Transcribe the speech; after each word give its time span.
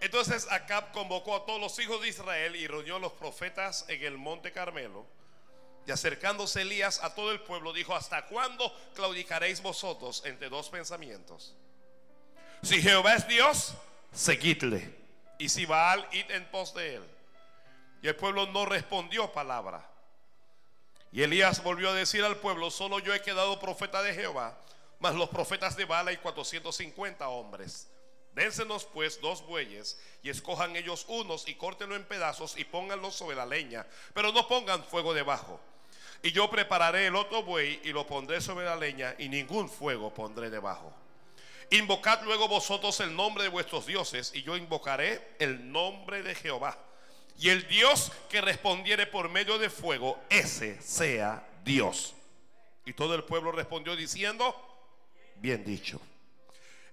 Entonces 0.00 0.46
Acab 0.50 0.92
convocó 0.92 1.34
a 1.34 1.44
todos 1.44 1.60
los 1.60 1.78
hijos 1.78 2.00
de 2.00 2.08
Israel 2.08 2.54
y 2.54 2.66
reunió 2.66 2.96
a 2.96 3.00
los 3.00 3.12
profetas 3.12 3.84
en 3.88 4.02
el 4.04 4.16
monte 4.16 4.52
Carmelo. 4.52 5.06
Y 5.86 5.90
acercándose 5.90 6.62
Elías 6.62 7.02
a 7.02 7.14
todo 7.14 7.32
el 7.32 7.40
pueblo, 7.40 7.72
dijo, 7.72 7.94
¿hasta 7.94 8.26
cuándo 8.26 8.72
claudicaréis 8.94 9.62
vosotros 9.62 10.22
entre 10.26 10.48
dos 10.48 10.68
pensamientos? 10.68 11.56
Si 12.62 12.82
Jehová 12.82 13.14
es 13.14 13.26
Dios, 13.26 13.74
seguidle. 14.12 14.94
Y 15.38 15.48
si 15.48 15.64
Baal, 15.64 16.06
id 16.12 16.30
en 16.30 16.44
pos 16.50 16.74
de 16.74 16.96
él. 16.96 17.04
Y 18.02 18.08
el 18.08 18.16
pueblo 18.16 18.46
no 18.46 18.66
respondió 18.66 19.32
palabra. 19.32 19.88
Y 21.10 21.22
Elías 21.22 21.62
volvió 21.62 21.90
a 21.90 21.94
decir 21.94 22.22
al 22.24 22.36
pueblo, 22.36 22.70
solo 22.70 22.98
yo 22.98 23.14
he 23.14 23.22
quedado 23.22 23.58
profeta 23.58 24.02
de 24.02 24.14
Jehová, 24.14 24.58
mas 24.98 25.14
los 25.14 25.30
profetas 25.30 25.76
de 25.76 25.84
Baal 25.84 26.08
hay 26.08 26.18
450 26.18 27.28
hombres. 27.28 27.88
Dénsenos 28.38 28.84
pues 28.84 29.20
dos 29.20 29.44
bueyes 29.44 29.98
y 30.22 30.30
escojan 30.30 30.76
ellos 30.76 31.06
unos 31.08 31.48
y 31.48 31.56
córtenlo 31.56 31.96
en 31.96 32.04
pedazos 32.04 32.56
y 32.56 32.62
pónganlo 32.62 33.10
sobre 33.10 33.34
la 33.34 33.44
leña, 33.44 33.84
pero 34.14 34.30
no 34.30 34.46
pongan 34.46 34.84
fuego 34.84 35.12
debajo. 35.12 35.60
Y 36.22 36.30
yo 36.30 36.48
prepararé 36.48 37.08
el 37.08 37.16
otro 37.16 37.42
buey 37.42 37.80
y 37.82 37.88
lo 37.88 38.06
pondré 38.06 38.40
sobre 38.40 38.64
la 38.64 38.76
leña 38.76 39.12
y 39.18 39.28
ningún 39.28 39.68
fuego 39.68 40.14
pondré 40.14 40.50
debajo. 40.50 40.94
Invocad 41.70 42.22
luego 42.22 42.46
vosotros 42.46 43.00
el 43.00 43.16
nombre 43.16 43.42
de 43.42 43.48
vuestros 43.48 43.86
dioses 43.86 44.30
y 44.32 44.44
yo 44.44 44.56
invocaré 44.56 45.34
el 45.40 45.72
nombre 45.72 46.22
de 46.22 46.36
Jehová. 46.36 46.78
Y 47.40 47.48
el 47.48 47.66
Dios 47.66 48.12
que 48.30 48.40
respondiere 48.40 49.08
por 49.08 49.28
medio 49.30 49.58
de 49.58 49.68
fuego, 49.68 50.16
ese 50.30 50.80
sea 50.80 51.44
Dios. 51.64 52.14
Y 52.84 52.92
todo 52.92 53.16
el 53.16 53.24
pueblo 53.24 53.50
respondió 53.50 53.96
diciendo, 53.96 54.54
bien 55.40 55.64
dicho. 55.64 56.00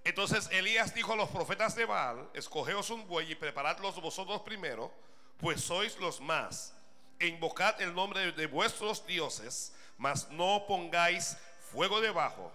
Entonces 0.06 0.48
Elías 0.52 0.94
dijo 0.94 1.14
a 1.14 1.16
los 1.16 1.28
profetas 1.30 1.74
de 1.74 1.84
Baal, 1.84 2.30
escogeos 2.32 2.90
un 2.90 3.08
buey 3.08 3.32
y 3.32 3.34
preparadlos 3.34 4.00
vosotros 4.00 4.40
primero, 4.42 4.92
pues 5.36 5.60
sois 5.60 5.98
los 5.98 6.20
más 6.20 6.76
e 7.18 7.26
invocad 7.26 7.80
el 7.82 7.92
nombre 7.92 8.30
de 8.30 8.46
vuestros 8.46 9.04
dioses, 9.04 9.74
mas 9.98 10.30
no 10.30 10.64
pongáis 10.68 11.36
fuego 11.72 12.00
debajo. 12.00 12.52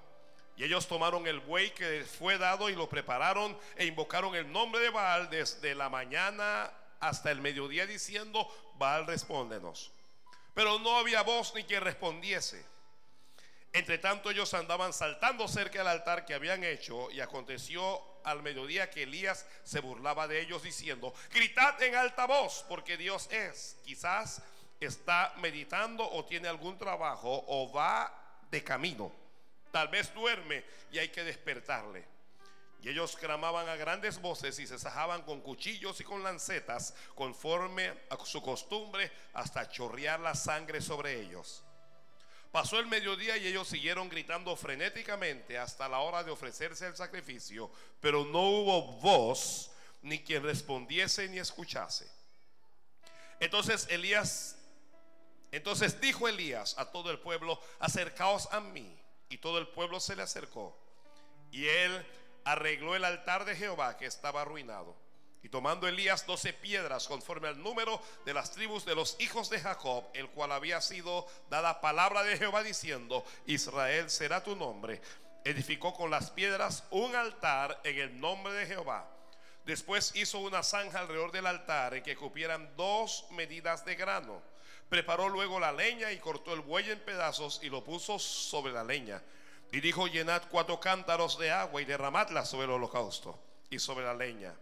Y 0.56 0.64
ellos 0.64 0.88
tomaron 0.88 1.28
el 1.28 1.42
buey 1.42 1.72
que 1.72 2.06
fue 2.06 2.38
dado 2.38 2.70
y 2.70 2.76
lo 2.76 2.88
prepararon 2.88 3.60
e 3.76 3.86
invocaron 3.86 4.34
el 4.34 4.50
nombre 4.50 4.80
de 4.80 4.90
Baal 4.90 5.30
desde 5.30 5.76
la 5.76 5.90
mañana 5.90 6.72
hasta 7.02 7.32
el 7.32 7.42
mediodía 7.42 7.86
diciendo, 7.86 8.48
Baal 8.76 9.06
respóndenos. 9.08 9.92
Pero 10.54 10.80
no 10.80 10.98
había 10.98 11.22
voz 11.24 11.54
ni 11.54 11.66
quien 11.66 11.84
respondiese. 11.84 12.71
Entre 13.74 13.98
tanto 13.98 14.30
ellos 14.30 14.54
andaban 14.54 14.92
saltando 14.92 15.48
cerca 15.48 15.80
del 15.80 15.88
altar 15.88 16.26
que 16.26 16.34
habían 16.34 16.64
hecho 16.64 17.10
y 17.12 17.22
aconteció 17.22 18.02
al 18.24 18.44
mediodía 18.44 18.90
que 18.90 19.04
Elías 19.04 19.46
se 19.64 19.80
burlaba 19.80 20.28
de 20.28 20.42
ellos 20.42 20.64
diciendo, 20.64 21.14
gritad 21.32 21.82
en 21.82 21.96
alta 21.96 22.26
voz 22.26 22.66
porque 22.68 22.98
Dios 22.98 23.30
es. 23.32 23.78
Quizás 23.86 24.42
está 24.80 25.34
meditando 25.38 26.10
o 26.10 26.26
tiene 26.26 26.50
algún 26.50 26.78
trabajo 26.78 27.46
o 27.48 27.72
va 27.72 28.14
de 28.50 28.62
camino. 28.62 29.12
Tal 29.72 29.88
vez 29.88 30.14
duerme 30.14 30.66
y 30.92 31.00
hay 31.00 31.10
que 31.10 31.24
despertarle. 31.24 32.06
Y 32.82 32.90
ellos 32.90 33.16
clamaban 33.16 33.70
a 33.70 33.76
grandes 33.76 34.20
voces 34.20 34.58
y 34.60 34.68
se 34.68 34.80
sajaban 34.80 35.22
con 35.22 35.40
cuchillos 35.40 36.02
y 36.02 36.04
con 36.04 36.24
lancetas 36.24 36.94
conforme 37.16 37.94
a 38.10 38.18
su 38.26 38.42
costumbre 38.42 39.12
hasta 39.34 39.70
chorrear 39.70 40.20
la 40.20 40.36
sangre 40.36 40.82
sobre 40.82 41.22
ellos. 41.22 41.64
Pasó 42.52 42.80
el 42.80 42.88
mediodía 42.88 43.38
y 43.38 43.48
ellos 43.48 43.68
siguieron 43.68 44.10
gritando 44.10 44.56
frenéticamente 44.56 45.58
hasta 45.58 45.88
la 45.88 46.00
hora 46.00 46.24
de 46.24 46.32
ofrecerse 46.32 46.86
el 46.86 46.96
sacrificio, 46.96 47.72
pero 48.02 48.26
no 48.26 48.42
hubo 48.42 48.82
voz 49.00 49.72
ni 50.02 50.20
quien 50.20 50.44
respondiese 50.44 51.30
ni 51.30 51.40
escuchase. 51.40 52.12
Entonces 53.40 53.88
Elías, 53.90 54.58
entonces 55.52 56.00
dijo 56.02 56.28
Elías 56.28 56.78
a 56.78 56.92
todo 56.92 57.10
el 57.10 57.20
pueblo, 57.20 57.60
acercaos 57.80 58.48
a 58.52 58.60
mí. 58.60 58.98
Y 59.30 59.38
todo 59.38 59.60
el 59.60 59.68
pueblo 59.70 60.02
se 60.02 60.18
le 60.18 60.24
acercó. 60.24 60.78
Y 61.52 61.66
él 61.66 62.06
arregló 62.44 62.98
el 62.98 63.06
altar 63.06 63.46
de 63.46 63.56
Jehová 63.56 63.98
que 63.98 64.06
estaba 64.06 64.42
arruinado. 64.42 64.94
Y 65.44 65.50
tomando 65.50 65.88
Elías 65.88 66.26
doce 66.28 66.54
piedras 66.54 67.08
conforme 67.08 67.48
al 67.48 67.62
número 67.62 68.00
de 68.26 68.34
las 68.34 68.52
tribus 68.52 68.86
de 68.86 68.94
los 68.94 69.16
hijos 69.20 69.50
de 69.50 69.60
Jacob, 69.60 70.06
el 70.14 70.30
cual 70.30 70.52
había 70.52 70.82
sido 70.82 71.26
dada 71.50 71.82
palabra 71.82 72.24
de 72.24 72.38
Jehová 72.38 72.62
diciendo, 72.62 73.26
Israel 73.48 74.10
será 74.10 74.44
tu 74.44 74.56
nombre, 74.56 75.02
edificó 75.44 75.94
con 75.94 76.12
las 76.12 76.30
piedras 76.30 76.84
un 76.92 77.16
altar 77.16 77.80
en 77.84 77.98
el 77.98 78.20
nombre 78.20 78.54
de 78.54 78.68
Jehová. 78.68 79.10
Después 79.66 80.16
hizo 80.16 80.40
una 80.40 80.64
zanja 80.64 81.00
alrededor 81.00 81.32
del 81.32 81.46
altar 81.48 81.94
en 81.96 82.04
que 82.04 82.16
cupieran 82.16 82.76
dos 82.76 83.26
medidas 83.32 83.86
de 83.86 83.96
grano. 83.96 84.42
Preparó 84.90 85.30
luego 85.30 85.60
la 85.60 85.72
leña 85.72 86.12
y 86.12 86.20
cortó 86.20 86.54
el 86.54 86.62
buey 86.62 86.90
en 86.90 87.00
pedazos 87.00 87.62
y 87.64 87.70
lo 87.70 87.84
puso 87.84 88.20
sobre 88.20 88.74
la 88.74 88.84
leña. 88.84 89.22
Y 89.72 89.80
dijo, 89.80 90.08
llenad 90.08 90.44
cuatro 90.52 90.80
cántaros 90.80 91.38
de 91.40 91.52
agua 91.52 91.82
y 91.82 91.86
derramadla 91.86 92.44
sobre 92.44 92.66
el 92.66 92.72
holocausto 92.72 93.40
y 93.70 93.80
sobre 93.80 94.06
la 94.06 94.14
leña. 94.14 94.54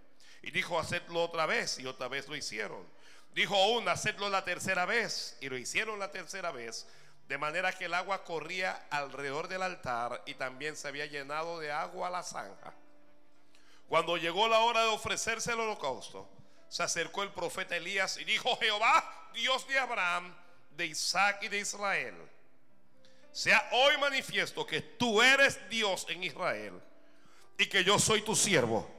Y 0.41 0.51
dijo, 0.51 0.79
hacedlo 0.79 1.23
otra 1.23 1.45
vez. 1.45 1.79
Y 1.79 1.85
otra 1.85 2.07
vez 2.07 2.27
lo 2.27 2.35
hicieron. 2.35 2.85
Dijo 3.33 3.55
aún, 3.55 3.87
hacedlo 3.87 4.29
la 4.29 4.43
tercera 4.43 4.85
vez. 4.85 5.37
Y 5.41 5.49
lo 5.49 5.57
hicieron 5.57 5.99
la 5.99 6.11
tercera 6.11 6.51
vez. 6.51 6.87
De 7.27 7.37
manera 7.37 7.71
que 7.73 7.85
el 7.85 7.93
agua 7.93 8.23
corría 8.23 8.87
alrededor 8.89 9.47
del 9.47 9.61
altar 9.61 10.23
y 10.25 10.33
también 10.33 10.75
se 10.75 10.87
había 10.87 11.05
llenado 11.05 11.59
de 11.59 11.71
agua 11.71 12.09
la 12.09 12.23
zanja. 12.23 12.73
Cuando 13.87 14.17
llegó 14.17 14.47
la 14.47 14.59
hora 14.59 14.81
de 14.81 14.89
ofrecerse 14.89 15.51
el 15.51 15.59
holocausto, 15.59 16.27
se 16.69 16.83
acercó 16.83 17.23
el 17.23 17.31
profeta 17.31 17.75
Elías 17.75 18.17
y 18.17 18.23
dijo, 18.23 18.57
Jehová, 18.57 19.29
Dios 19.33 19.67
de 19.67 19.77
Abraham, 19.77 20.35
de 20.71 20.87
Isaac 20.87 21.39
y 21.43 21.49
de 21.49 21.59
Israel, 21.59 22.15
sea 23.31 23.67
hoy 23.73 23.97
manifiesto 23.97 24.65
que 24.65 24.81
tú 24.81 25.21
eres 25.21 25.59
Dios 25.69 26.07
en 26.09 26.23
Israel 26.23 26.81
y 27.57 27.67
que 27.67 27.83
yo 27.83 27.99
soy 27.99 28.21
tu 28.21 28.35
siervo 28.35 28.98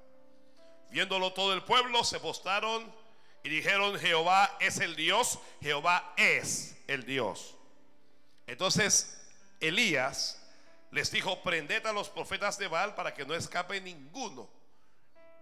Viéndolo 0.91 1.33
todo 1.33 1.53
el 1.53 1.63
pueblo, 1.63 2.03
se 2.03 2.19
postraron 2.19 2.93
y 3.43 3.49
dijeron, 3.49 3.97
Jehová 3.97 4.57
es 4.59 4.79
el 4.79 4.95
Dios, 4.95 5.39
Jehová 5.61 6.13
es 6.17 6.77
el 6.87 7.05
Dios. 7.05 7.55
Entonces 8.45 9.19
Elías 9.59 10.41
les 10.91 11.09
dijo, 11.09 11.41
prended 11.41 11.85
a 11.85 11.93
los 11.93 12.09
profetas 12.09 12.57
de 12.57 12.67
Baal 12.67 12.93
para 12.95 13.13
que 13.13 13.25
no 13.25 13.33
escape 13.33 13.79
ninguno. 13.79 14.49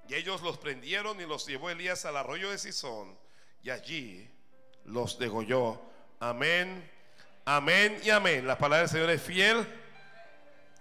Y 0.08 0.16
ellos 0.16 0.42
los 0.42 0.58
prendieron 0.58 1.20
y 1.20 1.26
los 1.26 1.46
llevó 1.46 1.70
Elías 1.70 2.06
al 2.06 2.18
arroyo 2.18 2.52
de 2.52 2.58
Sison 2.58 3.18
y 3.64 3.70
allí 3.70 4.30
los 4.86 5.20
degolló. 5.20 5.82
Amén, 6.20 6.90
amén 7.46 8.00
y 8.04 8.10
amén. 8.10 8.46
La 8.46 8.58
palabra 8.58 8.82
del 8.82 8.90
Señor 8.90 9.10
es 9.10 9.22
fiel 9.22 9.68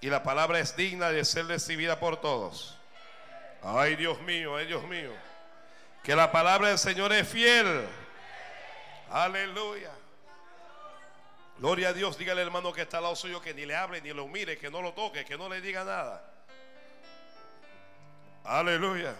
y 0.00 0.08
la 0.08 0.22
palabra 0.22 0.60
es 0.60 0.76
digna 0.76 1.10
de 1.10 1.24
ser 1.24 1.46
recibida 1.46 1.98
por 1.98 2.20
todos. 2.20 2.77
Ay 3.62 3.96
Dios 3.96 4.20
mío, 4.22 4.56
ay 4.56 4.66
Dios 4.66 4.84
mío. 4.84 5.12
Que 6.02 6.14
la 6.14 6.30
palabra 6.30 6.68
del 6.68 6.78
Señor 6.78 7.12
es 7.12 7.28
fiel. 7.28 7.86
Aleluya. 9.10 9.90
Gloria 11.58 11.88
a 11.88 11.92
Dios. 11.92 12.16
Dígale 12.16 12.42
hermano 12.42 12.72
que 12.72 12.82
está 12.82 12.98
al 12.98 13.04
lado 13.04 13.16
suyo 13.16 13.40
que 13.40 13.52
ni 13.52 13.66
le 13.66 13.74
hable, 13.74 14.00
ni 14.00 14.12
lo 14.12 14.28
mire, 14.28 14.58
que 14.58 14.70
no 14.70 14.80
lo 14.80 14.94
toque, 14.94 15.24
que 15.24 15.36
no 15.36 15.48
le 15.48 15.60
diga 15.60 15.84
nada. 15.84 16.24
Aleluya. 18.44 19.14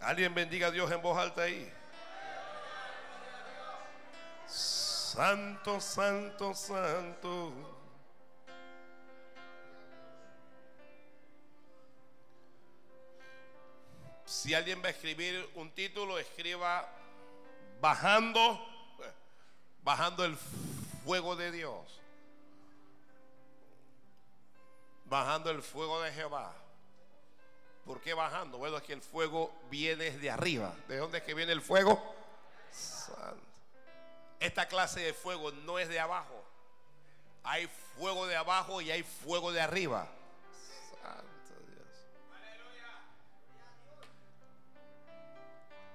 Alguien 0.00 0.34
bendiga 0.34 0.66
a 0.66 0.70
Dios 0.72 0.90
en 0.90 1.00
voz 1.00 1.16
alta 1.16 1.42
ahí. 1.42 1.72
Santo, 4.46 5.80
santo, 5.80 6.52
santo. 6.54 7.71
Si 14.32 14.54
alguien 14.54 14.82
va 14.82 14.86
a 14.86 14.90
escribir 14.92 15.46
un 15.56 15.70
título, 15.72 16.18
escriba 16.18 16.88
bajando, 17.82 18.58
bajando 19.84 20.24
el 20.24 20.38
fuego 21.04 21.36
de 21.36 21.52
Dios. 21.52 22.00
Bajando 25.04 25.50
el 25.50 25.62
fuego 25.62 26.00
de 26.00 26.12
Jehová. 26.12 26.54
¿Por 27.84 28.00
qué 28.00 28.14
bajando? 28.14 28.56
Bueno, 28.56 28.78
es 28.78 28.82
que 28.84 28.94
el 28.94 29.02
fuego 29.02 29.54
viene 29.70 30.10
de 30.12 30.30
arriba. 30.30 30.74
¿De 30.88 30.96
dónde 30.96 31.18
es 31.18 31.24
que 31.24 31.34
viene 31.34 31.52
el 31.52 31.60
fuego? 31.60 32.02
Santo. 32.70 33.36
Esta 34.40 34.66
clase 34.66 35.00
de 35.00 35.12
fuego 35.12 35.52
no 35.52 35.78
es 35.78 35.90
de 35.90 36.00
abajo. 36.00 36.42
Hay 37.44 37.68
fuego 37.98 38.26
de 38.26 38.36
abajo 38.36 38.80
y 38.80 38.90
hay 38.90 39.02
fuego 39.02 39.52
de 39.52 39.60
arriba. 39.60 40.08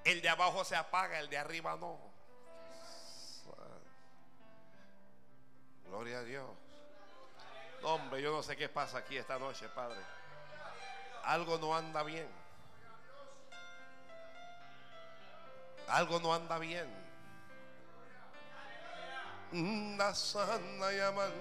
El 0.08 0.22
de 0.22 0.30
abajo 0.30 0.64
se 0.64 0.74
apaga, 0.74 1.20
el 1.20 1.30
de 1.30 1.38
arriba 1.38 1.76
no. 1.76 2.00
Gloria 5.84 6.20
a 6.20 6.24
Dios. 6.24 6.50
hombre, 7.84 8.22
yo 8.22 8.32
no 8.32 8.42
sé 8.42 8.56
qué 8.56 8.70
pasa 8.70 9.00
aquí 9.00 9.18
esta 9.18 9.38
noche, 9.38 9.68
Padre. 9.68 10.00
Algo 11.26 11.58
no 11.58 11.76
anda 11.76 12.04
bien. 12.04 12.26
Algo 15.90 16.22
no 16.22 16.34
anda 16.34 16.58
bien. 16.58 16.88
Una 19.52 20.16
sana 20.16 20.90
llamando. 20.90 21.36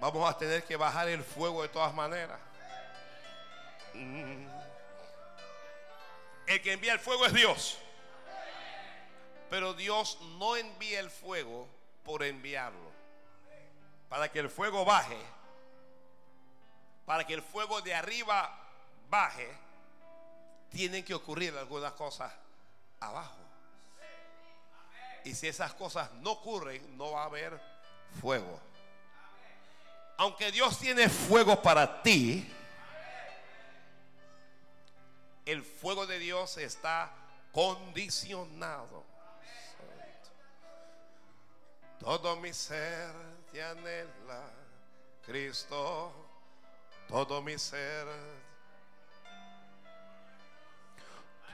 Vamos 0.00 0.28
a 0.28 0.36
tener 0.36 0.64
que 0.64 0.74
bajar 0.74 1.08
el 1.08 1.22
fuego 1.22 1.62
de 1.62 1.68
todas 1.68 1.94
maneras. 1.94 2.40
El 6.46 6.60
que 6.60 6.72
envía 6.72 6.92
el 6.92 7.00
fuego 7.00 7.26
es 7.26 7.32
Dios. 7.32 7.78
Pero 9.50 9.74
Dios 9.74 10.18
no 10.38 10.56
envía 10.56 11.00
el 11.00 11.10
fuego 11.10 11.68
por 12.04 12.22
enviarlo. 12.22 12.92
Para 14.08 14.30
que 14.30 14.38
el 14.40 14.50
fuego 14.50 14.84
baje, 14.84 15.18
para 17.06 17.26
que 17.26 17.34
el 17.34 17.42
fuego 17.42 17.80
de 17.80 17.94
arriba 17.94 18.58
baje, 19.08 19.48
tienen 20.70 21.04
que 21.04 21.14
ocurrir 21.14 21.56
algunas 21.56 21.92
cosas 21.92 22.32
abajo. 23.00 23.36
Y 25.24 25.34
si 25.34 25.48
esas 25.48 25.72
cosas 25.74 26.12
no 26.14 26.32
ocurren, 26.32 26.96
no 26.98 27.12
va 27.12 27.22
a 27.22 27.26
haber 27.26 27.58
fuego. 28.20 28.60
Aunque 30.16 30.52
Dios 30.52 30.78
tiene 30.78 31.08
fuego 31.08 31.60
para 31.60 32.02
ti, 32.02 32.46
el 35.44 35.62
fuego 35.62 36.06
de 36.06 36.18
Dios 36.18 36.56
está 36.56 37.12
condicionado. 37.52 39.04
Todo 41.98 42.36
mi 42.36 42.52
ser 42.52 43.10
te 43.52 43.62
anhela, 43.62 44.50
Cristo. 45.24 46.12
Todo 47.08 47.40
mi 47.40 47.58
ser. 47.58 48.06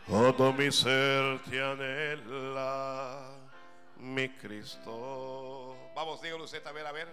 Todo 0.06 0.52
mi 0.52 0.72
ser 0.72 1.40
te 1.44 1.62
anhela, 1.62 3.30
mi 3.96 4.28
Cristo. 4.28 5.76
Vamos, 5.94 6.20
dígalo 6.20 6.44
usted 6.44 6.66
a 6.66 6.72
ver, 6.72 6.86
a 6.86 6.92
ver. 6.92 7.08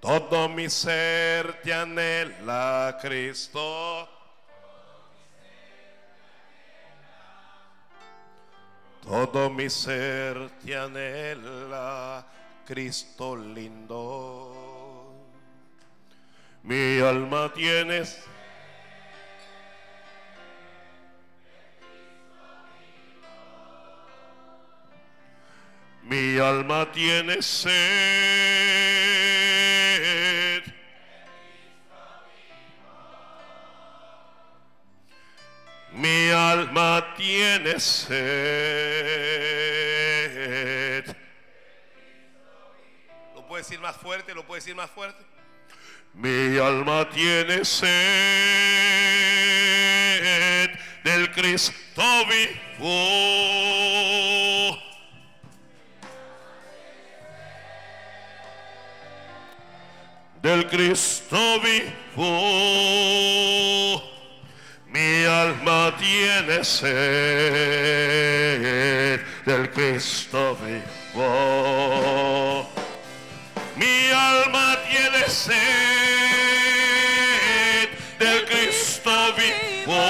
Todo 0.00 0.48
mi 0.48 0.68
ser 0.68 1.60
te 1.62 1.72
anhela, 1.72 2.98
Cristo. 3.00 4.08
Todo 9.04 9.50
mi 9.50 9.68
ser 9.68 10.48
te 10.64 10.74
anhela, 10.74 12.24
Cristo 12.64 13.36
lindo. 13.36 14.50
Mi 16.62 17.00
alma 17.00 17.52
tienes. 17.52 18.24
Mi 26.02 26.38
alma 26.38 26.90
tiene 26.90 27.42
sed. 27.42 27.74
Mi 35.94 36.30
alma 36.30 37.14
tiene 37.16 37.78
sed. 37.78 38.14
¿Lo 43.34 43.46
puede 43.46 43.62
decir 43.62 43.78
más 43.80 43.96
fuerte? 43.96 44.34
¿Lo 44.34 44.44
puede 44.44 44.60
decir 44.60 44.74
más 44.74 44.90
fuerte? 44.90 45.24
Mi 46.14 46.58
alma 46.58 47.08
tiene 47.10 47.64
sed 47.64 47.84
del 51.04 51.30
Cristo 51.30 52.02
vivo. 52.28 52.90
Del 60.42 60.66
Cristo 60.68 61.60
vivo. 61.60 62.24
Alma 65.34 65.92
tiene 65.98 66.62
sed 66.62 66.84
del 69.44 69.68
Cristo 69.70 70.56
vivo. 70.62 71.26
Mi 73.74 74.10
alma 74.12 74.78
tiene 74.88 75.28
sed 75.28 75.58
del 78.16 78.44
Cristo 78.44 79.34
vivo. 79.34 80.02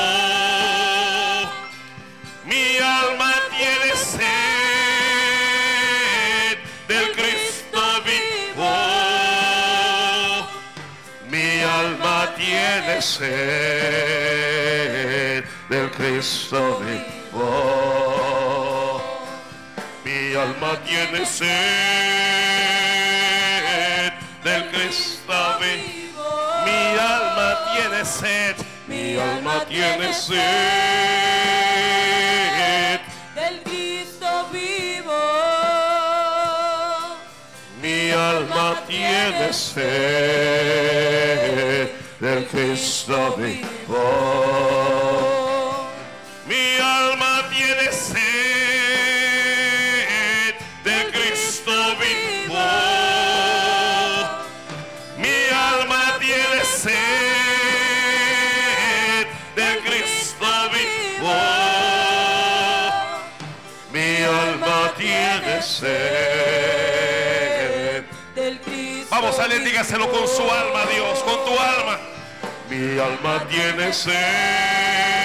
Mi 2.45 2.77
alma 2.77 3.33
tiene 3.57 3.95
sed 3.97 4.29
del 6.87 7.11
Cristo 7.17 8.03
vivo. 8.05 8.75
Mi 11.29 11.63
alma 11.63 12.17
tiene 12.37 13.01
sed 13.01 14.24
del 15.75 15.91
Cristo 15.91 16.79
vivo. 16.79 17.43
Mi 20.05 20.35
alma 20.35 20.77
tiene 20.87 21.27
sed 21.27 21.43
del 24.45 24.71
Cristo 24.71 25.59
vivo. 25.59 26.31
Mi 26.65 26.97
alma 26.97 27.49
tiene 27.75 28.05
sed. 28.05 28.57
Mi 28.87 29.17
alma 29.17 29.65
tiene 29.65 30.13
sed. 30.13 30.41
del 33.35 33.63
Cristo 33.65 34.47
vivo. 34.53 35.23
Mi 37.81 38.13
alma 38.13 38.77
tiene 38.87 39.53
sed 39.53 40.45
del 42.21 42.47
Cristo 42.47 43.35
vivo. 43.37 45.04
Dígaselo 69.47 70.11
con 70.11 70.27
su 70.27 70.43
alma, 70.43 70.87
Dios, 70.87 71.23
con 71.23 71.45
tu 71.45 71.53
alma. 71.53 71.99
Mi 72.71 72.99
alma 72.99 73.47
tiene 73.47 73.93
sed. 73.93 75.24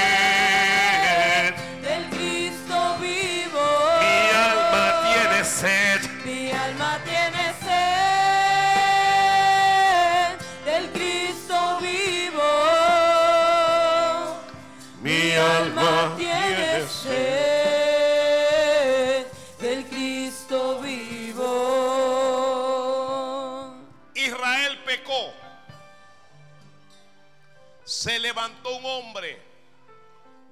Levantó 28.29 28.75
un 28.75 28.85
hombre 28.85 29.41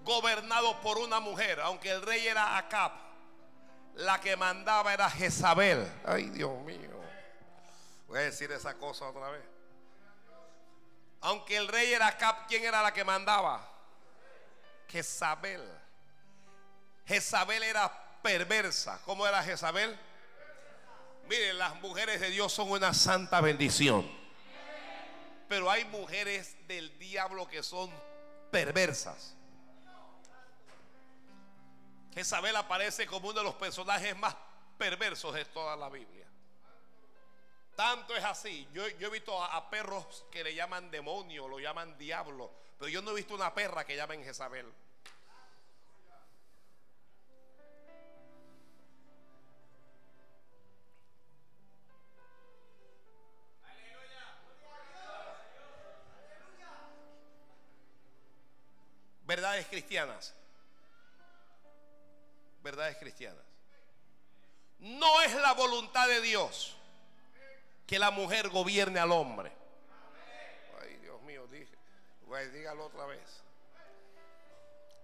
gobernado 0.03 0.81
por 0.81 0.97
una 0.97 1.19
mujer, 1.19 1.59
aunque 1.59 1.91
el 1.91 2.01
rey 2.01 2.27
era 2.27 2.57
Acab. 2.57 2.91
La 3.93 4.19
que 4.19 4.35
mandaba 4.35 4.93
era 4.93 5.09
Jezabel. 5.09 5.87
Ay, 6.03 6.29
Dios 6.29 6.59
mío. 6.61 6.99
Voy 8.07 8.19
a 8.19 8.21
decir 8.23 8.51
esa 8.51 8.75
cosa 8.75 9.07
otra 9.09 9.29
vez. 9.29 9.43
Aunque 11.21 11.57
el 11.57 11.67
rey 11.67 11.93
era 11.93 12.07
Acab, 12.07 12.47
¿quién 12.47 12.63
era 12.63 12.81
la 12.81 12.91
que 12.93 13.03
mandaba? 13.03 13.69
Jezabel. 14.87 15.63
Jezabel 17.05 17.61
era 17.61 17.91
perversa. 18.23 18.99
¿Cómo 19.05 19.27
era 19.27 19.43
Jezabel? 19.43 19.99
Miren, 21.29 21.59
las 21.59 21.75
mujeres 21.81 22.21
de 22.21 22.31
Dios 22.31 22.51
son 22.51 22.71
una 22.71 22.93
santa 22.93 23.39
bendición. 23.39 24.09
Pero 25.47 25.69
hay 25.69 25.85
mujeres 25.85 26.55
del 26.67 26.97
diablo 26.99 27.47
que 27.47 27.63
son 27.63 27.91
perversas. 28.51 29.35
Jezabel 32.13 32.55
aparece 32.55 33.05
como 33.05 33.29
uno 33.29 33.39
de 33.39 33.45
los 33.45 33.55
personajes 33.55 34.17
más 34.17 34.35
perversos 34.77 35.33
de 35.33 35.45
toda 35.45 35.75
la 35.75 35.89
Biblia. 35.89 36.25
Tanto 37.75 38.15
es 38.15 38.23
así. 38.23 38.67
Yo, 38.73 38.87
yo 38.97 39.07
he 39.07 39.11
visto 39.11 39.41
a, 39.41 39.55
a 39.55 39.69
perros 39.69 40.25
que 40.31 40.43
le 40.43 40.55
llaman 40.55 40.89
demonio, 40.89 41.47
lo 41.47 41.59
llaman 41.59 41.95
diablo. 41.97 42.51
Pero 42.79 42.89
yo 42.89 43.01
no 43.01 43.11
he 43.11 43.15
visto 43.15 43.35
una 43.35 43.53
perra 43.53 43.85
que 43.85 43.95
llamen 43.95 44.23
Jezabel. 44.23 44.65
Verdades 59.27 59.67
cristianas. 59.67 60.33
Verdades 62.63 62.97
cristianas. 62.97 63.43
No 64.79 65.21
es 65.21 65.33
la 65.35 65.53
voluntad 65.53 66.07
de 66.07 66.21
Dios 66.21 66.77
que 67.85 67.99
la 67.99 68.09
mujer 68.09 68.47
gobierne 68.49 68.99
al 68.99 69.11
hombre. 69.11 69.51
Ay, 70.81 70.95
Dios 70.97 71.21
mío, 71.23 71.45
dije, 71.47 71.75
dígalo 72.53 72.85
otra 72.85 73.05
vez. 73.05 73.43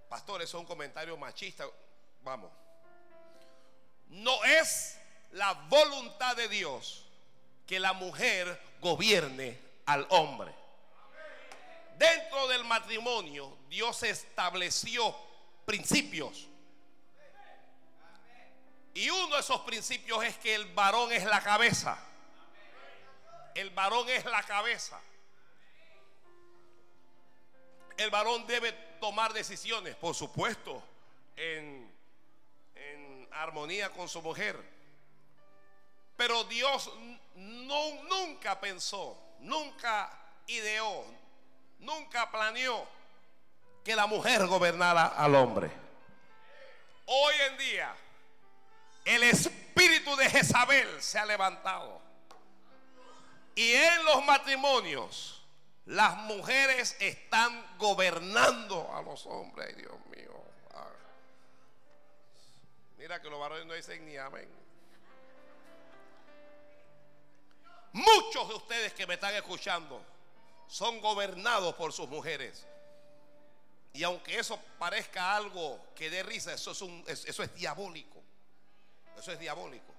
Pastores, 0.07 0.49
son 0.49 0.65
comentarios 0.65 1.19
machistas. 1.19 1.67
Vamos. 2.23 2.51
No 4.07 4.43
es 4.45 4.97
la 5.31 5.53
voluntad 5.67 6.37
de 6.37 6.47
Dios 6.47 7.05
que 7.67 7.77
la 7.77 7.91
mujer 7.91 8.61
gobierne 8.79 9.59
al 9.85 10.07
hombre. 10.11 10.62
Dentro 12.03 12.49
del 12.49 12.65
matrimonio, 12.65 13.57
Dios 13.69 14.03
estableció 14.03 15.15
principios. 15.63 16.49
Y 18.93 19.09
uno 19.09 19.35
de 19.35 19.39
esos 19.39 19.61
principios 19.61 20.21
es 20.25 20.37
que 20.37 20.53
el 20.53 20.65
varón 20.73 21.13
es 21.13 21.23
la 21.23 21.41
cabeza. 21.41 21.97
El 23.55 23.69
varón 23.69 24.09
es 24.09 24.25
la 24.25 24.43
cabeza. 24.43 24.99
El 27.95 28.09
varón 28.09 28.45
debe 28.47 28.73
tomar 28.99 29.31
decisiones, 29.31 29.95
por 29.95 30.13
supuesto, 30.13 30.83
en, 31.37 31.89
armonía 33.31 33.89
con 33.91 34.09
su 34.09 34.21
mujer. 34.21 34.61
Pero 36.17 36.43
Dios 36.43 36.91
no, 37.35 38.03
nunca 38.03 38.59
pensó, 38.59 39.17
nunca 39.39 40.11
ideó, 40.47 41.22
nunca 41.83 42.29
planeó 42.31 42.87
que 43.83 43.95
la 43.95 44.07
mujer 44.07 44.45
gobernara 44.47 45.07
al 45.07 45.35
hombre. 45.35 45.71
Hoy 47.05 47.35
en 47.49 47.57
día, 47.57 47.95
el 49.05 49.23
espíritu 49.23 50.15
de 50.15 50.29
Jezabel 50.29 51.01
se 51.01 51.19
ha 51.19 51.25
levantado. 51.25 52.01
Y 53.55 53.73
en 53.73 54.05
los 54.05 54.25
matrimonios, 54.25 55.43
las 55.85 56.15
mujeres 56.15 56.95
están 56.99 57.77
gobernando 57.77 58.89
a 58.95 59.01
los 59.01 59.25
hombres. 59.25 59.67
Ay, 59.69 59.81
Dios 59.81 59.93
mío. 60.15 60.33
Ah. 60.73 60.87
Mira 62.97 63.21
que 63.21 63.29
los 63.29 63.39
varones 63.39 63.65
no 63.65 63.73
dicen 63.73 64.05
ni 64.05 64.17
amén. 64.17 64.49
Muchos 67.91 68.47
de 68.49 68.55
ustedes 68.55 68.93
que 68.93 69.05
me 69.05 69.15
están 69.15 69.35
escuchando 69.35 70.03
son 70.67 71.01
gobernados 71.01 71.75
por 71.75 71.93
sus 71.93 72.09
mujeres. 72.09 72.65
Y 73.93 74.03
aunque 74.03 74.39
eso 74.39 74.59
parezca 74.79 75.35
algo 75.35 75.79
que 75.95 76.09
dé 76.09 76.23
risa, 76.23 76.53
eso 76.53 76.71
es, 76.71 76.81
un, 76.81 77.03
eso 77.07 77.43
es 77.43 77.53
diabólico. 77.53 78.21
Eso 79.17 79.31
es 79.31 79.39
diabólico. 79.39 79.93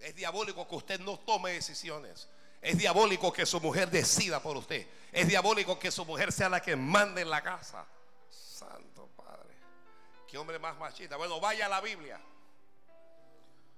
Es 0.00 0.14
diabólico 0.14 0.66
que 0.66 0.74
usted 0.74 1.00
no 1.00 1.18
tome 1.18 1.52
decisiones. 1.52 2.28
Es 2.60 2.78
diabólico 2.78 3.30
que 3.32 3.44
su 3.44 3.60
mujer 3.60 3.90
decida 3.90 4.40
por 4.42 4.56
usted. 4.56 4.86
Es 5.12 5.28
diabólico 5.28 5.78
que 5.78 5.90
su 5.90 6.04
mujer 6.06 6.32
sea 6.32 6.48
la 6.48 6.62
que 6.62 6.74
mande 6.74 7.20
en 7.20 7.30
la 7.30 7.42
casa. 7.42 7.86
Santo 8.30 9.08
Padre. 9.16 9.54
Qué 10.26 10.38
hombre 10.38 10.58
más 10.58 10.76
machista. 10.78 11.16
Bueno, 11.16 11.40
vaya 11.40 11.66
a 11.66 11.68
la 11.68 11.82
Biblia. 11.82 12.18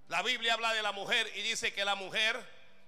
La 0.09 0.23
Biblia 0.23 0.55
habla 0.55 0.73
de 0.73 0.83
la 0.83 0.93
mujer 0.93 1.31
y 1.35 1.43
dice 1.43 1.73
que 1.73 1.85
la 1.85 1.97
mujer, 1.97 2.41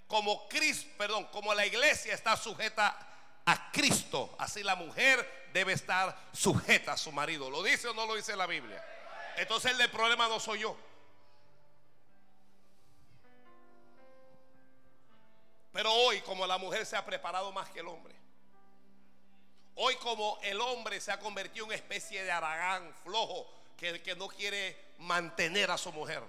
como 0.09 0.49
Cristo, 0.49 0.91
perdón, 0.97 1.27
como 1.27 1.55
la 1.55 1.67
iglesia 1.67 2.15
está 2.15 2.37
sujeta 2.37 2.97
a 3.45 3.71
Cristo, 3.71 4.35
así 4.39 4.63
la 4.63 4.75
mujer 4.75 5.49
debe 5.53 5.75
estar 5.75 6.19
sujeta 6.33 6.95
a 6.95 6.97
su 6.97 7.13
marido. 7.13 7.51
¿Lo 7.51 7.63
dice 7.63 7.89
o 7.89 7.95
no 7.95 8.07
lo 8.07 8.15
dice 8.15 8.35
la 8.35 8.47
Biblia? 8.47 8.83
Entonces 9.37 9.79
el 9.79 9.91
problema 9.91 10.27
no 10.27 10.41
soy 10.41 10.61
yo. 10.61 10.77
Pero 15.73 15.93
hoy 15.93 16.21
como 16.23 16.47
la 16.47 16.59
mujer 16.59 16.87
se 16.87 16.97
ha 16.97 17.05
preparado 17.05 17.53
más 17.53 17.69
que 17.69 17.81
el 17.81 17.89
hombre. 17.89 18.17
Hoy 19.75 19.95
como 19.97 20.39
el 20.43 20.61
hombre 20.61 21.01
se 21.01 21.13
ha 21.13 21.21
convertido 21.21 21.67
en 21.67 21.69
una 21.69 21.77
especie 21.77 22.25
de 22.25 22.33
aragán 22.33 22.93
flojo 23.05 23.47
que, 23.77 24.03
que 24.03 24.17
no 24.17 24.27
quiere 24.27 24.95
mantener 24.99 25.71
a 25.71 25.79
su 25.79 25.93
mujer. 25.93 26.23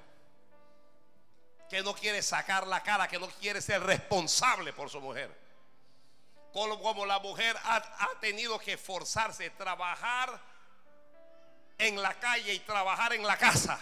Que 1.70 1.84
no 1.84 1.94
quiere 1.94 2.22
sacar 2.22 2.66
la 2.66 2.82
cara, 2.82 3.08
que 3.08 3.20
no 3.20 3.28
quiere 3.28 3.62
ser 3.62 3.82
responsable 3.84 4.74
por 4.74 4.90
su 4.90 5.00
mujer. 5.00 5.30
Como, 6.52 7.06
la 7.06 7.20
mujer 7.20 7.56
ha, 7.64 7.76
ha 7.76 8.20
tenido 8.20 8.58
que 8.60 8.78
forzarse, 8.78 9.52
trabajar 9.52 10.42
en 11.78 12.02
la 12.02 12.20
calle 12.20 12.54
y 12.54 12.60
trabajar 12.60 13.14
en 13.14 13.26
la 13.26 13.38
casa. 13.38 13.80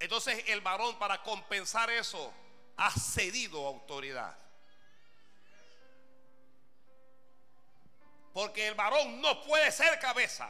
Entonces 0.00 0.44
el 0.48 0.60
varón 0.60 0.98
para 0.98 1.22
compensar 1.22 1.90
eso 1.90 2.32
ha 2.76 2.90
cedido 2.90 3.66
autoridad. 3.66 4.36
Porque 8.32 8.68
el 8.68 8.74
varón 8.74 9.20
no 9.20 9.42
puede 9.42 9.72
ser 9.72 9.98
cabeza. 9.98 10.48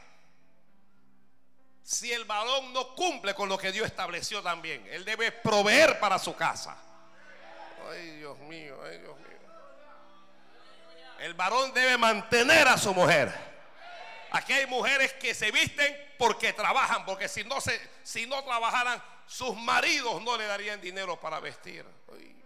Si 1.88 2.12
el 2.12 2.26
varón 2.26 2.74
no 2.74 2.94
cumple 2.94 3.34
con 3.34 3.48
lo 3.48 3.56
que 3.56 3.72
Dios 3.72 3.86
estableció 3.86 4.42
también, 4.42 4.86
él 4.90 5.06
debe 5.06 5.32
proveer 5.32 5.98
para 5.98 6.18
su 6.18 6.36
casa. 6.36 6.76
Ay, 7.90 8.18
Dios 8.18 8.38
mío, 8.40 8.78
ay, 8.84 8.98
Dios 8.98 9.16
mío. 9.16 9.38
El 11.20 11.32
varón 11.32 11.72
debe 11.72 11.96
mantener 11.96 12.68
a 12.68 12.76
su 12.76 12.92
mujer. 12.92 13.32
Aquí 14.32 14.52
hay 14.52 14.66
mujeres 14.66 15.14
que 15.14 15.34
se 15.34 15.50
visten 15.50 15.96
porque 16.18 16.52
trabajan, 16.52 17.06
porque 17.06 17.26
si 17.26 17.42
no 17.44 17.58
se 17.58 17.80
si 18.02 18.26
no 18.26 18.44
trabajaran 18.44 19.02
sus 19.26 19.56
maridos 19.56 20.20
no 20.20 20.36
le 20.36 20.44
darían 20.44 20.82
dinero 20.82 21.18
para 21.18 21.40
vestir. 21.40 21.86
Ay, 22.12 22.36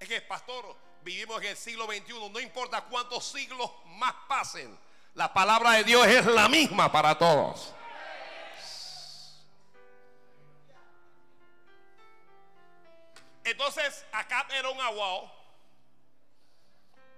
es 0.00 0.06
que, 0.06 0.20
pastor, 0.20 0.91
vivimos 1.02 1.40
en 1.42 1.48
el 1.48 1.56
siglo 1.56 1.86
XXI, 1.86 2.30
no 2.30 2.40
importa 2.40 2.82
cuántos 2.82 3.24
siglos 3.24 3.70
más 3.86 4.14
pasen, 4.28 4.78
la 5.14 5.32
palabra 5.32 5.72
de 5.72 5.84
Dios 5.84 6.06
es 6.06 6.26
la 6.26 6.48
misma 6.48 6.90
para 6.90 7.16
todos. 7.18 7.74
Entonces, 13.44 14.06
acá 14.12 14.46
era 14.52 14.70
un 14.70 14.80
aguao, 14.80 15.30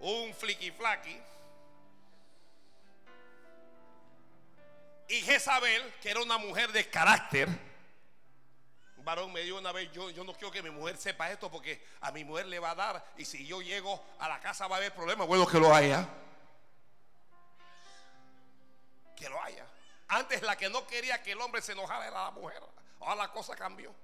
un 0.01 0.35
flicky 0.35 0.71
flaky. 0.71 1.21
Y 5.09 5.21
Jezabel, 5.21 5.95
que 6.01 6.11
era 6.11 6.23
una 6.23 6.39
mujer 6.39 6.73
de 6.73 6.89
carácter, 6.89 7.49
varón 9.05 9.33
me 9.33 9.41
dijo 9.43 9.59
una 9.59 9.73
vez, 9.73 9.91
yo, 9.93 10.11
yo 10.11 10.25
no 10.25 10.33
quiero 10.33 10.51
que 10.51 10.63
mi 10.63 10.71
mujer 10.71 10.97
sepa 10.97 11.31
esto 11.31 11.51
porque 11.51 11.85
a 12.01 12.11
mi 12.11 12.25
mujer 12.25 12.47
le 12.47 12.59
va 12.59 12.71
a 12.71 12.75
dar 12.75 13.05
y 13.17 13.25
si 13.25 13.47
yo 13.47 13.61
llego 13.61 14.03
a 14.19 14.29
la 14.29 14.41
casa 14.41 14.67
va 14.67 14.77
a 14.77 14.79
haber 14.79 14.95
problemas. 14.95 15.27
Bueno, 15.27 15.47
que 15.47 15.59
lo 15.59 15.75
haya. 15.75 16.09
Que 19.17 19.29
lo 19.29 19.41
haya. 19.43 19.67
Antes 20.09 20.43
la 20.43 20.57
que 20.57 20.69
no 20.69 20.87
quería 20.87 21.23
que 21.23 21.33
el 21.33 21.41
hombre 21.41 21.63
se 21.63 21.73
enojara 21.73 22.07
era 22.07 22.25
la 22.25 22.31
mujer. 22.31 22.63
Ahora 23.01 23.15
la 23.15 23.33
cosa 23.33 23.55
cambió. 23.55 23.95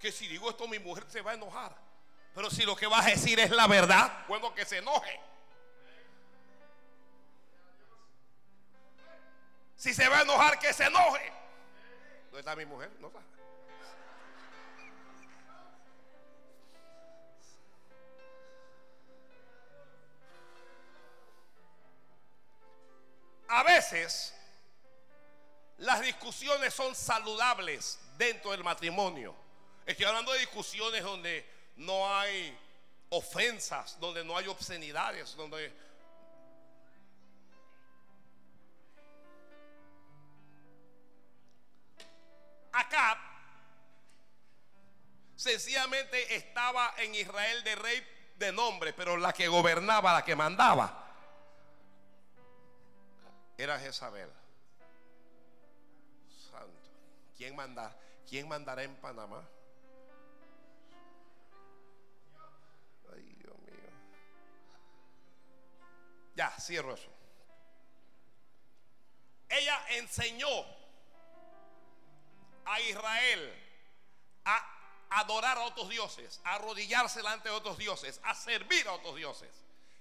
Que 0.00 0.10
si 0.10 0.26
digo 0.26 0.50
esto 0.50 0.66
mi 0.68 0.78
mujer 0.78 1.04
se 1.08 1.20
va 1.20 1.32
a 1.32 1.34
enojar. 1.34 1.76
Pero 2.34 2.50
si 2.50 2.64
lo 2.64 2.76
que 2.76 2.86
vas 2.86 3.06
a 3.06 3.10
decir 3.10 3.40
es 3.40 3.50
la 3.50 3.66
verdad, 3.66 4.24
bueno 4.28 4.54
que 4.54 4.64
se 4.64 4.78
enoje. 4.78 5.20
Si 9.76 9.92
se 9.94 10.08
va 10.08 10.18
a 10.18 10.22
enojar, 10.22 10.58
que 10.58 10.72
se 10.72 10.84
enoje. 10.84 11.32
¿Dónde 12.24 12.40
está 12.40 12.56
mi 12.56 12.64
mujer? 12.64 12.90
No 12.98 13.08
está. 13.08 13.20
A 23.48 23.62
veces 23.62 24.34
las 25.78 26.00
discusiones 26.00 26.74
son 26.74 26.94
saludables 26.94 27.98
dentro 28.16 28.50
del 28.50 28.64
matrimonio. 28.64 29.34
Estoy 29.84 30.06
hablando 30.06 30.32
de 30.32 30.40
discusiones 30.40 31.02
donde 31.02 31.48
no 31.76 32.12
hay 32.16 32.56
ofensas, 33.10 33.98
donde 34.00 34.24
no 34.24 34.36
hay 34.36 34.48
obscenidades, 34.48 35.36
donde 35.36 35.86
Acá 42.72 43.18
sencillamente 45.34 46.36
estaba 46.36 46.92
en 46.98 47.14
Israel 47.14 47.64
de 47.64 47.74
rey 47.74 48.06
de 48.36 48.52
nombre, 48.52 48.92
pero 48.92 49.16
la 49.16 49.32
que 49.32 49.48
gobernaba, 49.48 50.12
la 50.12 50.22
que 50.22 50.36
mandaba, 50.36 51.05
era 53.56 53.78
Jezabel. 53.78 54.30
Santo. 56.50 56.90
¿Quién? 57.36 57.56
¿Quién 58.28 58.48
mandará 58.48 58.82
en 58.82 58.94
Panamá? 58.96 59.46
Ay, 63.12 63.22
Dios 63.22 63.58
mío. 63.58 63.90
Ya, 66.34 66.50
cierro 66.60 66.94
eso. 66.94 67.10
Ella 69.48 69.80
enseñó 69.90 70.48
a 72.64 72.80
Israel 72.80 73.62
a 74.44 74.76
adorar 75.10 75.56
a 75.56 75.62
otros 75.62 75.88
dioses, 75.88 76.40
a 76.44 76.56
arrodillarse 76.56 77.20
delante 77.20 77.48
de 77.48 77.54
otros 77.54 77.78
dioses, 77.78 78.20
a 78.24 78.34
servir 78.34 78.86
a 78.88 78.92
otros 78.92 79.16
dioses. 79.16 79.50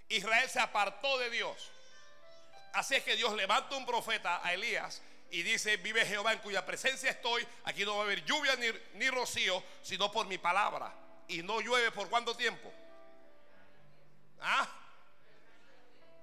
Israel 0.09 0.49
se 0.49 0.59
apartó 0.59 1.17
de 1.19 1.29
Dios. 1.29 1.71
Así 2.75 2.95
es 2.95 3.03
que 3.03 3.15
Dios 3.15 3.33
levanta 3.35 3.75
un 3.75 3.85
profeta 3.85 4.41
a 4.43 4.53
Elías 4.53 5.01
y 5.31 5.43
dice, 5.43 5.77
vive 5.77 6.05
Jehová 6.05 6.33
en 6.33 6.39
cuya 6.39 6.65
presencia 6.65 7.09
estoy, 7.09 7.47
aquí 7.63 7.85
no 7.85 7.95
va 7.95 8.01
a 8.01 8.05
haber 8.05 8.23
lluvia 8.25 8.55
ni, 8.93 9.09
rocío, 9.09 9.63
sino 9.81 10.11
por 10.11 10.27
mi 10.27 10.37
palabra. 10.37 10.93
Y 11.29 11.41
no 11.41 11.61
llueve 11.61 11.91
por 11.91 12.09
cuánto 12.09 12.35
tiempo? 12.35 12.71
¿Ah? 14.41 14.67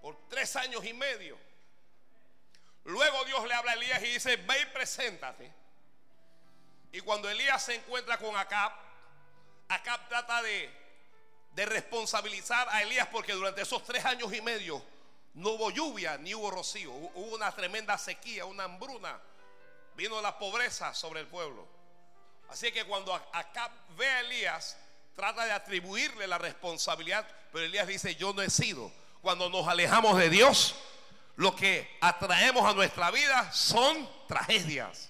Por 0.03 0.29
tres 0.29 0.55
años 0.57 0.85
y 0.85 0.93
medio. 0.93 1.39
Luego 2.85 3.25
Dios 3.25 3.47
le 3.49 3.55
habla 3.55 3.73
a 3.73 3.75
Elías 3.75 4.03
y 4.03 4.09
dice, 4.09 4.37
ve 4.37 4.61
y 4.61 4.67
preséntate 4.67 5.63
y 6.93 7.01
cuando 7.01 7.31
Elías 7.31 7.65
se 7.65 7.75
encuentra 7.75 8.19
con 8.19 8.37
Acab, 8.37 8.71
Acab 9.69 10.09
trata 10.11 10.43
de 10.43 10.71
responsabilizar 11.67 12.69
a 12.69 12.83
Elías 12.83 13.09
porque 13.11 13.33
durante 13.33 13.63
esos 13.63 13.83
tres 13.85 14.05
años 14.05 14.31
y 14.35 14.43
medio 14.43 14.92
no 15.35 15.51
hubo 15.51 15.71
lluvia 15.71 16.19
ni 16.19 16.35
hubo 16.35 16.51
rocío. 16.51 16.93
Hubo 16.93 17.35
una 17.35 17.51
tremenda 17.53 17.97
sequía, 17.97 18.45
una 18.45 18.65
hambruna. 18.65 19.19
Vino 19.95 20.21
la 20.21 20.39
pobreza 20.39 20.93
sobre 20.95 21.21
el 21.21 21.27
pueblo. 21.27 21.67
Así 22.49 22.71
que 22.71 22.85
cuando 22.85 23.15
Acab 23.15 23.71
ve 23.97 24.07
a 24.07 24.21
Elías, 24.21 24.77
trata 25.15 25.45
de 25.45 25.53
atribuirle 25.53 26.27
la 26.27 26.39
responsabilidad, 26.39 27.27
pero 27.51 27.65
Elías 27.65 27.87
dice, 27.87 28.15
yo 28.17 28.33
no 28.33 28.43
he 28.43 28.51
sido. 28.51 28.93
Cuando 29.23 29.49
nos 29.49 29.67
alejamos 29.69 30.19
de 30.19 30.29
Dios, 30.29 30.75
lo 31.37 31.57
que 31.57 31.97
atraemos 32.01 32.65
a 32.65 32.75
nuestra 32.75 33.11
vida 33.11 33.51
son 33.53 34.09
tragedias. 34.27 35.09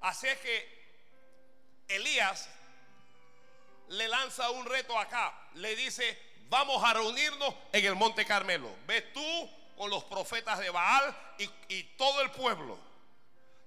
Así 0.00 0.28
es 0.28 0.38
que 0.38 0.74
Elías 1.88 2.48
le 3.88 4.08
lanza 4.08 4.50
un 4.50 4.66
reto 4.66 4.98
acá. 4.98 5.32
Le 5.54 5.74
dice, 5.76 6.18
vamos 6.48 6.82
a 6.84 6.94
reunirnos 6.94 7.54
en 7.72 7.84
el 7.84 7.94
Monte 7.94 8.24
Carmelo. 8.24 8.70
Ve 8.86 9.02
tú 9.12 9.50
con 9.76 9.90
los 9.90 10.04
profetas 10.04 10.58
de 10.58 10.70
Baal 10.70 11.16
y, 11.68 11.82
todo 11.96 12.20
el 12.22 12.30
pueblo. 12.30 12.78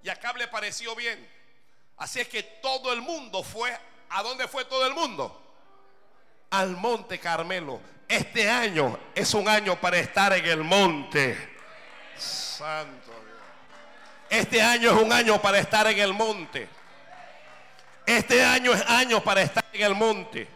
Y 0.03 0.09
acá 0.09 0.33
le 0.33 0.47
pareció 0.47 0.95
bien. 0.95 1.29
Así 1.97 2.19
es 2.19 2.27
que 2.27 2.43
todo 2.43 2.93
el 2.93 3.01
mundo 3.01 3.43
fue. 3.43 3.77
¿A 4.09 4.23
dónde 4.23 4.47
fue 4.47 4.65
todo 4.65 4.85
el 4.87 4.93
mundo? 4.93 5.43
Al 6.51 6.77
Monte 6.77 7.19
Carmelo. 7.19 7.81
Este 8.07 8.49
año 8.49 8.97
es 9.13 9.33
un 9.33 9.49
año 9.49 9.79
para 9.81 9.97
estar 9.97 10.31
en 10.31 10.45
el 10.45 10.63
monte. 10.63 11.57
Santo. 12.17 13.11
Este 14.29 14.61
año 14.61 14.91
es 14.91 15.01
un 15.01 15.11
año 15.11 15.41
para 15.41 15.59
estar 15.59 15.87
en 15.87 15.99
el 15.99 16.13
monte. 16.13 16.69
Este 18.07 18.41
año 18.41 18.73
es 18.73 18.81
año 18.87 19.21
para 19.21 19.41
estar 19.41 19.65
en 19.73 19.83
el 19.83 19.93
monte. 19.93 20.47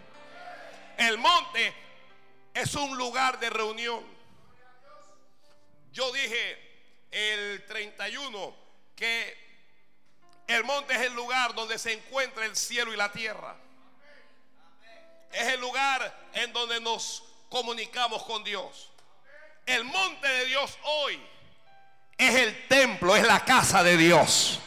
El 0.97 1.17
monte 1.17 1.73
es 2.53 2.73
un 2.75 2.97
lugar 2.97 3.37
de 3.41 3.49
reunión. 3.49 4.01
Yo 5.91 6.13
dije 6.13 7.07
el 7.11 7.65
31 7.65 8.55
que 8.95 9.37
el 10.47 10.63
monte 10.63 10.93
es 10.93 11.01
el 11.01 11.13
lugar 11.13 11.53
donde 11.53 11.77
se 11.77 11.91
encuentra 11.91 12.45
el 12.45 12.55
cielo 12.55 12.93
y 12.93 12.95
la 12.95 13.11
tierra. 13.11 13.57
Es 15.33 15.49
el 15.49 15.59
lugar 15.59 16.29
en 16.31 16.53
donde 16.53 16.79
nos 16.79 17.21
comunicamos 17.49 18.23
con 18.23 18.45
Dios. 18.45 18.91
El 19.65 19.83
monte 19.83 20.25
de 20.25 20.45
Dios 20.45 20.77
hoy 20.83 21.21
es 22.17 22.33
el 22.33 22.67
templo, 22.69 23.13
es 23.13 23.27
la 23.27 23.43
casa 23.43 23.83
de 23.83 23.97
Dios. 23.97 24.61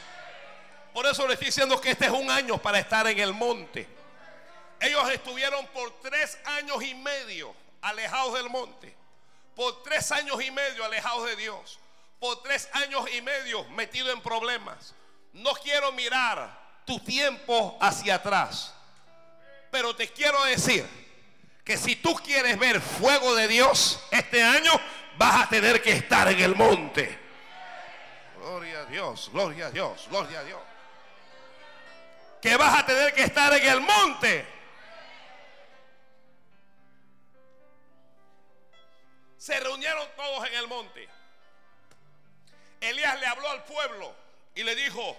Por 0.94 1.04
eso 1.06 1.26
le 1.26 1.34
estoy 1.34 1.46
diciendo 1.46 1.80
que 1.80 1.90
este 1.90 2.06
es 2.06 2.12
un 2.12 2.30
año 2.30 2.56
para 2.56 2.78
estar 2.78 3.04
en 3.08 3.18
el 3.18 3.34
monte. 3.34 3.88
Ellos 4.78 5.10
estuvieron 5.10 5.66
por 5.66 5.90
tres 6.00 6.38
años 6.44 6.80
y 6.84 6.94
medio 6.94 7.52
alejados 7.82 8.34
del 8.34 8.48
monte. 8.48 8.96
Por 9.56 9.82
tres 9.82 10.12
años 10.12 10.40
y 10.40 10.52
medio 10.52 10.84
alejados 10.84 11.26
de 11.26 11.34
Dios. 11.34 11.80
Por 12.20 12.40
tres 12.44 12.68
años 12.74 13.06
y 13.12 13.20
medio 13.22 13.64
metido 13.70 14.12
en 14.12 14.20
problemas. 14.20 14.94
No 15.32 15.52
quiero 15.54 15.90
mirar 15.90 16.56
tu 16.84 17.00
tiempo 17.00 17.76
hacia 17.80 18.14
atrás. 18.14 18.72
Pero 19.72 19.96
te 19.96 20.06
quiero 20.12 20.44
decir 20.44 20.86
que 21.64 21.76
si 21.76 21.96
tú 21.96 22.14
quieres 22.14 22.56
ver 22.56 22.80
fuego 22.80 23.34
de 23.34 23.48
Dios 23.48 23.98
este 24.12 24.44
año, 24.44 24.70
vas 25.18 25.42
a 25.42 25.48
tener 25.48 25.82
que 25.82 25.90
estar 25.90 26.28
en 26.28 26.38
el 26.38 26.54
monte. 26.54 27.18
Gloria 28.38 28.82
a 28.82 28.84
Dios, 28.84 29.30
gloria 29.32 29.66
a 29.66 29.70
Dios, 29.72 30.06
gloria 30.08 30.38
a 30.38 30.44
Dios. 30.44 30.73
Que 32.44 32.58
vas 32.58 32.78
a 32.78 32.84
tener 32.84 33.14
que 33.14 33.22
estar 33.22 33.50
en 33.54 33.66
el 33.66 33.80
monte. 33.80 34.46
Se 39.38 39.58
reunieron 39.58 40.06
todos 40.14 40.46
en 40.48 40.54
el 40.56 40.68
monte. 40.68 41.08
Elías 42.82 43.18
le 43.18 43.26
habló 43.26 43.48
al 43.48 43.64
pueblo 43.64 44.14
y 44.54 44.62
le 44.62 44.74
dijo, 44.74 45.16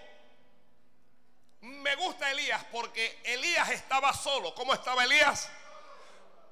me 1.62 1.96
gusta 1.96 2.30
Elías 2.30 2.64
porque 2.72 3.20
Elías 3.24 3.72
estaba 3.72 4.14
solo. 4.14 4.54
¿Cómo 4.54 4.76
estaba 4.76 5.04
Elías? 5.04 5.50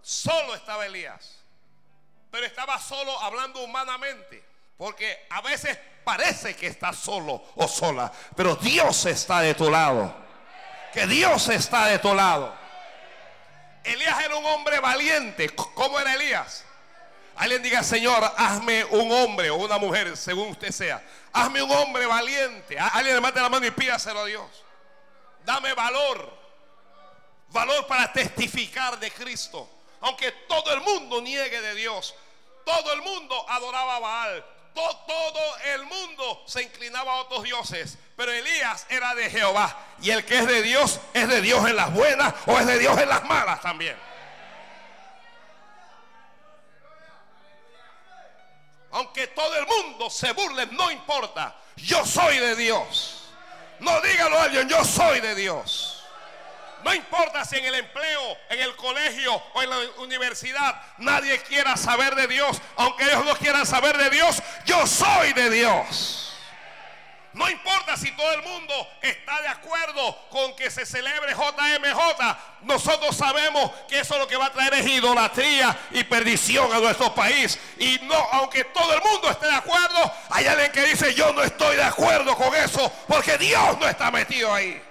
Solo 0.01 0.55
estaba 0.55 0.87
Elías. 0.87 1.35
Pero 2.31 2.47
estaba 2.47 2.79
solo 2.79 3.21
hablando 3.21 3.59
humanamente. 3.59 4.43
Porque 4.75 5.27
a 5.29 5.41
veces 5.41 5.77
parece 6.03 6.55
que 6.55 6.65
estás 6.65 6.97
solo 6.97 7.43
o 7.57 7.67
sola, 7.67 8.11
pero 8.35 8.55
Dios 8.55 9.05
está 9.05 9.41
de 9.41 9.53
tu 9.53 9.69
lado. 9.69 10.22
Que 10.93 11.07
Dios 11.07 11.49
está 11.49 11.87
de 11.87 11.99
tu 11.99 12.13
lado. 12.13 12.53
Elías 13.83 14.23
era 14.23 14.35
un 14.35 14.45
hombre 14.45 14.79
valiente. 14.79 15.49
¿Cómo 15.49 15.99
era 15.99 16.13
Elías? 16.13 16.63
Alguien 17.35 17.63
diga, 17.63 17.83
Señor, 17.83 18.23
hazme 18.37 18.85
un 18.85 19.11
hombre 19.11 19.49
o 19.49 19.55
una 19.55 19.77
mujer, 19.77 20.15
según 20.15 20.49
usted 20.49 20.71
sea. 20.71 21.03
Hazme 21.31 21.63
un 21.63 21.71
hombre 21.71 22.05
valiente. 22.05 22.77
Alguien 22.77 23.15
levante 23.15 23.41
la 23.41 23.49
mano 23.49 23.65
y 23.65 23.71
pídaselo 23.71 24.19
a 24.19 24.25
Dios. 24.25 24.63
Dame 25.43 25.73
valor. 25.73 26.31
Valor 27.49 27.87
para 27.87 28.13
testificar 28.13 28.99
de 28.99 29.11
Cristo. 29.11 29.67
Aunque 30.01 30.31
todo 30.47 30.73
el 30.73 30.81
mundo 30.81 31.21
niegue 31.21 31.59
de 31.59 31.75
Dios. 31.75 32.13
Todo 32.63 32.93
el 32.93 33.01
mundo 33.01 33.49
adoraba 33.49 33.95
a 33.95 33.99
Baal 33.99 34.45
todo 34.73 35.57
el 35.75 35.85
mundo 35.85 36.43
se 36.45 36.63
inclinaba 36.63 37.13
a 37.13 37.21
otros 37.21 37.43
dioses, 37.43 37.97
pero 38.15 38.31
Elías 38.31 38.85
era 38.89 39.15
de 39.15 39.29
Jehová. 39.29 39.75
Y 40.01 40.11
el 40.11 40.25
que 40.25 40.39
es 40.39 40.47
de 40.47 40.61
Dios 40.61 40.99
es 41.13 41.27
de 41.27 41.41
Dios 41.41 41.67
en 41.67 41.75
las 41.75 41.93
buenas 41.93 42.33
o 42.45 42.59
es 42.59 42.65
de 42.65 42.79
Dios 42.79 42.97
en 42.99 43.09
las 43.09 43.23
malas 43.25 43.61
también. 43.61 43.97
Aunque 48.91 49.27
todo 49.27 49.55
el 49.55 49.65
mundo 49.65 50.09
se 50.09 50.31
burle, 50.33 50.67
no 50.67 50.91
importa. 50.91 51.55
Yo 51.75 52.05
soy 52.05 52.37
de 52.37 52.55
Dios. 52.55 53.23
No 53.79 53.99
dígalo 54.01 54.37
a 54.37 54.43
alguien, 54.43 54.69
yo 54.69 54.83
soy 54.85 55.19
de 55.19 55.33
Dios. 55.33 56.03
No 56.83 56.93
importa 56.93 57.43
si 57.45 57.57
en 57.57 57.65
el 57.65 57.75
empleo, 57.75 58.37
en 58.49 58.59
el 58.59 58.75
colegio 58.75 59.41
o 59.53 59.63
en 59.63 59.69
la 59.69 59.77
universidad 59.97 60.79
nadie 60.99 61.39
quiera 61.39 61.75
saber 61.75 62.13
de 62.13 62.27
Dios. 62.27 62.61
Aunque 62.75 63.05
ellos 63.05 63.25
no 63.25 63.35
quieran 63.35 63.65
saber 63.65 63.97
de 63.97 64.09
Dios, 64.09 64.43
yo 64.65 64.85
soy 64.85 65.33
de 65.33 65.49
Dios. 65.49 66.22
No 67.33 67.49
importa 67.49 67.97
si 67.97 68.11
todo 68.11 68.31
el 68.33 68.43
mundo 68.43 68.87
está 69.01 69.41
de 69.41 69.47
acuerdo 69.47 70.15
con 70.29 70.55
que 70.55 70.69
se 70.69 70.85
celebre 70.85 71.33
JMJ. 71.33 72.37
Nosotros 72.61 73.17
sabemos 73.17 73.71
que 73.87 73.99
eso 73.99 74.17
lo 74.19 74.27
que 74.27 74.37
va 74.37 74.47
a 74.47 74.51
traer 74.51 74.75
es 74.75 74.85
idolatría 74.85 75.75
y 75.91 76.03
perdición 76.03 76.71
a 76.71 76.79
nuestro 76.79 77.13
país. 77.15 77.57
Y 77.79 77.99
no, 78.03 78.15
aunque 78.33 78.65
todo 78.65 78.93
el 78.93 79.01
mundo 79.01 79.31
esté 79.31 79.47
de 79.47 79.55
acuerdo, 79.55 80.13
hay 80.29 80.45
alguien 80.45 80.71
que 80.71 80.85
dice 80.85 81.13
yo 81.15 81.33
no 81.33 81.41
estoy 81.41 81.75
de 81.75 81.83
acuerdo 81.83 82.35
con 82.35 82.53
eso 82.55 82.91
porque 83.07 83.37
Dios 83.39 83.79
no 83.79 83.87
está 83.87 84.11
metido 84.11 84.53
ahí. 84.53 84.81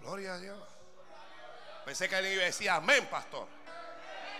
Gloria 0.00 0.34
a 0.34 0.38
Dios. 0.38 0.58
Pensé 1.86 2.06
que 2.08 2.16
alguien 2.16 2.34
iba 2.34 2.42
a 2.42 2.46
decir 2.46 2.68
amén, 2.68 3.06
pastor. 3.10 3.59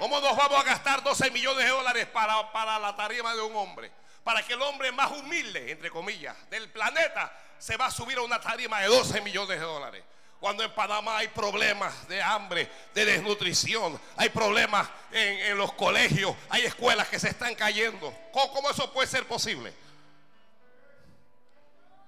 ¿Cómo 0.00 0.18
nos 0.18 0.34
vamos 0.34 0.58
a 0.58 0.62
gastar 0.62 1.02
12 1.02 1.30
millones 1.30 1.62
de 1.62 1.70
dólares 1.70 2.06
para, 2.06 2.50
para 2.52 2.78
la 2.78 2.96
tarima 2.96 3.34
de 3.34 3.42
un 3.42 3.54
hombre? 3.54 3.92
Para 4.24 4.42
que 4.42 4.54
el 4.54 4.62
hombre 4.62 4.90
más 4.92 5.10
humilde, 5.10 5.70
entre 5.70 5.90
comillas, 5.90 6.34
del 6.48 6.70
planeta 6.70 7.30
se 7.58 7.76
va 7.76 7.84
a 7.84 7.90
subir 7.90 8.16
a 8.16 8.22
una 8.22 8.40
tarima 8.40 8.80
de 8.80 8.86
12 8.86 9.20
millones 9.20 9.60
de 9.60 9.66
dólares. 9.66 10.02
Cuando 10.40 10.64
en 10.64 10.74
Panamá 10.74 11.18
hay 11.18 11.28
problemas 11.28 12.08
de 12.08 12.22
hambre, 12.22 12.66
de 12.94 13.04
desnutrición, 13.04 14.00
hay 14.16 14.30
problemas 14.30 14.88
en, 15.12 15.38
en 15.40 15.58
los 15.58 15.74
colegios, 15.74 16.34
hay 16.48 16.64
escuelas 16.64 17.06
que 17.08 17.18
se 17.18 17.28
están 17.28 17.54
cayendo. 17.54 18.10
¿Cómo, 18.32 18.54
¿Cómo, 18.54 18.70
eso 18.70 18.90
puede 18.94 19.06
ser 19.06 19.28
posible? 19.28 19.74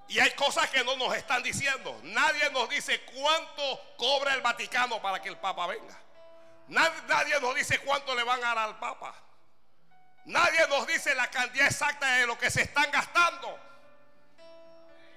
Y 0.09 0.19
hay 0.19 0.31
cosas 0.31 0.71
que 0.71 0.83
no 0.83 0.97
nos 0.97 1.15
están 1.15 1.43
diciendo. 1.43 2.01
Nadie 2.05 2.49
nos 2.53 2.71
dice 2.71 3.03
cuánto 3.03 3.81
cobra 3.99 4.33
el 4.33 4.41
Vaticano 4.41 5.03
para 5.03 5.21
que 5.21 5.29
el 5.29 5.37
Papa 5.37 5.67
venga. 5.67 6.03
Nadie, 6.69 7.41
nos 7.41 7.55
dice 7.55 7.79
cuánto 7.81 8.15
le 8.15 8.23
van 8.23 8.43
a 8.43 8.49
dar 8.49 8.59
al 8.59 8.79
Papa. 8.79 9.15
Nadie 10.25 10.67
nos 10.69 10.87
dice 10.87 11.15
la 11.15 11.29
cantidad 11.29 11.67
exacta 11.67 12.07
de 12.17 12.27
lo 12.27 12.39
que 12.39 12.51
se 12.51 12.63
están 12.63 12.91
gastando. 12.91 13.59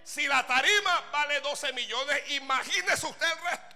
Si 0.03 0.27
la 0.27 0.45
tarima 0.45 1.01
vale 1.11 1.39
12 1.41 1.73
millones, 1.73 2.31
imagínese 2.31 3.05
usted 3.05 3.27
el 3.27 3.49
resto. 3.49 3.75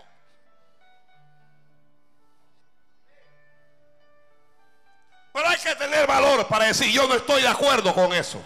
Pero 5.31 5.47
hay 5.47 5.57
que 5.57 5.75
tener 5.75 6.07
valor 6.07 6.47
para 6.47 6.65
decir 6.65 6.91
yo 6.91 7.07
no 7.07 7.15
estoy 7.15 7.41
de 7.43 7.47
acuerdo 7.47 7.93
con 7.93 8.13
eso. 8.13 8.43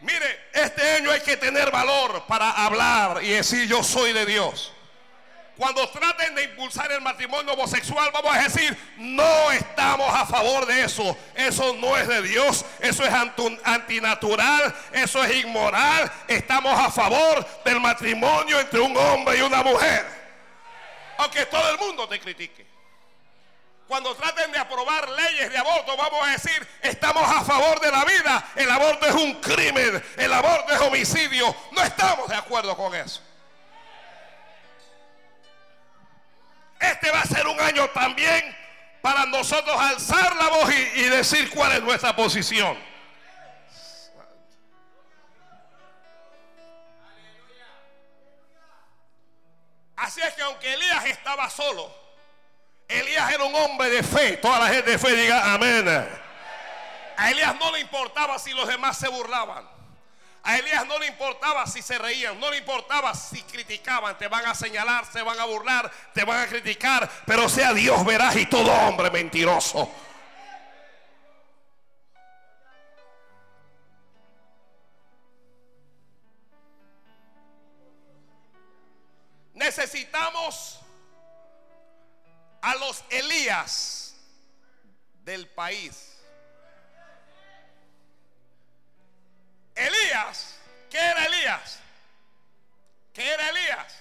Mire, 0.00 0.48
este 0.52 0.96
año 0.96 1.10
hay 1.10 1.20
que 1.20 1.36
tener 1.36 1.70
valor 1.70 2.26
para 2.26 2.50
hablar 2.50 3.22
y 3.22 3.30
decir 3.30 3.66
yo 3.66 3.82
soy 3.82 4.12
de 4.12 4.26
Dios. 4.26 4.72
Cuando 5.56 5.88
traten 5.88 6.34
de 6.34 6.44
impulsar 6.44 6.92
el 6.92 7.00
matrimonio 7.00 7.54
homosexual, 7.54 8.10
vamos 8.12 8.36
a 8.36 8.42
decir, 8.42 8.76
no 8.98 9.50
estamos 9.52 10.14
a 10.14 10.26
favor 10.26 10.66
de 10.66 10.82
eso. 10.82 11.16
Eso 11.34 11.74
no 11.76 11.96
es 11.96 12.06
de 12.06 12.20
Dios, 12.22 12.62
eso 12.78 13.04
es 13.04 13.12
antinatural, 13.64 14.74
eso 14.92 15.24
es 15.24 15.44
inmoral. 15.44 16.12
Estamos 16.28 16.78
a 16.78 16.90
favor 16.90 17.46
del 17.64 17.80
matrimonio 17.80 18.60
entre 18.60 18.80
un 18.80 18.94
hombre 18.94 19.38
y 19.38 19.40
una 19.40 19.62
mujer. 19.62 20.04
Aunque 21.16 21.46
todo 21.46 21.70
el 21.70 21.78
mundo 21.78 22.06
te 22.06 22.20
critique. 22.20 22.66
Cuando 23.88 24.14
traten 24.14 24.52
de 24.52 24.58
aprobar 24.58 25.08
leyes 25.08 25.50
de 25.50 25.56
aborto, 25.56 25.96
vamos 25.96 26.26
a 26.26 26.32
decir, 26.32 26.68
estamos 26.82 27.22
a 27.22 27.44
favor 27.44 27.80
de 27.80 27.90
la 27.90 28.04
vida. 28.04 28.50
El 28.56 28.70
aborto 28.70 29.06
es 29.06 29.14
un 29.14 29.34
crimen, 29.40 30.04
el 30.18 30.32
aborto 30.32 30.74
es 30.74 30.80
homicidio. 30.80 31.54
No 31.72 31.82
estamos 31.82 32.28
de 32.28 32.34
acuerdo 32.34 32.76
con 32.76 32.94
eso. 32.94 33.22
Este 36.80 37.10
va 37.10 37.20
a 37.20 37.26
ser 37.26 37.46
un 37.46 37.58
año 37.60 37.88
también 37.90 38.56
para 39.00 39.24
nosotros 39.26 39.76
alzar 39.78 40.34
la 40.36 40.48
voz 40.48 40.74
y, 40.74 41.02
decir 41.04 41.50
cuál 41.50 41.72
es 41.72 41.82
nuestra 41.82 42.14
posición. 42.14 42.76
Así 49.96 50.20
es 50.20 50.34
que 50.34 50.42
aunque 50.42 50.74
Elías 50.74 51.04
estaba 51.06 51.48
solo, 51.48 51.94
Elías 52.88 53.32
era 53.32 53.44
un 53.44 53.54
hombre 53.54 53.90
de 53.90 54.02
fe. 54.02 54.36
Toda 54.36 54.58
la 54.58 54.68
gente 54.68 54.90
de 54.90 54.98
fe 54.98 55.14
diga 55.16 55.54
amén. 55.54 55.88
A 57.16 57.30
Elías 57.30 57.54
no 57.58 57.72
le 57.72 57.80
importaba 57.80 58.38
si 58.38 58.52
los 58.52 58.68
demás 58.68 58.98
se 58.98 59.08
burlaban. 59.08 59.75
A 60.46 60.58
Elías 60.58 60.86
no 60.86 60.96
le 61.00 61.08
importaba 61.08 61.66
si 61.66 61.82
se 61.82 61.98
reían, 61.98 62.38
no 62.38 62.48
le 62.52 62.58
importaba 62.58 63.12
si 63.14 63.42
criticaban, 63.42 64.16
te 64.16 64.28
van 64.28 64.46
a 64.46 64.54
señalar, 64.54 65.04
se 65.04 65.20
van 65.20 65.40
a 65.40 65.44
burlar, 65.44 65.90
te 66.14 66.22
van 66.22 66.40
a 66.40 66.46
criticar, 66.46 67.10
pero 67.26 67.48
sea 67.48 67.74
Dios 67.74 68.04
verás 68.04 68.36
y 68.36 68.46
todo 68.46 68.70
hombre 68.70 69.10
mentiroso. 69.10 69.90
Necesitamos 79.52 80.78
a 82.62 82.76
los 82.76 83.02
Elías 83.10 84.14
del 85.24 85.48
país. 85.48 86.15
Elías, 89.76 90.56
¿qué 90.90 90.98
era 90.98 91.26
Elías? 91.26 91.78
¿Qué 93.12 93.30
era 93.30 93.48
Elías? 93.50 93.98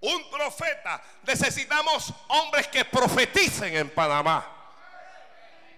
Un 0.00 0.30
profeta. 0.30 1.02
Necesitamos 1.22 2.12
hombres 2.28 2.68
que 2.68 2.84
profeticen 2.84 3.76
en 3.76 3.90
Panamá. 3.90 4.46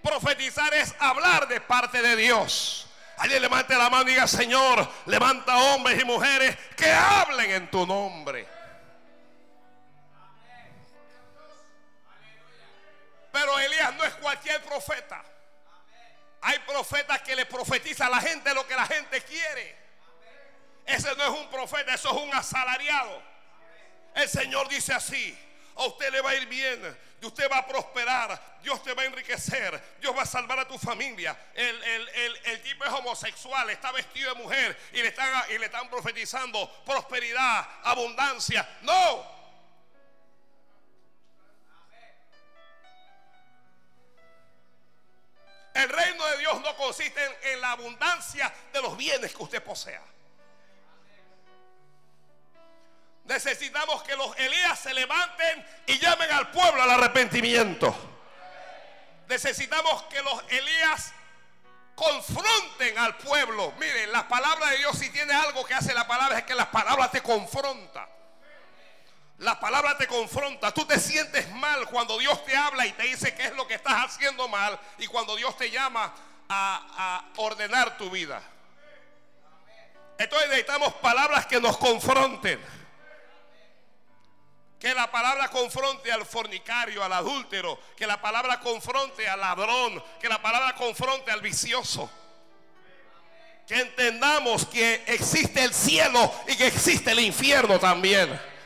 Profetizar 0.01 0.73
es 0.73 0.95
hablar 0.99 1.47
de 1.47 1.59
parte 1.59 2.01
de 2.01 2.15
Dios. 2.15 2.87
Alguien 3.17 3.41
levante 3.41 3.75
la 3.75 3.89
mano 3.89 4.03
y 4.03 4.13
diga, 4.13 4.27
Señor, 4.27 4.89
levanta 5.07 5.57
hombres 5.57 6.01
y 6.01 6.05
mujeres 6.05 6.55
que 6.75 6.91
hablen 6.91 7.51
en 7.51 7.71
tu 7.71 7.85
nombre. 7.85 8.47
Pero 13.31 13.59
Elías 13.59 13.93
no 13.95 14.03
es 14.03 14.13
cualquier 14.15 14.61
profeta. 14.63 15.23
Hay 16.47 16.59
profetas 16.59 17.21
que 17.23 17.35
le 17.35 17.45
profetizan 17.45 18.07
a 18.07 18.09
la 18.09 18.21
gente 18.21 18.53
lo 18.53 18.65
que 18.65 18.73
la 18.73 18.85
gente 18.85 19.19
quiere. 19.19 19.75
Ese 20.85 21.13
no 21.17 21.23
es 21.25 21.41
un 21.41 21.49
profeta, 21.49 21.93
eso 21.93 22.09
es 22.09 22.23
un 22.23 22.33
asalariado. 22.33 23.21
El 24.15 24.29
Señor 24.29 24.69
dice 24.69 24.93
así, 24.93 25.37
a 25.75 25.83
usted 25.87 26.09
le 26.09 26.21
va 26.21 26.29
a 26.29 26.35
ir 26.35 26.45
bien, 26.45 26.97
usted 27.21 27.51
va 27.51 27.57
a 27.57 27.67
prosperar, 27.67 28.59
Dios 28.63 28.81
te 28.81 28.93
va 28.93 29.01
a 29.01 29.05
enriquecer, 29.07 29.97
Dios 29.99 30.15
va 30.15 30.21
a 30.21 30.25
salvar 30.25 30.57
a 30.59 30.65
tu 30.65 30.77
familia. 30.79 31.37
El, 31.53 32.07
el, 32.45 32.61
tipo 32.61 32.85
es 32.85 32.91
homosexual, 32.91 33.69
está 33.69 33.91
vestido 33.91 34.33
de 34.33 34.41
mujer 34.41 34.79
y 34.93 35.01
le, 35.01 35.09
están, 35.09 35.51
y 35.51 35.57
le 35.57 35.65
están 35.65 35.89
profetizando 35.89 36.81
prosperidad, 36.85 37.67
abundancia. 37.83 38.65
No, 38.83 39.36
El 45.77 45.89
reino 45.89 46.25
de 46.25 46.37
Dios 46.39 46.59
no 46.61 46.75
consiste 46.75 47.23
en, 47.43 47.61
la 47.61 47.73
abundancia 47.73 48.51
de 48.73 48.81
los 48.81 48.97
bienes 48.97 49.31
que 49.31 49.43
usted 49.43 49.63
posea. 49.63 50.01
Necesitamos 53.25 54.01
que 54.01 54.15
los 54.15 54.35
Elías 54.39 54.79
se 54.79 54.91
levanten 54.91 55.67
y 55.85 55.99
llamen 55.99 56.31
al 56.31 56.49
pueblo 56.49 56.81
al 56.81 56.89
arrepentimiento. 56.89 57.95
Necesitamos 59.27 60.01
que 60.05 60.19
los 60.23 60.43
Elías 60.49 61.13
confronten 61.93 62.97
al 62.97 63.15
pueblo. 63.17 63.71
Miren, 63.77 64.11
la 64.11 64.27
palabra 64.27 64.71
de 64.71 64.77
Dios 64.77 64.97
si 64.97 65.11
tiene 65.11 65.35
algo 65.35 65.63
que 65.63 65.75
hace 65.75 65.93
la 65.93 66.07
palabra 66.07 66.39
es 66.39 66.45
que 66.45 66.55
la 66.55 66.71
palabra 66.71 67.11
te 67.11 67.21
confronta. 67.21 68.09
La 69.39 69.59
palabra 69.59 69.95
te 69.97 70.07
confronta. 70.07 70.73
Tú 70.73 70.85
te 70.85 70.99
sientes 70.99 71.49
mal 71.51 71.87
cuando 71.87 72.17
Dios 72.17 72.43
te 72.45 72.55
habla 72.55 72.87
y 72.87 72.91
te 72.93 73.03
dice 73.03 73.35
qué 73.35 73.45
es 73.45 73.55
lo 73.55 73.67
que 73.67 73.75
estás 73.75 74.05
haciendo 74.05 74.47
mal 74.47 74.79
y 74.97 75.05
cuando 75.07 75.35
Dios 75.35 75.55
te 75.57 75.69
llama 75.69 76.13
a, 76.49 77.23
ordenar 77.37 77.97
tu 77.97 78.09
vida. 78.09 78.41
Entonces 80.17 80.49
necesitamos 80.49 80.93
palabras 80.95 81.45
que 81.45 81.61
nos 81.61 81.77
confronten. 81.77 82.59
Que 84.79 84.93
la 84.93 85.09
palabra 85.11 85.49
confronte 85.49 86.11
al 86.11 86.25
fornicario, 86.25 87.03
al 87.03 87.13
adúltero. 87.13 87.79
Que 87.95 88.07
la 88.07 88.19
palabra 88.19 88.59
confronte 88.59 89.29
al 89.29 89.39
ladrón. 89.39 90.03
Que 90.19 90.29
la 90.29 90.41
palabra 90.41 90.73
confronte 90.73 91.29
al 91.31 91.41
vicioso. 91.41 92.09
Que 93.67 93.81
entendamos 93.81 94.65
que 94.65 95.03
existe 95.05 95.63
el 95.63 95.73
cielo 95.75 96.33
y 96.47 96.55
que 96.55 96.67
existe 96.67 97.11
el 97.11 97.19
infierno 97.19 97.79
también 97.79 98.56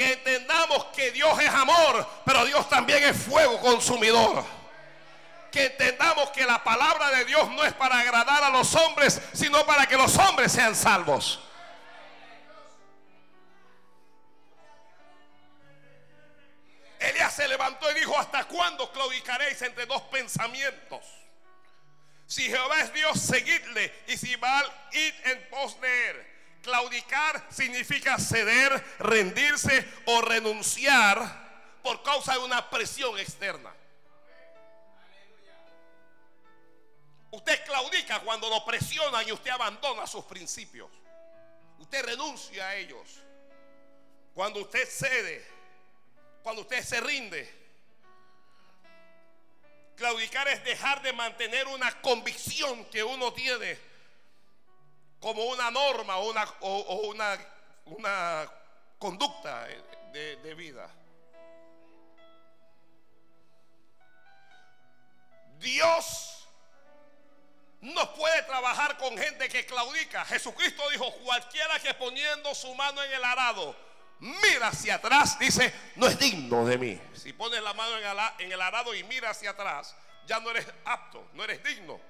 que 0.00 0.14
entendamos 0.14 0.86
que 0.96 1.10
Dios 1.10 1.38
es 1.40 1.50
amor, 1.50 2.08
pero 2.24 2.46
Dios 2.46 2.66
también 2.70 3.04
es 3.04 3.14
fuego 3.22 3.60
consumidor. 3.60 4.42
que 5.52 5.66
entendamos 5.66 6.30
que 6.30 6.46
la 6.46 6.64
palabra 6.64 7.10
de 7.10 7.26
Dios 7.26 7.50
no 7.50 7.62
es 7.64 7.74
para 7.74 7.98
agradar 7.98 8.44
a 8.44 8.48
los 8.48 8.74
hombres, 8.76 9.20
sino 9.34 9.66
para 9.66 9.84
que 9.84 9.98
los 9.98 10.16
hombres 10.16 10.52
sean 10.52 10.74
salvos. 10.74 11.40
Elías 16.98 17.34
se 17.34 17.46
levantó 17.46 17.90
y 17.90 17.94
dijo, 17.96 18.18
¿hasta 18.18 18.44
cuándo 18.44 18.90
claudicaréis 18.92 19.60
entre 19.60 19.84
dos 19.84 20.00
pensamientos? 20.04 21.04
Si 22.26 22.44
Jehová 22.44 22.80
es 22.80 22.94
Dios, 22.94 23.20
seguidle. 23.20 23.92
Y 24.06 24.16
si 24.16 24.34
Baal, 24.36 24.64
id 24.92 25.14
en 25.24 25.50
pos 25.50 25.78
de 25.78 26.10
él. 26.10 26.26
Claudicar 26.62 27.46
significa 27.50 28.18
ceder, 28.18 28.84
rendirse 28.98 29.88
o 30.06 30.20
renunciar 30.20 31.78
por 31.82 32.02
causa 32.02 32.34
de 32.34 32.40
una 32.40 32.68
presión 32.68 33.18
externa. 33.18 33.72
Usted 37.30 37.64
claudica 37.64 38.20
cuando 38.20 38.48
lo 38.50 38.64
presionan 38.64 39.26
y 39.26 39.32
usted 39.32 39.50
abandona 39.50 40.06
sus 40.06 40.24
principios. 40.24 40.90
Usted 41.78 42.04
renuncia 42.04 42.68
a 42.68 42.76
ellos. 42.76 43.20
Cuando 44.34 44.60
usted 44.60 44.86
cede, 44.88 45.46
cuando 46.42 46.62
usted 46.62 46.82
se 46.82 47.00
rinde. 47.00 47.60
Claudicar 49.96 50.48
es 50.48 50.64
dejar 50.64 51.02
de 51.02 51.12
mantener 51.12 51.66
una 51.68 52.00
convicción 52.00 52.84
que 52.86 53.04
uno 53.04 53.32
tiene 53.32 53.78
como 55.20 55.44
una 55.44 55.70
norma 55.70 56.16
o 56.16 56.30
una, 56.30 56.44
o, 56.60 56.94
una, 57.08 57.38
una 57.86 58.50
conducta 58.98 59.66
de, 60.12 60.36
de 60.36 60.54
vida. 60.54 60.90
Dios 65.58 66.48
no 67.80 68.14
puede 68.14 68.42
trabajar 68.42 68.96
con 68.98 69.16
gente 69.16 69.48
que 69.48 69.64
claudica. 69.64 70.24
Jesucristo 70.24 70.88
dijo, 70.90 71.12
cualquiera 71.24 71.78
que 71.80 71.94
poniendo 71.94 72.54
su 72.54 72.74
mano 72.74 73.02
en 73.02 73.12
el 73.12 73.24
arado, 73.24 73.74
mira 74.18 74.68
hacia 74.68 74.96
atrás, 74.96 75.38
dice, 75.38 75.72
no 75.96 76.06
es 76.06 76.18
digno 76.18 76.64
de 76.66 76.78
mí. 76.78 77.00
Si 77.14 77.32
pones 77.32 77.62
la 77.62 77.72
mano 77.74 77.96
en 78.38 78.52
el 78.52 78.60
arado 78.60 78.94
y 78.94 79.02
mira 79.04 79.30
hacia 79.30 79.50
atrás, 79.50 79.94
ya 80.26 80.40
no 80.40 80.50
eres 80.50 80.66
apto, 80.84 81.28
no 81.32 81.44
eres 81.44 81.62
digno. 81.62 82.00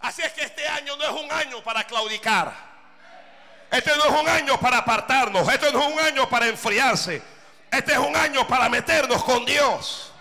Así 0.00 0.22
es 0.22 0.32
que 0.32 0.42
este 0.42 0.66
año 0.66 0.96
no 0.96 1.04
es 1.04 1.10
un 1.10 1.30
año 1.32 1.62
para 1.62 1.84
claudicar. 1.84 2.52
Este 3.70 3.96
no 3.96 4.04
es 4.04 4.20
un 4.22 4.28
año 4.28 4.58
para 4.58 4.78
apartarnos. 4.78 5.48
Este 5.48 5.70
no 5.72 5.80
es 5.80 5.92
un 5.92 6.00
año 6.00 6.28
para 6.28 6.46
enfriarse. 6.46 7.22
Este 7.70 7.92
es 7.92 7.98
un 7.98 8.16
año 8.16 8.46
para 8.48 8.68
meternos 8.68 9.22
con 9.22 9.44
Dios. 9.44 10.12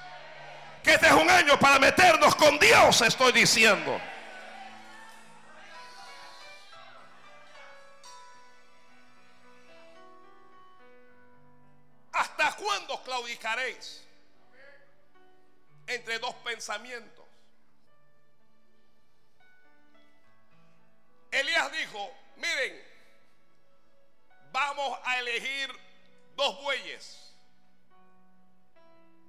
Que 0.84 0.94
este 0.94 1.08
es 1.08 1.14
un 1.14 1.30
año 1.30 1.58
para 1.60 1.80
meternos 1.80 2.36
con 2.36 2.58
Dios, 2.60 3.02
estoy 3.02 3.32
diciendo. 3.32 4.00
¿Hasta 12.14 12.54
cuándo 12.56 13.02
claudicaréis 13.04 14.06
entre 15.88 16.20
dos 16.20 16.36
pensamientos? 16.36 17.19
Elías 21.32 21.72
dijo, 21.72 22.12
miren, 22.38 22.82
vamos 24.52 25.00
a 25.04 25.20
elegir 25.20 25.72
dos 26.36 26.62
bueyes. 26.62 27.34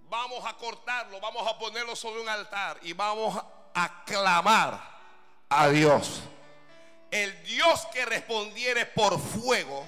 Vamos 0.09 0.45
a 0.45 0.57
cortarlo, 0.57 1.21
vamos 1.21 1.47
a 1.47 1.59
ponerlo 1.59 1.95
sobre 1.95 2.21
un 2.21 2.29
altar 2.29 2.79
y 2.83 2.93
vamos 2.93 3.41
a 3.75 4.05
clamar 4.05 4.81
a 5.49 5.69
Dios. 5.69 6.23
El 7.11 7.43
Dios 7.45 7.87
que 7.93 8.05
respondiere 8.05 8.87
por 8.87 9.21
fuego, 9.21 9.87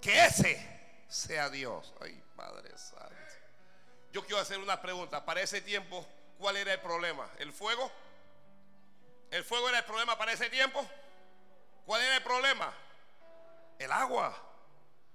que 0.00 0.26
ese 0.26 1.04
sea 1.08 1.48
Dios. 1.48 1.94
Ay, 2.00 2.22
Padre 2.36 2.76
Santo. 2.76 3.14
Yo 4.12 4.22
quiero 4.22 4.40
hacer 4.40 4.58
una 4.58 4.80
pregunta. 4.80 5.24
Para 5.24 5.40
ese 5.40 5.60
tiempo, 5.60 6.06
¿cuál 6.38 6.56
era 6.56 6.72
el 6.72 6.80
problema? 6.80 7.28
¿El 7.38 7.52
fuego? 7.52 7.90
¿El 9.30 9.44
fuego 9.44 9.68
era 9.68 9.78
el 9.78 9.84
problema 9.84 10.18
para 10.18 10.32
ese 10.32 10.50
tiempo? 10.50 10.88
¿Cuál 11.86 12.02
era 12.02 12.16
el 12.16 12.22
problema? 12.22 12.72
El 13.78 13.92
agua. 13.92 14.36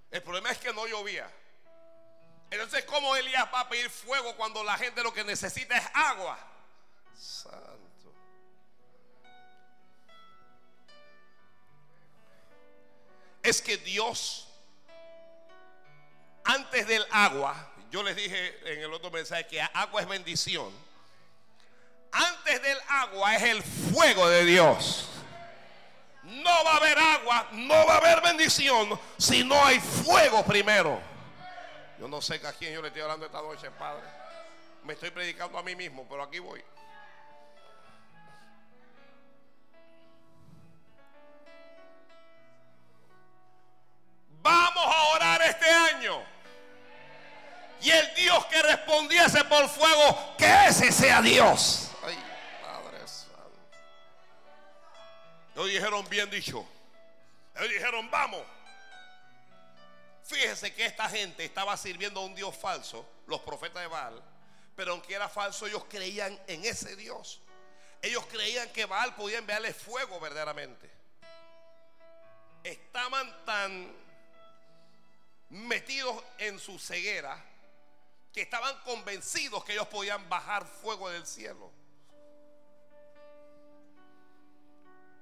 El 0.10 0.24
problema 0.24 0.52
es 0.52 0.58
que 0.58 0.74
no 0.74 0.88
llovía. 0.88 1.30
Entonces, 2.50 2.86
¿cómo 2.86 3.16
Elías 3.16 3.48
va 3.54 3.62
a 3.62 3.70
pedir 3.70 3.90
fuego 3.90 4.36
cuando 4.36 4.64
la 4.64 4.78
gente 4.78 5.04
lo 5.04 5.14
que 5.14 5.24
necesita 5.24 5.76
es 5.78 5.86
agua? 5.94 6.40
Santo. 7.18 8.14
Es 13.44 13.62
que 13.62 13.78
Dios, 13.78 14.48
antes 16.44 16.88
del 16.88 17.06
agua, 17.12 17.74
yo 17.92 18.02
les 18.04 18.16
dije 18.16 18.74
en 18.74 18.82
el 18.82 18.94
otro 18.94 19.12
mensaje 19.12 19.48
que 19.48 19.62
agua 19.62 20.02
es 20.02 20.08
bendición. 20.08 20.74
Antes 22.16 22.62
del 22.62 22.78
agua 22.88 23.36
es 23.36 23.44
el 23.44 23.62
fuego 23.62 24.30
de 24.30 24.46
Dios. 24.46 25.10
No 26.24 26.64
va 26.64 26.74
a 26.74 26.78
haber 26.78 26.98
agua, 26.98 27.48
no 27.52 27.86
va 27.86 27.96
a 27.96 27.98
haber 27.98 28.22
bendición 28.22 28.98
si 29.18 29.44
no 29.44 29.64
hay 29.66 29.82
fuego 29.82 30.44
primero. 30.46 31.02
Yo 32.00 32.08
no 32.08 32.22
sé 32.22 32.36
a 32.36 32.54
quién 32.54 32.74
yo 32.74 32.82
le 32.82 32.88
estoy 32.88 33.02
hablando 33.02 33.26
esta 33.26 33.42
noche, 33.42 33.70
Padre. 33.72 34.04
Me 34.86 34.94
estoy 34.94 35.12
predicando 35.12 35.58
a 35.58 35.64
mí 35.64 35.76
mismo, 35.76 36.06
pero 36.10 36.24
aquí 36.24 36.40
voy. 36.40 36.64
Vamos 44.42 44.86
a 44.86 45.04
orar 45.16 45.42
este 45.42 45.70
año. 45.70 46.24
Y 47.82 47.92
el 47.92 48.16
Dios 48.16 48.46
que 48.46 48.62
respondiese 48.64 49.44
por 49.44 49.68
fuego, 49.68 50.36
que 50.38 50.68
ese 50.68 50.94
sea 50.94 51.22
Dios. 51.22 51.92
Ellos 55.56 55.68
dijeron 55.70 56.08
bien 56.10 56.30
dicho. 56.30 56.68
Ellos 57.56 57.70
dijeron, 57.70 58.12
vamos. 58.12 58.44
Fíjese 60.24 60.74
que 60.74 60.86
esta 60.86 61.08
gente 61.08 61.46
estaba 61.46 61.78
sirviendo 61.78 62.20
a 62.20 62.26
un 62.26 62.36
Dios 62.36 62.56
falso, 62.56 63.08
los 63.28 63.42
profetas 63.42 63.82
de 63.82 63.88
Baal, 63.88 64.22
pero 64.76 64.92
aunque 64.92 65.14
era 65.14 65.30
falso, 65.30 65.68
ellos 65.68 65.86
creían 65.88 66.38
en 66.48 66.66
ese 66.66 66.96
Dios. 66.96 67.42
Ellos 68.02 68.26
creían 68.26 68.70
que 68.70 68.86
Baal 68.86 69.16
podía 69.16 69.38
enviarle 69.38 69.74
fuego 69.74 70.20
verdaderamente. 70.20 70.92
Estaban 72.64 73.46
tan 73.46 73.96
metidos 75.50 76.24
en 76.40 76.60
su 76.60 76.78
ceguera 76.80 77.42
que 78.34 78.42
estaban 78.42 78.78
convencidos 78.82 79.64
que 79.64 79.74
ellos 79.74 79.88
podían 79.88 80.28
bajar 80.28 80.66
fuego 80.66 81.10
del 81.10 81.26
cielo. 81.26 81.72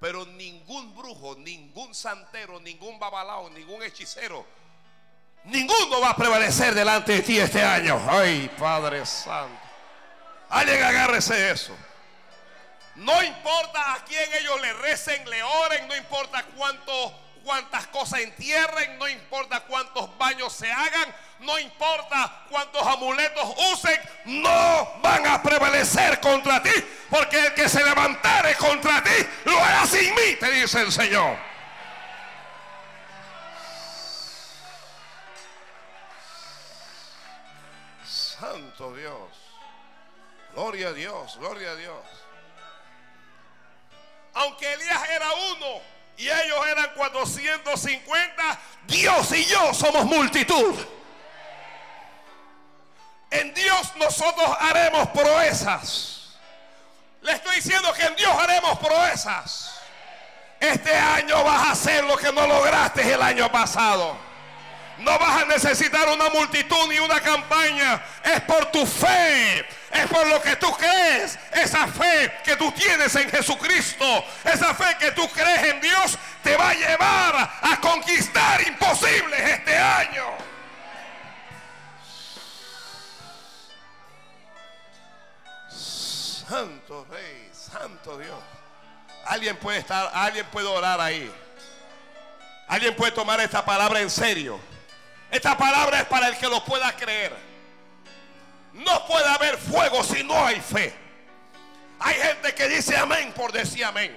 Pero 0.03 0.25
ningún 0.25 0.93
brujo, 0.93 1.33
ningún 1.37 1.95
santero, 1.95 2.59
ningún 2.59 2.99
babalao, 2.99 3.49
ningún 3.51 3.81
hechicero 3.83 4.45
Ninguno 5.45 6.01
va 6.01 6.09
a 6.09 6.15
prevalecer 6.17 6.73
delante 6.75 7.13
de 7.13 7.21
ti 7.21 7.39
este 7.39 7.63
año. 7.63 8.01
Ay, 8.09 8.51
Padre 8.59 9.05
Santo. 9.05 9.61
Alguien 10.49 10.83
agárrese 10.83 11.51
eso. 11.51 11.73
No 12.95 13.23
importa 13.23 13.93
a 13.93 14.03
quién 14.03 14.29
ellos 14.41 14.59
le 14.59 14.73
recen, 14.73 15.29
le 15.29 15.41
oren, 15.41 15.87
no 15.87 15.95
importa 15.95 16.43
cuánto, 16.57 16.91
cuántas 17.43 17.87
cosas 17.87 18.21
entierren, 18.21 18.97
no 18.97 19.07
importa 19.07 19.61
cuántos 19.61 20.17
baños 20.17 20.53
se 20.53 20.71
hagan, 20.71 21.13
no 21.39 21.59
importa 21.59 22.45
cuántos 22.49 22.81
amuletos 22.87 23.47
usen, 23.73 23.99
no 24.25 24.99
van 25.01 25.27
a 25.27 25.43
prevalecer 25.43 26.19
contra 26.19 26.63
ti, 26.63 26.71
porque 27.09 27.39
el 27.39 27.53
que 27.53 27.67
se 27.69 27.83
levantare 27.83 28.55
contra 28.55 29.03
ti 29.03 29.27
lo 29.45 29.59
hará 29.59 29.85
sin 29.85 30.15
mí, 30.15 30.35
te 30.39 30.49
dice 30.51 30.81
el 30.81 30.91
Señor. 30.91 31.37
Santo 38.05 38.93
Dios. 38.95 39.43
Gloria 40.53 40.89
a 40.89 40.93
Dios, 40.93 41.37
gloria 41.39 41.71
a 41.71 41.75
Dios. 41.75 42.05
Aunque 44.35 44.73
Elías 44.73 45.09
era 45.09 45.27
uno 45.51 45.92
y 46.17 46.29
ellos 46.29 46.67
eran 46.67 46.89
450, 46.95 48.59
Dios 48.87 49.31
y 49.31 49.45
yo 49.45 49.73
somos 49.73 50.05
multitud. 50.05 50.75
En 53.31 53.53
Dios 53.53 53.95
nosotros 53.95 54.55
haremos 54.59 55.09
proezas. 55.09 56.37
Le 57.21 57.31
estoy 57.31 57.55
diciendo 57.55 57.91
que 57.93 58.03
en 58.03 58.15
Dios 58.15 58.31
haremos 58.37 58.77
proezas. 58.79 59.79
Este 60.59 60.95
año 60.95 61.43
vas 61.43 61.67
a 61.67 61.71
hacer 61.71 62.03
lo 62.03 62.15
que 62.15 62.31
no 62.31 62.45
lograste 62.45 63.13
el 63.13 63.21
año 63.21 63.51
pasado. 63.51 64.32
No 64.99 65.17
vas 65.17 65.41
a 65.41 65.45
necesitar 65.45 66.07
una 66.07 66.29
multitud 66.29 66.87
ni 66.87 66.99
una 66.99 67.19
campaña. 67.19 68.01
Es 68.23 68.41
por 68.41 68.71
tu 68.71 68.85
fe. 68.85 69.65
es 69.91 70.07
por 70.07 70.25
lo 70.27 70.41
que 70.41 70.55
tú 70.55 70.71
crees. 70.73 71.37
Esa 71.51 71.87
fe 71.87 72.31
que 72.43 72.55
tú 72.55 72.71
tienes 72.71 73.15
en 73.15 73.29
Jesucristo, 73.29 74.25
esa 74.43 74.73
fe 74.73 74.95
que 74.99 75.11
tú 75.11 75.27
crees 75.29 75.63
en 75.73 75.81
Dios, 75.81 76.17
te 76.43 76.55
va 76.55 76.69
a 76.69 76.73
llevar 76.73 77.59
a 77.61 77.79
conquistar 77.79 78.61
imposibles 78.67 79.39
este 79.39 79.77
año. 79.77 80.25
Santo 85.69 87.07
Rey, 87.09 87.49
Santo 87.51 88.17
Dios. 88.17 88.39
Alguien 89.25 89.57
puede 89.57 89.79
estar, 89.79 90.11
alguien 90.13 90.45
puede 90.47 90.67
orar 90.67 90.99
ahí. 90.99 91.31
Alguien 92.67 92.95
puede 92.95 93.11
tomar 93.11 93.39
esta 93.39 93.63
palabra 93.63 94.01
en 94.01 94.09
serio. 94.09 94.59
Esta 95.33 95.57
palabra 95.57 96.01
es 96.01 96.05
para 96.05 96.27
el 96.27 96.37
que 96.37 96.47
lo 96.47 96.63
pueda 96.63 96.95
creer. 96.95 97.35
No 98.73 99.07
puede 99.07 99.27
haber 99.27 99.57
fuego 99.57 100.03
si 100.03 100.23
no 100.23 100.45
hay 100.45 100.61
fe. 100.61 100.93
Hay 101.99 102.13
gente 102.13 102.53
que 102.53 102.67
dice 102.67 102.95
amén 102.95 103.33
por 103.35 103.51
decir 103.51 103.83
amén. 103.83 104.15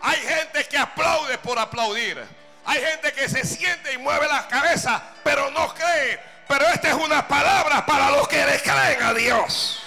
Hay 0.00 0.16
gente 0.16 0.64
que 0.68 0.78
aplaude 0.78 1.38
por 1.38 1.58
aplaudir. 1.58 2.24
Hay 2.66 2.80
gente 2.80 3.12
que 3.12 3.28
se 3.28 3.44
siente 3.44 3.94
y 3.94 3.98
mueve 3.98 4.28
la 4.28 4.46
cabeza, 4.46 5.02
pero 5.24 5.50
no 5.50 5.74
cree. 5.74 6.20
Pero 6.46 6.68
esta 6.68 6.88
es 6.90 6.94
una 6.94 7.26
palabra 7.26 7.84
para 7.84 8.12
los 8.12 8.28
que 8.28 8.46
le 8.46 8.62
creen 8.62 9.02
a 9.02 9.12
Dios. 9.12 9.82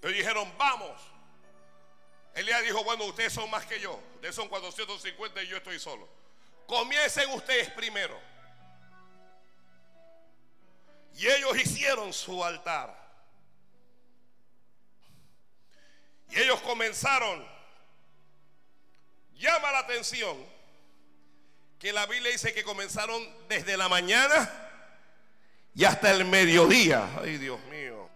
Le 0.00 0.12
dijeron, 0.12 0.48
vamos. 0.56 1.15
Elías 2.36 2.62
dijo, 2.62 2.84
bueno, 2.84 3.04
ustedes 3.06 3.32
son 3.32 3.50
más 3.50 3.64
que 3.64 3.80
yo. 3.80 3.98
Ustedes 4.16 4.34
son 4.34 4.46
450 4.48 5.42
y 5.42 5.46
yo 5.48 5.56
estoy 5.56 5.78
solo. 5.78 6.06
Comiencen 6.66 7.30
ustedes 7.30 7.70
primero. 7.70 8.20
Y 11.14 11.26
ellos 11.26 11.56
hicieron 11.58 12.12
su 12.12 12.44
altar. 12.44 12.94
Y 16.28 16.38
ellos 16.38 16.60
comenzaron. 16.60 17.42
Llama 19.36 19.72
la 19.72 19.78
atención 19.78 20.36
que 21.78 21.90
la 21.90 22.04
Biblia 22.04 22.32
dice 22.32 22.52
que 22.52 22.64
comenzaron 22.64 23.26
desde 23.48 23.78
la 23.78 23.88
mañana 23.88 24.50
y 25.74 25.84
hasta 25.84 26.10
el 26.10 26.26
mediodía. 26.26 27.08
Ay, 27.18 27.38
Dios 27.38 27.60
mío. 27.70 28.10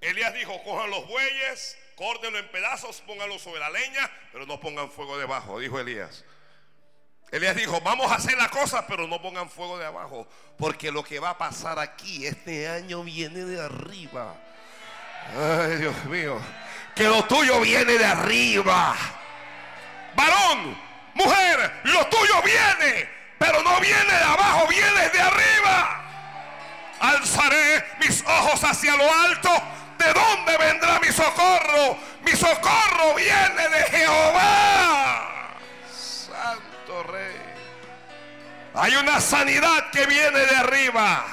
Elías 0.00 0.34
dijo, 0.34 0.60
cojan 0.64 0.90
los 0.90 1.06
bueyes, 1.06 1.76
córtenlo 1.96 2.38
en 2.38 2.48
pedazos, 2.50 3.00
pónganlo 3.06 3.38
sobre 3.38 3.60
la 3.60 3.70
leña, 3.70 4.10
pero 4.32 4.46
no 4.46 4.60
pongan 4.60 4.90
fuego 4.90 5.18
debajo, 5.18 5.58
dijo 5.58 5.78
Elías. 5.78 6.24
Elías 7.30 7.54
dijo, 7.54 7.80
vamos 7.80 8.10
a 8.10 8.16
hacer 8.16 8.36
la 8.36 8.48
cosa, 8.48 8.86
pero 8.86 9.06
no 9.06 9.22
pongan 9.22 9.48
fuego 9.48 9.78
de 9.78 9.86
abajo, 9.86 10.26
porque 10.58 10.90
lo 10.90 11.04
que 11.04 11.20
va 11.20 11.30
a 11.30 11.38
pasar 11.38 11.78
aquí 11.78 12.26
este 12.26 12.68
año 12.68 13.04
viene 13.04 13.44
de 13.44 13.60
arriba. 13.60 14.34
Ay, 15.36 15.76
Dios 15.76 16.04
mío, 16.06 16.40
que 16.94 17.04
lo 17.04 17.24
tuyo 17.24 17.60
viene 17.60 17.98
de 17.98 18.04
arriba. 18.04 18.96
Varón, 20.16 20.76
mujer, 21.14 21.72
lo 21.84 22.06
tuyo 22.08 22.42
viene, 22.42 23.08
pero 23.38 23.62
no 23.62 23.80
viene 23.80 24.12
de 24.12 24.24
abajo, 24.24 24.66
viene 24.66 25.08
de 25.10 25.20
arriba. 25.20 26.04
Alzaré 26.98 27.84
mis 28.00 28.24
ojos 28.26 28.62
hacia 28.64 28.96
lo 28.96 29.14
alto. 29.14 29.50
¿De 30.00 30.14
dónde 30.14 30.56
vendrá 30.56 30.98
mi 30.98 31.12
socorro? 31.12 31.98
Mi 32.22 32.32
socorro 32.32 33.14
viene 33.14 33.68
de 33.68 33.82
Jehová. 33.90 35.58
Santo 35.92 37.02
Rey. 37.02 37.36
Hay 38.74 38.96
una 38.96 39.20
sanidad 39.20 39.90
que 39.90 40.06
viene 40.06 40.38
de 40.38 40.56
arriba. 40.56 41.26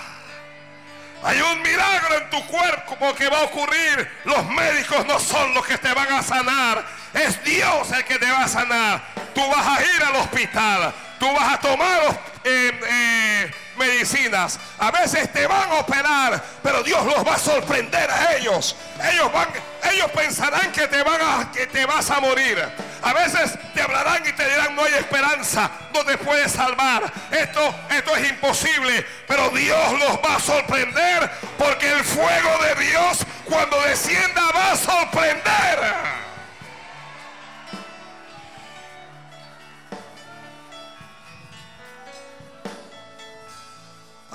Hay 1.24 1.40
un 1.42 1.62
milagro 1.62 2.18
en 2.18 2.30
tu 2.30 2.46
cuerpo 2.48 3.16
que 3.16 3.30
va 3.30 3.40
a 3.40 3.44
ocurrir. 3.44 4.12
Los 4.26 4.46
médicos 4.50 5.06
no 5.08 5.18
son 5.18 5.54
los 5.54 5.66
que 5.66 5.78
te 5.78 5.94
van 5.94 6.12
a 6.12 6.22
sanar. 6.22 6.84
Es 7.14 7.42
Dios 7.46 7.90
el 7.94 8.04
que 8.04 8.20
te 8.20 8.30
va 8.30 8.44
a 8.44 8.48
sanar. 8.50 9.02
Tú 9.34 9.48
vas 9.48 9.66
a 9.66 9.82
ir 9.82 10.04
al 10.04 10.16
hospital. 10.18 10.94
Tú 11.20 11.34
vas 11.34 11.54
a 11.54 11.60
tomar 11.62 12.20
eh, 12.44 12.80
eh, 12.86 13.52
medicinas. 13.78 14.60
A 14.78 14.92
veces 14.92 15.32
te 15.32 15.48
van 15.48 15.72
a 15.72 15.76
operar, 15.76 16.44
pero 16.64 16.84
Dios 16.84 17.06
los 17.06 17.26
va 17.26 17.36
a 17.36 17.40
sorprender 17.40 18.10
a 18.10 18.36
ellos. 18.36 18.76
Ellos 19.12 19.32
van, 19.32 19.48
ellos 19.92 20.12
pensarán 20.12 20.72
que 20.72 20.88
te 20.88 21.02
van 21.04 21.22
a, 21.22 21.52
que 21.52 21.68
te 21.68 21.86
vas 21.86 22.10
a 22.10 22.20
morir. 22.20 22.64
A 23.02 23.14
veces 23.14 23.58
te 23.74 23.82
hablarán 23.82 24.24
y 24.28 24.34
te 24.34 24.48
dirán 24.48 24.76
no 24.76 24.84
hay 24.84 24.94
esperanza, 24.96 25.70
no 25.94 26.04
te 26.04 26.18
puedes 26.18 26.52
salvar. 26.52 27.12
Esto, 27.32 27.76
esto 27.90 28.16
es 28.16 28.30
imposible, 28.30 29.06
pero 29.28 29.50
Dios 29.50 29.94
los 30.00 30.18
va 30.18 30.36
a 30.36 30.40
sorprender 30.40 31.30
porque 31.58 31.92
el 31.92 32.04
fuego 32.04 32.64
de 32.64 32.86
Dios 32.86 33.20
cuando 33.46 33.80
descienda 33.82 34.42
va 34.54 34.72
a 34.72 34.76
sorprender. 34.76 36.17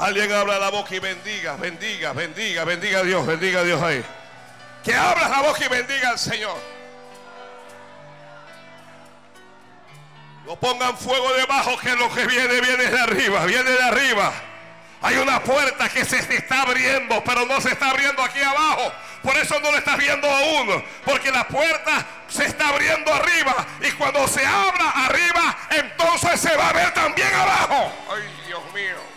Alguien 0.02 0.32
abra 0.32 0.58
la 0.58 0.68
boca 0.70 0.96
y 0.96 0.98
bendiga, 0.98 1.54
bendiga, 1.54 2.12
bendiga, 2.12 2.64
bendiga 2.64 2.98
a 2.98 3.02
Dios, 3.04 3.24
bendiga 3.24 3.60
a 3.60 3.62
Dios 3.62 3.80
ahí. 3.80 4.04
Que 4.82 4.96
abra 4.96 5.28
la 5.28 5.42
boca 5.42 5.64
y 5.64 5.68
bendiga 5.68 6.10
al 6.10 6.18
Señor. 6.18 6.58
No 10.44 10.56
pongan 10.56 10.98
fuego 10.98 11.32
debajo 11.34 11.78
que 11.78 11.94
lo 11.94 12.12
que 12.12 12.26
viene 12.26 12.60
viene 12.60 12.84
de 12.84 13.00
arriba, 13.00 13.44
viene 13.46 13.70
de 13.70 13.80
arriba. 13.80 14.32
Hay 15.02 15.18
una 15.18 15.40
puerta 15.40 15.88
que 15.88 16.04
se 16.04 16.18
está 16.34 16.62
abriendo, 16.62 17.22
pero 17.22 17.46
no 17.46 17.60
se 17.60 17.68
está 17.68 17.90
abriendo 17.90 18.24
aquí 18.24 18.40
abajo. 18.40 18.92
Por 19.22 19.36
eso 19.36 19.60
no 19.60 19.70
lo 19.70 19.78
estás 19.78 19.98
viendo 19.98 20.28
aún. 20.28 20.84
Porque 21.04 21.30
la 21.30 21.46
puerta 21.46 22.04
se 22.26 22.46
está 22.46 22.70
abriendo 22.70 23.14
arriba. 23.14 23.54
Y 23.80 23.92
cuando 23.92 24.26
se 24.26 24.44
abra 24.44 25.06
arriba, 25.06 25.58
entonces 25.70 26.40
se 26.40 26.56
va 26.56 26.70
a 26.70 26.72
ver 26.72 26.92
también 26.92 27.32
abajo. 27.32 27.92
Ay, 28.10 28.22
Dios 28.48 28.62
mío. 28.74 29.11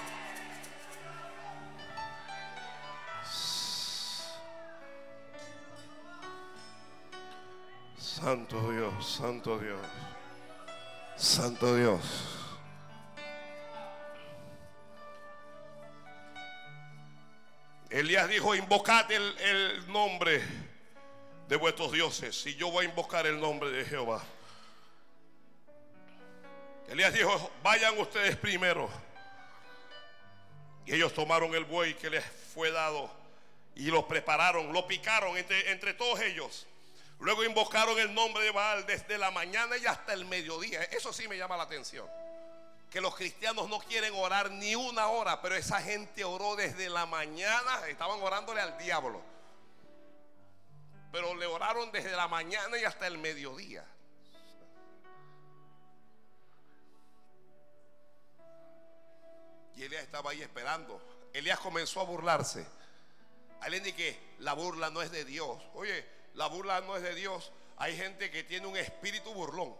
Santo 8.15 8.71
Dios, 8.71 9.06
Santo 9.06 9.60
Dios, 9.60 9.78
Santo 11.17 11.75
Dios. 11.75 12.01
Elías 17.89 18.30
dijo, 18.30 18.56
invocad 18.56 19.12
el, 19.12 19.38
el, 19.39 19.91
nombre 19.91 20.41
de 21.49 21.58
vuestros 21.58 21.91
dioses 21.91 22.45
y 22.45 22.56
yo 22.56 22.71
voy 22.71 22.86
a 22.86 22.89
invocar 22.89 23.28
el 23.28 23.38
nombre 23.38 23.69
de 23.71 23.84
Jehová. 23.84 24.23
Elías 26.88 27.13
dijo, 27.13 27.51
vayan 27.63 27.99
ustedes 27.99 28.38
primero. 28.38 28.89
Y 30.86 30.95
ellos 30.95 31.13
tomaron 31.13 31.54
el 31.54 31.65
buey 31.65 31.95
que 31.95 32.10
les 32.10 32.23
fue 32.23 32.71
dado 32.71 33.12
y 33.75 33.88
lo 33.88 34.08
prepararon, 34.08 34.71
lo 34.71 34.88
picaron 34.88 35.36
entre, 35.36 35.69
entre 35.69 35.93
todos 35.93 36.21
ellos. 36.21 36.65
Luego 37.19 37.43
invocaron 37.43 37.97
el 37.99 38.13
nombre 38.13 38.43
de 38.43 38.51
Baal 38.51 38.86
desde 38.86 39.17
la 39.17 39.32
mañana 39.32 39.78
y 39.78 39.86
hasta 39.86 40.13
el 40.13 40.25
mediodía. 40.25 40.84
Eso 40.84 41.13
sí 41.13 41.28
me 41.28 41.38
llama 41.38 41.58
la 41.58 41.63
atención. 41.63 42.08
Que 42.89 43.01
los 43.01 43.15
cristianos 43.15 43.69
no 43.69 43.80
quieren 43.80 44.13
orar 44.15 44.51
ni 44.51 44.75
una 44.75 45.08
hora, 45.08 45.41
pero 45.41 45.56
esa 45.56 45.82
gente 45.82 46.23
oró 46.23 46.56
desde 46.56 46.89
la 46.89 47.06
mañana, 47.06 47.88
estaban 47.88 48.21
orándole 48.21 48.62
al 48.62 48.78
diablo. 48.78 49.21
Pero 51.12 51.34
le 51.36 51.45
oraron 51.45 51.91
desde 51.91 52.12
la 52.12 52.28
mañana 52.28 52.78
y 52.78 52.84
hasta 52.84 53.08
el 53.08 53.17
mediodía. 53.17 53.86
Y 59.75 59.84
Elías 59.84 60.04
estaba 60.04 60.32
ahí 60.32 60.41
esperando. 60.41 61.01
Elías 61.34 61.60
comenzó 61.60 62.01
a 62.01 62.04
burlarse. 62.04 62.65
Alguien 63.62 63.84
que 63.95 64.36
la 64.39 64.53
burla 64.53 64.89
no 64.89 65.01
es 65.01 65.11
de 65.11 65.26
Dios. 65.26 65.61
Oye, 65.74 66.14
la 66.36 66.47
burla 66.47 66.81
no 66.81 66.95
es 66.95 67.03
de 67.03 67.15
Dios. 67.15 67.51
Hay 67.77 67.95
gente 67.95 68.29
que 68.31 68.43
tiene 68.43 68.67
un 68.67 68.77
espíritu 68.77 69.33
burlón. 69.33 69.73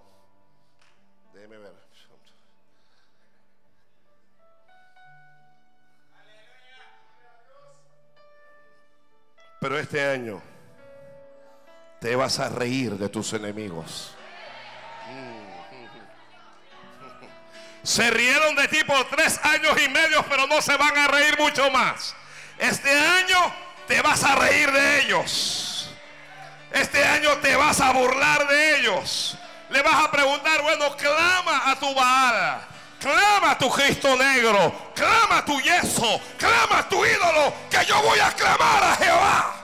Déjeme 1.34 1.58
ver. 1.58 1.74
Pero 9.60 9.80
este 9.80 10.06
año 10.08 10.42
te 12.00 12.16
vas 12.16 12.40
a 12.40 12.50
reír 12.50 12.92
de 13.00 13.10
tus 13.10 13.34
enemigos. 13.34 14.14
Se 17.82 18.10
rieron 18.12 18.56
de 18.56 18.68
ti 18.68 18.84
por 18.84 19.10
tres 19.10 19.40
años 19.44 19.76
y 19.84 19.90
medio, 19.90 20.24
pero 20.30 20.46
no 20.48 20.62
se 20.62 20.76
van 20.76 20.98
a 20.98 21.08
reír 21.08 21.38
mucho 21.40 21.70
más. 21.72 22.16
Este 22.58 22.92
año 22.92 23.54
te 23.88 24.02
vas 24.02 24.24
a 24.24 24.36
reír 24.36 24.72
de 24.72 25.02
ellos. 25.02 25.65
Este 26.76 27.02
año 27.02 27.38
te 27.38 27.56
vas 27.56 27.80
a 27.80 27.94
burlar 27.94 28.50
de 28.50 28.80
ellos. 28.80 29.38
Le 29.70 29.82
vas 29.82 30.04
a 30.04 30.12
preguntar, 30.12 30.62
bueno, 30.62 30.94
clama 30.98 31.72
a 31.72 31.80
tu 31.80 31.96
Baal. 31.96 32.68
clama 33.00 33.58
tu 33.58 33.70
Cristo 33.70 34.14
negro, 34.18 34.92
clama 34.94 35.46
tu 35.46 35.58
yeso, 35.62 36.20
clama 36.38 36.88
tu 36.90 37.06
ídolo, 37.06 37.54
que 37.70 37.86
yo 37.86 38.02
voy 38.02 38.20
a 38.20 38.30
clamar 38.34 38.84
a 38.84 38.96
Jehová. 38.98 39.56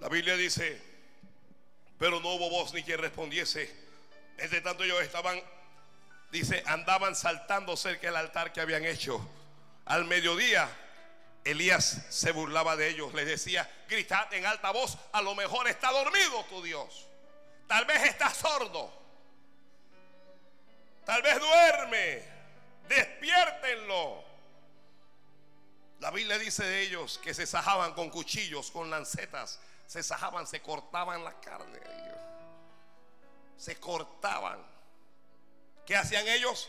La 0.00 0.08
Biblia 0.08 0.36
dice, 0.36 0.82
pero 1.98 2.18
no 2.18 2.30
hubo 2.30 2.50
voz 2.50 2.74
ni 2.74 2.82
quien 2.82 2.98
respondiese. 2.98 3.87
Entre 4.38 4.60
tanto 4.60 4.84
ellos 4.84 5.02
estaban, 5.02 5.40
dice, 6.30 6.62
andaban 6.66 7.14
saltando 7.14 7.76
cerca 7.76 8.06
del 8.06 8.16
altar 8.16 8.52
que 8.52 8.60
habían 8.60 8.84
hecho. 8.84 9.20
Al 9.84 10.04
mediodía, 10.04 10.68
Elías 11.44 12.06
se 12.10 12.32
burlaba 12.32 12.76
de 12.76 12.88
ellos. 12.88 13.12
Les 13.14 13.26
decía, 13.26 13.68
gritad 13.88 14.32
en 14.32 14.46
alta 14.46 14.70
voz, 14.70 14.96
a 15.12 15.22
lo 15.22 15.34
mejor 15.34 15.68
está 15.68 15.90
dormido 15.90 16.44
tu 16.44 16.62
Dios. 16.62 17.06
Tal 17.66 17.84
vez 17.84 18.02
está 18.04 18.32
sordo. 18.32 18.92
Tal 21.04 21.22
vez 21.22 21.38
duerme. 21.38 22.22
Despiértenlo. 22.88 24.24
La 26.00 26.10
Biblia 26.10 26.38
dice 26.38 26.64
de 26.64 26.82
ellos 26.82 27.18
que 27.18 27.34
se 27.34 27.46
sajaban 27.46 27.92
con 27.92 28.08
cuchillos, 28.08 28.70
con 28.70 28.88
lancetas 28.88 29.60
se 29.88 30.02
sajaban, 30.02 30.46
se 30.46 30.60
cortaban 30.60 31.24
la 31.24 31.32
carne. 31.40 31.80
Se 33.58 33.78
cortaban. 33.78 34.64
¿Qué 35.84 35.96
hacían 35.96 36.26
ellos? 36.28 36.68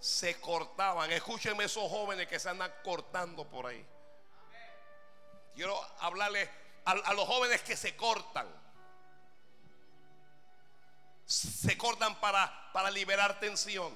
Se 0.00 0.40
cortaban. 0.40 1.10
Escúchenme 1.12 1.64
esos 1.64 1.90
jóvenes 1.90 2.28
que 2.28 2.38
se 2.38 2.48
andan 2.48 2.72
cortando 2.82 3.44
por 3.46 3.66
ahí. 3.66 3.84
Quiero 5.54 5.78
hablarle 5.98 6.48
a, 6.84 6.92
a 6.92 7.12
los 7.14 7.26
jóvenes 7.26 7.60
que 7.62 7.76
se 7.76 7.96
cortan. 7.96 8.46
Se 11.26 11.76
cortan 11.76 12.18
para, 12.20 12.72
para 12.72 12.90
liberar 12.90 13.40
tensión. 13.40 13.92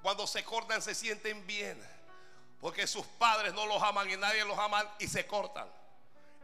Cuando 0.00 0.26
se 0.26 0.44
cortan 0.44 0.80
se 0.80 0.94
sienten 0.94 1.46
bien. 1.46 1.78
Porque 2.60 2.86
sus 2.86 3.04
padres 3.04 3.52
no 3.52 3.66
los 3.66 3.82
aman 3.82 4.08
y 4.08 4.16
nadie 4.16 4.44
los 4.44 4.58
ama 4.58 4.94
y 4.98 5.08
se 5.08 5.26
cortan. 5.26 5.68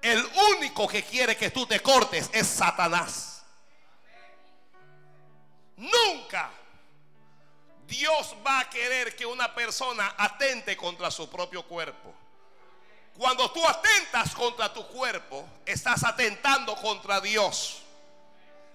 El 0.03 0.23
único 0.57 0.89
que 0.89 1.05
quiere 1.05 1.37
que 1.37 1.51
tú 1.51 1.65
te 1.67 1.81
cortes 1.81 2.29
es 2.33 2.49
Satanás. 2.49 3.42
Nunca 5.83 6.51
Dios 7.87 8.37
va 8.47 8.61
a 8.61 8.71
querer 8.71 9.17
que 9.17 9.27
una 9.27 9.53
persona 9.53 10.15
atente 10.17 10.77
contra 10.77 11.11
su 11.11 11.29
propio 11.29 11.67
cuerpo. 11.67 12.15
Cuando 13.17 13.51
tú 13.51 13.67
atentas 13.67 14.35
contra 14.35 14.73
tu 14.73 14.87
cuerpo, 14.87 15.47
estás 15.67 16.05
atentando 16.05 16.77
contra 16.77 17.21
Dios. 17.21 17.83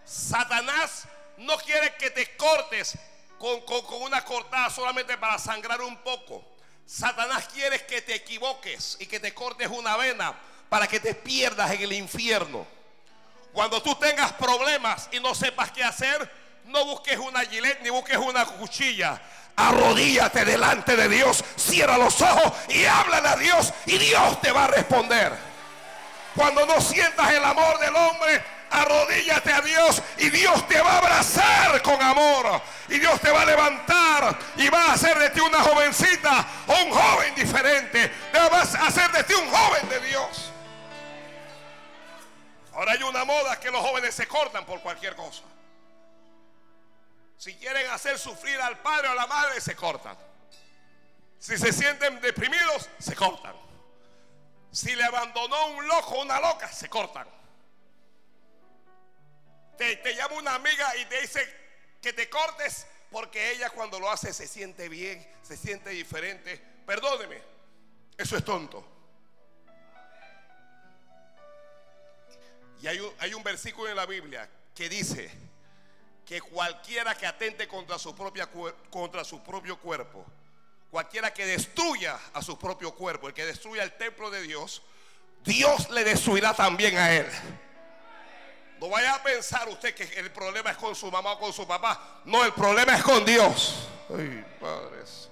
Satanás 0.04 1.08
no 1.38 1.58
quiere 1.58 1.96
que 1.96 2.12
te 2.12 2.36
cortes 2.36 2.98
con, 3.40 3.64
una 4.02 4.24
cortada 4.26 4.70
solamente 4.70 5.18
para 5.18 5.40
sangrar 5.40 5.82
un 5.82 5.98
poco. 5.98 6.44
Satanás 6.86 7.48
quiere 7.54 7.86
que 7.86 8.02
te 8.02 8.16
equivoques 8.16 8.98
y 9.00 9.06
que 9.06 9.20
te 9.20 9.34
cortes 9.34 9.70
una 9.70 9.96
vena 9.96 10.38
para 10.70 10.88
que 10.88 11.00
te 11.00 11.16
pierdas 11.16 11.72
en 11.72 11.82
el 11.82 11.94
infierno. 11.94 12.68
Cuando 13.54 13.82
tú 13.82 13.96
tengas 13.96 14.34
problemas 14.34 15.10
y 15.12 15.20
no 15.22 15.34
sepas 15.34 15.72
qué 15.72 15.84
hacer, 15.84 16.47
no 16.68 16.86
busques 16.86 17.18
una 17.18 17.42
gilet 17.46 17.82
ni 17.82 17.90
busques 17.90 18.18
una 18.18 18.46
cuchilla. 18.46 19.20
Arrodíllate 19.56 20.46
delante 20.46 20.96
de 20.96 21.10
Dios, 21.10 21.44
cierra 21.56 21.98
los 21.98 22.22
ojos 22.22 22.54
y 22.70 22.86
háblale 22.86 23.28
a 23.28 23.36
Dios 23.36 23.74
y 23.88 23.98
Dios 23.98 24.40
te 24.42 24.52
va 24.52 24.66
a 24.66 24.68
responder. 24.68 25.34
Cuando 26.36 26.66
no 26.68 26.80
sientas 26.80 27.32
el 27.32 27.44
amor 27.44 27.80
del 27.80 27.96
hombre, 27.96 28.44
arrodíllate 28.70 29.52
a 29.52 29.62
Dios 29.62 30.04
y 30.20 30.30
Dios 30.30 30.68
te 30.68 30.80
va 30.80 30.92
a 30.92 30.98
abrazar 31.00 31.82
con 31.82 32.00
amor. 32.00 32.62
Y 32.90 33.00
Dios 33.00 33.20
te 33.20 33.32
va 33.32 33.42
a 33.42 33.46
levantar 33.46 34.38
y 34.58 34.70
va 34.70 34.86
a 34.86 34.94
hacer 34.94 35.18
de 35.18 35.32
ti 35.32 35.40
una 35.40 35.64
jovencita 35.64 36.46
o 36.68 36.74
un 36.84 36.92
joven 36.92 37.34
diferente. 37.34 38.10
Te 38.32 38.38
va 38.38 38.60
a 38.60 38.62
hacer 38.62 39.12
de 39.12 39.24
ti 39.24 39.34
un 39.34 39.50
joven 39.50 39.90
de 39.90 40.00
Dios. 40.02 40.52
Ahora 42.74 42.92
hay 42.92 43.02
una 43.02 43.26
moda 43.26 43.60
que 43.60 43.72
los 43.72 43.82
jóvenes 43.82 44.14
se 44.14 44.28
cortan 44.28 44.64
por 44.66 44.80
cualquier 44.82 45.16
cosa. 45.16 45.42
Si 47.38 47.56
quieren 47.56 47.90
hacer 47.92 48.18
sufrir 48.18 48.60
al 48.60 48.80
padre 48.82 49.10
o 49.10 49.12
a 49.12 49.16
la 49.16 49.28
madre, 49.28 49.62
se 49.62 49.76
cortan. 49.76 50.18
Si 51.40 51.56
se 51.58 51.72
sienten 51.72 52.20
deprimidos, 52.20 52.90
se 52.98 53.16
cortan. 53.16 53.56
Si 54.72 54.96
le 54.96 55.04
abandonó 55.04 55.68
un 55.68 55.88
loco 55.88 56.16
o 56.16 56.24
una 56.24 56.40
loca, 56.40 56.72
se 56.72 56.90
cortan. 56.90 57.28
Te, 59.78 60.16
llama 60.16 60.36
una 60.36 60.56
amiga 60.56 60.98
y 60.98 61.06
te 61.06 61.22
dice 61.22 61.48
que 62.02 62.12
te 62.12 62.28
cortes 62.28 62.88
porque 63.12 63.52
ella 63.52 63.70
cuando 63.70 64.00
lo 64.00 64.10
hace 64.10 64.34
se 64.34 64.48
siente 64.48 64.90
bien, 64.90 65.26
se 65.44 65.56
siente 65.56 65.92
diferente. 65.92 66.58
Perdóneme, 66.88 67.40
eso 68.18 68.36
es 68.36 68.44
tonto. 68.44 68.84
Y 72.82 72.88
hay 72.88 73.34
un 73.36 73.44
versículo 73.44 73.90
en 73.90 73.96
la 73.96 74.08
Biblia 74.08 74.50
que 74.74 74.90
dice 74.90 75.47
que 76.28 76.42
cualquiera 76.42 77.16
que 77.16 77.26
atente 77.26 77.70
contra 77.70 77.98
su, 77.98 78.14
propia, 78.14 78.50
contra 78.90 79.24
su 79.24 79.42
propio 79.42 79.80
cuerpo, 79.80 80.26
cualquiera 80.92 81.34
que 81.34 81.46
destruya 81.46 82.20
a 82.34 82.42
su 82.42 82.60
propio 82.60 82.94
cuerpo, 82.94 83.30
el 83.30 83.34
que 83.34 83.46
destruya 83.46 83.82
el 83.84 83.94
templo 83.94 84.30
de 84.30 84.42
Dios, 84.42 84.82
Dios 85.46 85.90
le 85.90 86.04
destruirá 86.04 86.54
también 86.54 86.98
a 86.98 87.14
él. 87.14 87.28
No 88.82 88.90
vaya 88.90 89.16
a 89.16 89.24
pensar 89.24 89.70
usted 89.70 89.96
que 89.96 90.04
el 90.20 90.30
problema 90.32 90.72
es 90.72 90.78
con 90.78 90.94
su 90.96 91.10
mamá 91.10 91.32
o 91.32 91.40
con 91.40 91.54
su 91.54 91.66
papá. 91.66 92.22
No, 92.26 92.44
el 92.44 92.54
problema 92.54 92.96
es 92.96 93.04
con 93.04 93.24
Dios. 93.24 93.88
Ay, 94.10 94.46
padres. 94.60 95.30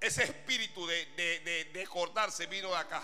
Ese 0.00 0.24
espíritu 0.24 0.86
de, 0.86 1.70
de, 1.72 1.86
cortarse 1.86 2.46
vino 2.46 2.70
de 2.70 2.76
acá. 2.76 3.02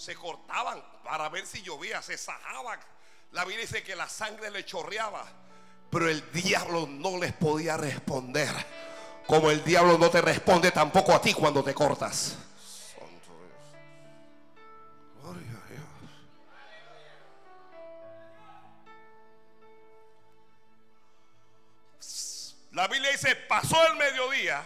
Se 0.00 0.14
cortaban 0.14 0.82
para 1.04 1.28
ver 1.28 1.46
si 1.46 1.60
llovía, 1.60 2.00
se 2.00 2.16
sajaban. 2.16 2.80
La 3.32 3.44
Biblia 3.44 3.66
dice 3.66 3.82
que 3.82 3.94
la 3.94 4.08
sangre 4.08 4.50
le 4.50 4.64
chorreaba. 4.64 5.26
Pero 5.90 6.08
el 6.08 6.32
diablo 6.32 6.86
no 6.86 7.18
les 7.18 7.34
podía 7.34 7.76
responder. 7.76 8.48
Como 9.26 9.50
el 9.50 9.62
diablo 9.62 9.98
no 9.98 10.08
te 10.08 10.22
responde 10.22 10.70
tampoco 10.70 11.12
a 11.12 11.20
ti 11.20 11.34
cuando 11.34 11.62
te 11.62 11.74
cortas. 11.74 12.38
La 22.72 22.88
Biblia 22.88 23.10
dice, 23.10 23.36
pasó 23.36 23.76
el 23.86 23.96
mediodía 23.96 24.64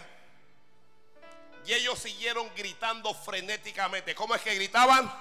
y 1.65 1.73
ellos 1.73 1.99
siguieron 1.99 2.49
gritando 2.55 3.13
frenéticamente. 3.13 4.13
¿Cómo 4.15 4.35
es 4.35 4.41
que 4.41 4.55
gritaban? 4.55 5.11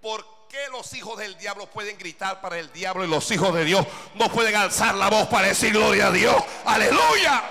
¿Por 0.00 0.24
qué 0.48 0.68
los 0.70 0.92
hijos 0.94 1.18
del 1.18 1.36
diablo 1.38 1.66
pueden 1.66 1.98
gritar 1.98 2.40
para 2.40 2.58
el 2.58 2.72
diablo 2.72 3.04
y 3.04 3.08
los 3.08 3.30
hijos 3.30 3.54
de 3.54 3.64
Dios 3.64 3.86
no 4.14 4.30
pueden 4.30 4.54
alzar 4.54 4.94
la 4.94 5.08
voz 5.08 5.26
para 5.28 5.48
decir 5.48 5.72
gloria 5.72 6.08
a 6.08 6.10
Dios? 6.10 6.36
Aleluya. 6.64 7.42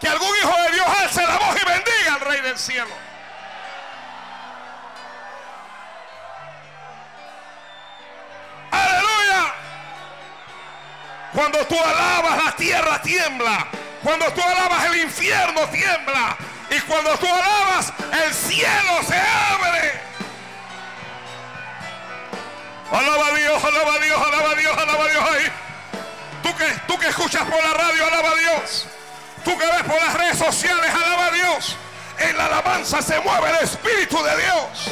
Que 0.00 0.08
algún 0.08 0.28
hijo 0.28 0.62
de 0.62 0.72
Dios 0.72 0.86
alce 0.86 1.22
la 1.22 1.38
voz 1.38 1.56
y 1.60 1.66
bendiga 1.66 2.14
al 2.14 2.20
Rey 2.20 2.40
del 2.40 2.58
cielo. 2.58 3.07
Cuando 11.32 11.58
tú 11.66 11.78
alabas, 11.78 12.44
la 12.44 12.56
tierra 12.56 13.02
tiembla. 13.02 13.66
Cuando 14.02 14.26
tú 14.32 14.40
alabas 14.42 14.84
el 14.86 15.02
infierno 15.02 15.68
tiembla. 15.68 16.36
Y 16.70 16.80
cuando 16.80 17.16
tú 17.18 17.26
alabas 17.26 17.92
el 18.24 18.34
cielo 18.34 19.02
se 19.06 19.18
abre. 19.18 20.00
Alaba 22.90 23.26
a 23.26 23.34
Dios, 23.34 23.64
alaba 23.64 23.94
a 23.94 23.98
Dios, 23.98 24.18
alaba 24.26 24.50
a 24.50 24.54
Dios, 24.54 24.78
alaba 24.78 25.04
a 25.04 25.08
Dios 25.08 25.24
ahí. 25.30 25.52
Tú 26.42 26.56
que, 26.56 26.66
tú 26.86 26.98
que 26.98 27.08
escuchas 27.08 27.42
por 27.42 27.62
la 27.62 27.74
radio, 27.74 28.06
alaba 28.06 28.30
a 28.30 28.36
Dios. 28.36 28.86
Tú 29.44 29.58
que 29.58 29.66
ves 29.66 29.82
por 29.82 29.96
las 29.96 30.14
redes 30.14 30.38
sociales, 30.38 30.90
alaba 30.90 31.26
a 31.26 31.30
Dios. 31.30 31.76
En 32.18 32.36
la 32.36 32.46
alabanza 32.46 33.02
se 33.02 33.20
mueve 33.20 33.50
el 33.50 33.64
Espíritu 33.64 34.22
de 34.22 34.36
Dios. 34.36 34.90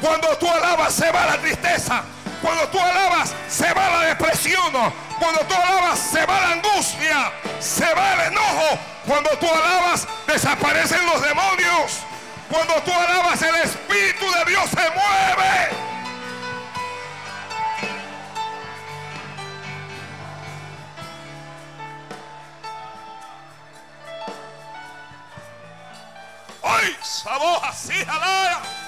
Cuando 0.00 0.28
tú 0.38 0.48
alabas 0.48 0.94
se 0.94 1.10
va 1.12 1.26
la 1.26 1.38
tristeza. 1.38 2.02
Cuando 2.40 2.68
tú 2.68 2.80
alabas 2.80 3.34
se 3.48 3.72
va 3.74 3.90
la 3.90 4.00
depresión. 4.06 4.72
Cuando 5.18 5.40
tú 5.46 5.54
alabas 5.54 5.98
se 5.98 6.24
va 6.24 6.40
la 6.40 6.52
angustia. 6.52 7.32
Se 7.60 7.94
va 7.94 8.14
el 8.14 8.32
enojo. 8.32 8.78
Cuando 9.06 9.30
tú 9.38 9.46
alabas 9.46 10.08
desaparecen 10.26 11.04
los 11.06 11.22
demonios. 11.22 11.98
Cuando 12.50 12.74
tú 12.82 12.92
alabas 12.92 13.42
el 13.42 13.54
Espíritu 13.56 14.24
de 14.32 14.44
Dios 14.46 14.70
se 14.70 14.90
mueve. 14.90 15.68
Hoy, 26.62 26.96
sabor 27.02 27.60
así, 27.64 27.94
alaya. 28.08 28.79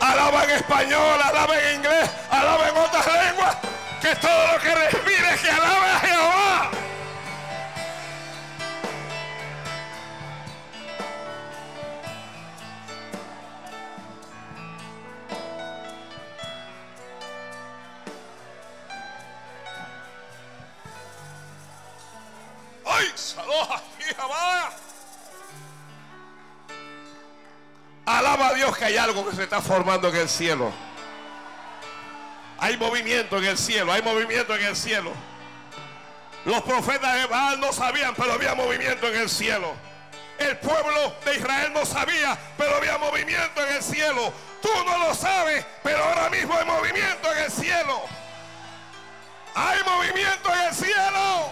Alaba 0.00 0.44
en 0.44 0.50
español, 0.50 1.20
alaba 1.22 1.58
en 1.58 1.76
inglés, 1.76 2.10
alaba 2.30 2.68
en 2.68 2.76
otras 2.76 3.06
lenguas. 3.06 3.56
Que 4.00 4.14
todo 4.16 4.52
lo 4.52 4.60
que 4.60 4.74
respire, 4.74 5.38
que 5.42 5.50
alabe 5.50 5.90
a 5.90 6.00
Jehová. 6.00 6.70
¡Ay! 22.86 23.12
¡Saloja! 23.14 23.82
¡Jehová! 23.98 24.87
Alaba 28.08 28.48
a 28.48 28.54
Dios 28.54 28.74
que 28.74 28.86
hay 28.86 28.96
algo 28.96 29.28
que 29.28 29.36
se 29.36 29.42
está 29.42 29.60
formando 29.60 30.08
en 30.08 30.16
el 30.16 30.30
cielo. 30.30 30.72
Hay 32.58 32.78
movimiento 32.78 33.36
en 33.36 33.44
el 33.44 33.58
cielo, 33.58 33.92
hay 33.92 34.00
movimiento 34.00 34.56
en 34.56 34.64
el 34.64 34.74
cielo. 34.74 35.12
Los 36.46 36.62
profetas 36.62 37.14
de 37.16 37.26
Baal 37.26 37.60
no 37.60 37.70
sabían, 37.70 38.14
pero 38.14 38.32
había 38.32 38.54
movimiento 38.54 39.08
en 39.08 39.20
el 39.20 39.28
cielo. 39.28 39.74
El 40.38 40.56
pueblo 40.56 41.16
de 41.22 41.34
Israel 41.34 41.70
no 41.74 41.84
sabía, 41.84 42.38
pero 42.56 42.76
había 42.76 42.96
movimiento 42.96 43.66
en 43.66 43.76
el 43.76 43.82
cielo. 43.82 44.32
Tú 44.62 44.70
no 44.86 45.06
lo 45.06 45.14
sabes, 45.14 45.66
pero 45.82 46.02
ahora 46.02 46.30
mismo 46.30 46.56
hay 46.56 46.64
movimiento 46.64 47.30
en 47.30 47.44
el 47.44 47.50
cielo. 47.50 48.00
Hay 49.54 49.80
movimiento 49.84 50.54
en 50.54 50.60
el 50.60 50.74
cielo. 50.74 51.50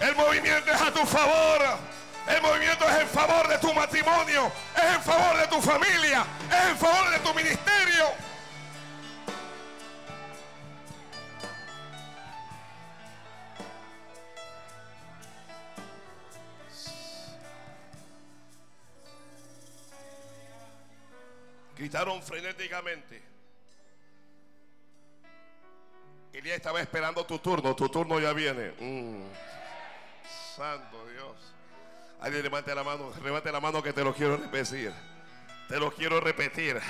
El 0.00 0.16
movimiento 0.16 0.70
es 0.70 0.82
a 0.82 0.92
tu 0.92 1.06
favor. 1.06 1.78
El 2.30 2.42
movimiento 2.42 2.88
es 2.88 3.00
en 3.00 3.08
favor 3.08 3.48
de 3.48 3.58
tu 3.58 3.74
matrimonio. 3.74 4.52
Es 4.76 4.96
en 4.96 5.02
favor 5.02 5.36
de 5.36 5.48
tu 5.48 5.60
familia. 5.60 6.24
Es 6.48 6.70
en 6.70 6.76
favor 6.76 7.10
de 7.10 7.18
tu 7.18 7.34
ministerio. 7.34 8.06
Gritaron 21.76 22.22
frenéticamente. 22.22 23.22
Elías 26.32 26.56
estaba 26.56 26.80
esperando 26.80 27.26
tu 27.26 27.38
turno. 27.40 27.74
Tu 27.74 27.88
turno 27.88 28.20
ya 28.20 28.32
viene. 28.32 28.72
Mm. 28.78 29.24
Santo 30.54 31.08
Dios. 31.08 31.59
Alguien 32.20 32.42
levante 32.42 32.74
la 32.74 32.84
mano, 32.84 33.12
levante 33.22 33.50
la 33.50 33.60
mano 33.60 33.82
que 33.82 33.92
te 33.92 34.04
lo 34.04 34.14
quiero 34.14 34.36
repetir. 34.36 34.92
Te 35.68 35.78
lo 35.78 35.90
quiero 35.90 36.20
repetir. 36.20 36.80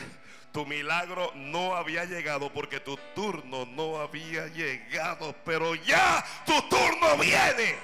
Tu 0.53 0.67
milagro 0.67 1.31
no 1.37 1.77
había 1.77 2.05
llegado 2.05 2.53
porque 2.53 2.81
tu 2.81 2.97
turno 3.15 3.65
no 3.67 4.01
había 4.01 4.49
llegado, 4.49 5.35
pero 5.45 5.77
ya 5.77 6.25
tu 6.45 6.61
turno 6.63 7.17
viene. 7.19 7.79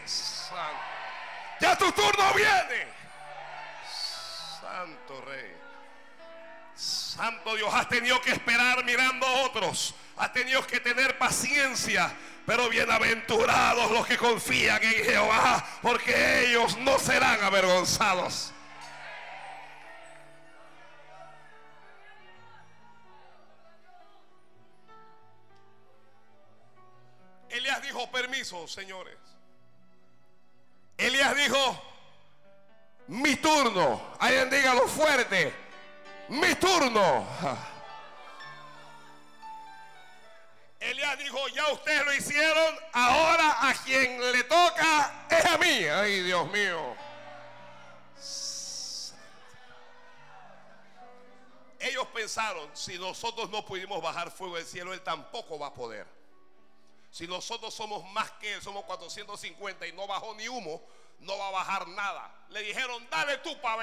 Ya 1.61 1.77
tu 1.79 1.93
turno 1.93 2.35
viene. 2.35 2.89
Santo 4.61 5.25
Rey. 5.27 5.55
Santo 6.75 7.55
Dios, 7.55 7.73
has 7.73 7.89
tenido 7.89 8.21
que 8.21 8.33
esperar 8.33 8.85
mirando 8.85 9.25
a 9.25 9.45
otros. 9.45 9.95
Has 10.17 10.33
tenido 10.33 10.67
que 10.67 10.81
tener 10.81 11.17
paciencia. 11.17 12.13
Pero 12.47 12.69
bienaventurados 12.69 13.91
los 13.91 14.07
que 14.07 14.17
confían 14.17 14.81
en 14.81 15.05
Jehová, 15.05 15.67
porque 15.83 16.49
ellos 16.49 16.79
no 16.79 16.97
serán 16.99 17.43
avergonzados. 17.43 18.53
Elías 27.49 27.83
dijo, 27.83 28.09
permiso, 28.13 28.69
señores. 28.69 29.17
Elías 30.97 31.35
dijo, 31.35 31.83
mi 33.09 33.35
turno. 33.37 34.15
Alguien 34.21 34.51
dígalo 34.51 34.87
fuerte. 34.87 35.53
Mi 36.29 36.55
turno. 36.55 37.27
Dijo, 41.27 41.49
ya 41.49 41.73
ustedes 41.73 42.05
lo 42.05 42.15
hicieron, 42.15 42.79
ahora 42.93 43.69
a 43.69 43.75
quien 43.85 44.21
le 44.33 44.45
toca 44.45 45.27
es 45.29 45.45
a 45.45 45.59
mí. 45.59 45.85
Ay, 45.85 46.23
Dios 46.23 46.51
mío. 46.51 46.97
Ellos 51.81 52.07
pensaron, 52.15 52.69
si 52.75 52.99
nosotros 52.99 53.51
no 53.51 53.65
pudimos 53.65 54.01
bajar 54.03 54.31
fuego 54.31 54.57
del 54.57 54.67
cielo, 54.67 54.93
Él 54.93 55.03
tampoco 55.03 55.59
va 55.59 55.69
a 55.69 55.75
poder. 55.75 56.07
Si 57.11 57.27
nosotros 57.27 57.75
somos 57.75 58.05
más 58.13 58.31
que 58.33 58.55
Él, 58.55 58.63
somos 58.63 58.85
450 58.85 59.87
y 59.87 59.93
no 59.93 60.07
bajó 60.07 60.35
ni 60.35 60.49
humo, 60.49 60.83
no 61.21 61.37
va 61.39 61.49
a 61.49 61.51
bajar 61.51 61.89
nada. 61.89 62.47
Le 62.51 62.63
dijeron, 62.63 63.07
dale 63.11 63.39
tú 63.39 63.61
para. 63.61 63.83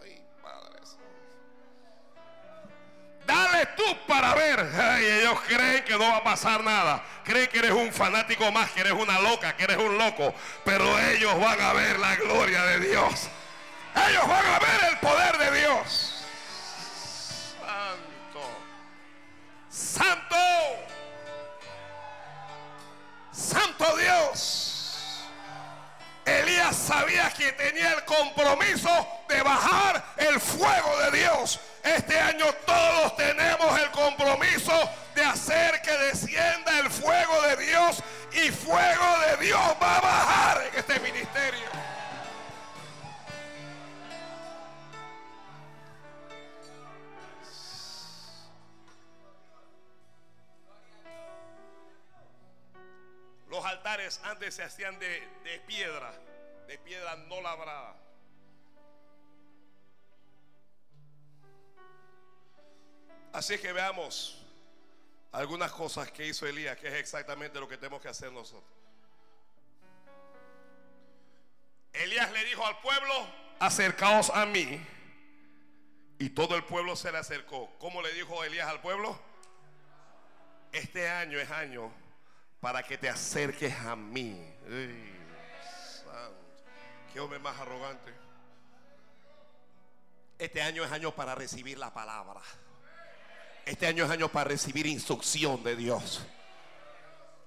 Ay, 0.00 0.24
Padre 0.42 0.80
Dale 3.26 3.66
tú 3.76 3.84
para 4.06 4.34
ver. 4.34 4.60
Ay, 4.60 5.04
ellos 5.04 5.40
creen 5.46 5.84
que 5.84 5.92
no 5.92 6.00
va 6.00 6.16
a 6.18 6.24
pasar 6.24 6.62
nada. 6.62 7.02
Creen 7.24 7.48
que 7.48 7.58
eres 7.58 7.72
un 7.72 7.92
fanático 7.92 8.50
más, 8.52 8.70
que 8.70 8.80
eres 8.80 8.92
una 8.92 9.18
loca, 9.20 9.56
que 9.56 9.64
eres 9.64 9.78
un 9.78 9.96
loco. 9.96 10.34
Pero 10.64 10.98
ellos 11.10 11.38
van 11.40 11.60
a 11.60 11.72
ver 11.72 11.98
la 11.98 12.16
gloria 12.16 12.62
de 12.64 12.80
Dios. 12.80 13.28
Ellos 14.08 14.28
van 14.28 14.46
a 14.46 14.58
ver 14.58 14.90
el 14.90 14.98
poder 14.98 15.38
de 15.38 15.60
Dios. 15.60 16.24
Santo. 17.60 18.50
Santo. 19.70 20.36
Santo 23.32 23.96
Dios. 23.96 24.74
Elías 26.24 26.76
sabía 26.76 27.30
que 27.30 27.52
tenía 27.52 27.92
el 27.92 28.04
compromiso 28.04 28.88
de 29.28 29.42
bajar 29.42 30.04
el 30.16 30.40
fuego 30.40 30.98
de 31.00 31.18
Dios. 31.18 31.60
Este 31.84 32.18
año 32.18 32.46
todos 32.64 33.14
tenemos 33.14 33.78
el 33.78 33.90
compromiso 33.90 34.72
de 35.14 35.22
hacer 35.22 35.82
que 35.82 35.92
descienda 35.92 36.78
el 36.80 36.88
fuego 36.90 37.42
de 37.42 37.56
Dios 37.56 38.02
y 38.32 38.50
fuego 38.50 39.18
de 39.28 39.44
Dios 39.44 39.60
va 39.82 39.98
a 39.98 40.00
bajar 40.00 40.66
en 40.66 40.78
este 40.78 40.98
ministerio. 41.00 41.68
Los 53.48 53.64
altares 53.64 54.20
antes 54.24 54.54
se 54.54 54.62
hacían 54.62 54.98
de, 54.98 55.20
de 55.44 55.60
piedra, 55.60 56.12
de 56.66 56.78
piedra 56.78 57.14
no 57.28 57.42
labrada. 57.42 58.03
Así 63.34 63.58
que 63.58 63.72
veamos 63.72 64.40
algunas 65.32 65.72
cosas 65.72 66.08
que 66.12 66.24
hizo 66.24 66.46
Elías, 66.46 66.76
que 66.76 66.86
es 66.86 66.94
exactamente 66.94 67.58
lo 67.58 67.66
que 67.66 67.76
tenemos 67.76 68.00
que 68.00 68.06
hacer 68.06 68.30
nosotros. 68.30 68.70
Elías 71.92 72.30
le 72.30 72.44
dijo 72.44 72.64
al 72.64 72.78
pueblo, 72.78 73.12
acercaos 73.58 74.30
a 74.30 74.46
mí. 74.46 74.80
Y 76.20 76.30
todo 76.30 76.54
el 76.54 76.62
pueblo 76.62 76.94
se 76.94 77.10
le 77.10 77.18
acercó. 77.18 77.76
¿Cómo 77.80 78.02
le 78.02 78.12
dijo 78.12 78.44
Elías 78.44 78.68
al 78.68 78.80
pueblo? 78.80 79.20
Este 80.70 81.08
año 81.08 81.40
es 81.40 81.50
año 81.50 81.92
para 82.60 82.84
que 82.84 82.98
te 82.98 83.08
acerques 83.08 83.74
a 83.80 83.96
mí. 83.96 84.54
Santo. 86.04 86.36
Qué 87.12 87.18
hombre 87.18 87.40
más 87.40 87.58
arrogante. 87.58 88.14
Este 90.38 90.62
año 90.62 90.84
es 90.84 90.92
año 90.92 91.12
para 91.12 91.34
recibir 91.34 91.78
la 91.78 91.92
palabra. 91.92 92.40
Este 93.66 93.86
año 93.86 94.04
es 94.04 94.10
año 94.10 94.28
para 94.28 94.50
recibir 94.50 94.86
instrucción 94.86 95.62
de 95.62 95.74
Dios. 95.74 96.22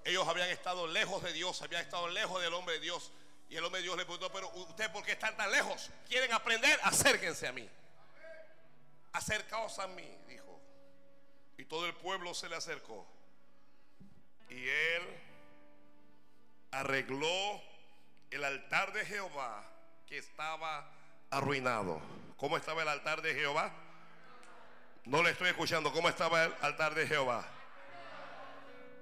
Ellos 0.04 0.28
habían 0.28 0.50
estado 0.50 0.88
lejos 0.88 1.22
de 1.22 1.32
Dios, 1.34 1.62
habían 1.62 1.84
estado 1.84 2.08
lejos 2.08 2.42
del 2.42 2.54
hombre 2.54 2.76
de 2.76 2.80
Dios. 2.80 3.12
Y 3.50 3.56
el 3.56 3.64
hombre 3.64 3.82
de 3.82 3.84
Dios 3.84 3.98
le 3.98 4.04
preguntó, 4.04 4.32
pero 4.32 4.50
¿ustedes 4.50 4.90
por 4.90 5.04
qué 5.04 5.12
están 5.12 5.38
tan 5.38 5.52
lejos? 5.52 5.92
¿Quieren 6.08 6.34
aprender? 6.34 6.80
Acérquense 6.84 7.48
a 7.48 7.52
mí. 7.52 7.70
Acercaos 9.14 9.78
a 9.80 9.88
mí, 9.88 10.10
dijo. 10.28 10.60
Y 11.58 11.66
todo 11.66 11.86
el 11.86 11.94
pueblo 11.94 12.34
se 12.34 12.50
le 12.50 12.56
acercó. 12.56 13.06
Y 14.50 14.68
él 14.68 15.04
arregló 16.72 17.62
el 18.32 18.44
altar 18.44 18.94
de 18.94 19.06
Jehová 19.06 19.70
que 20.08 20.18
estaba 20.18 20.92
arruinado. 21.30 22.02
¿Cómo 22.38 22.58
estaba 22.58 22.82
el 22.82 22.90
altar 22.90 23.22
de 23.22 23.34
Jehová? 23.34 23.74
No 25.08 25.24
le 25.24 25.32
estoy 25.32 25.50
escuchando. 25.50 25.92
¿Cómo 25.94 26.10
estaba 26.10 26.44
el 26.44 26.54
altar 26.62 26.94
de 26.94 27.08
Jehová? 27.08 27.46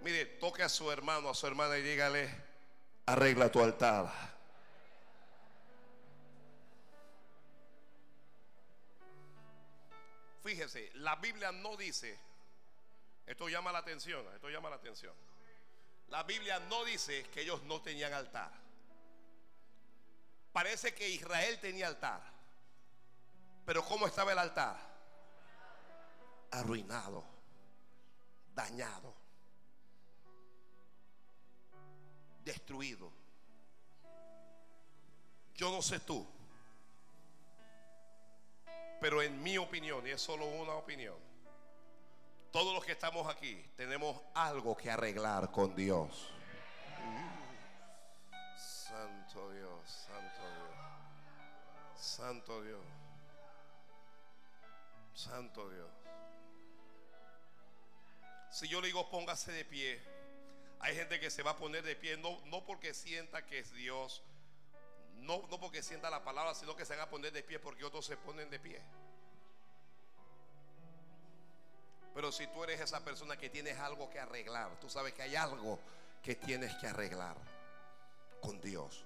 Mire, 0.01 0.25
toque 0.25 0.61
a 0.61 0.69
su 0.69 0.91
hermano, 0.91 1.29
a 1.29 1.33
su 1.33 1.47
hermana 1.47 1.77
y 1.77 1.81
dígale, 1.81 2.29
arregla 3.07 3.51
tu 3.51 3.61
altar. 3.61 4.35
fíjese, 10.45 10.91
la 10.95 11.15
Biblia 11.15 11.51
no 11.51 11.75
dice, 11.75 12.19
esto 13.25 13.49
llama 13.49 13.71
la 13.71 13.79
atención, 13.79 14.23
esto 14.35 14.47
llama 14.47 14.69
la 14.69 14.75
atención. 14.75 15.13
La 16.09 16.21
Biblia 16.21 16.59
no 16.59 16.85
dice 16.85 17.23
que 17.33 17.41
ellos 17.41 17.63
no 17.63 17.81
tenían 17.81 18.13
altar. 18.13 18.51
Parece 20.53 20.93
que 20.93 21.09
Israel 21.09 21.59
tenía 21.59 21.87
altar. 21.87 22.21
Pero 23.65 23.83
¿cómo 23.83 24.05
estaba 24.05 24.33
el 24.33 24.37
altar? 24.37 24.94
Arruinado, 26.55 27.21
dañado, 28.53 29.13
destruido. 32.45 33.11
Yo 35.53 35.69
no 35.69 35.81
sé 35.81 35.99
tú, 35.99 36.25
pero 39.01 39.21
en 39.21 39.43
mi 39.43 39.57
opinión, 39.57 40.07
y 40.07 40.11
es 40.11 40.21
solo 40.21 40.45
una 40.45 40.75
opinión, 40.75 41.17
todos 42.51 42.73
los 42.73 42.85
que 42.85 42.93
estamos 42.93 43.27
aquí 43.27 43.61
tenemos 43.75 44.21
algo 44.33 44.77
que 44.77 44.89
arreglar 44.89 45.51
con 45.51 45.75
Dios. 45.75 46.31
Santo 48.57 49.51
Dios, 49.51 49.91
santo 49.91 50.41
Dios, 50.55 52.01
santo 52.01 52.63
Dios, 52.63 52.85
santo 55.13 55.69
Dios. 55.69 56.04
Si 58.55 58.69
yo 58.69 58.79
le 58.79 58.87
digo 58.87 59.09
póngase 59.09 59.51
de 59.51 59.65
pie, 59.65 60.01
hay 60.79 60.95
gente 60.95 61.19
que 61.19 61.29
se 61.29 61.43
va 61.43 61.51
a 61.51 61.57
poner 61.57 61.83
de 61.83 61.93
pie, 61.93 62.15
no, 62.15 62.39
no 62.45 62.63
porque 62.63 62.93
sienta 62.93 63.45
que 63.45 63.59
es 63.59 63.73
Dios, 63.73 64.23
no, 65.17 65.45
no 65.49 65.59
porque 65.59 65.83
sienta 65.83 66.09
la 66.09 66.23
palabra, 66.23 66.55
sino 66.55 66.73
que 66.73 66.85
se 66.85 66.95
van 66.95 67.05
a 67.05 67.09
poner 67.09 67.33
de 67.33 67.43
pie 67.43 67.59
porque 67.59 67.83
otros 67.83 68.05
se 68.05 68.15
ponen 68.15 68.49
de 68.49 68.57
pie. 68.57 68.81
Pero 72.13 72.31
si 72.31 72.47
tú 72.47 72.63
eres 72.63 72.79
esa 72.79 73.03
persona 73.03 73.35
que 73.35 73.49
tienes 73.49 73.77
algo 73.77 74.09
que 74.09 74.21
arreglar, 74.21 74.79
tú 74.79 74.89
sabes 74.89 75.13
que 75.13 75.23
hay 75.23 75.35
algo 75.35 75.77
que 76.23 76.35
tienes 76.35 76.73
que 76.75 76.87
arreglar 76.87 77.35
con 78.39 78.61
Dios. 78.61 79.03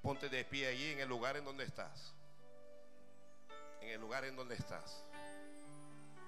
Ponte 0.00 0.30
de 0.30 0.42
pie 0.42 0.68
allí 0.68 0.92
en 0.92 1.00
el 1.00 1.08
lugar 1.10 1.36
en 1.36 1.44
donde 1.44 1.64
estás. 1.64 2.14
En 3.82 3.90
el 3.90 4.00
lugar 4.00 4.24
en 4.24 4.34
donde 4.36 4.54
estás. 4.54 5.04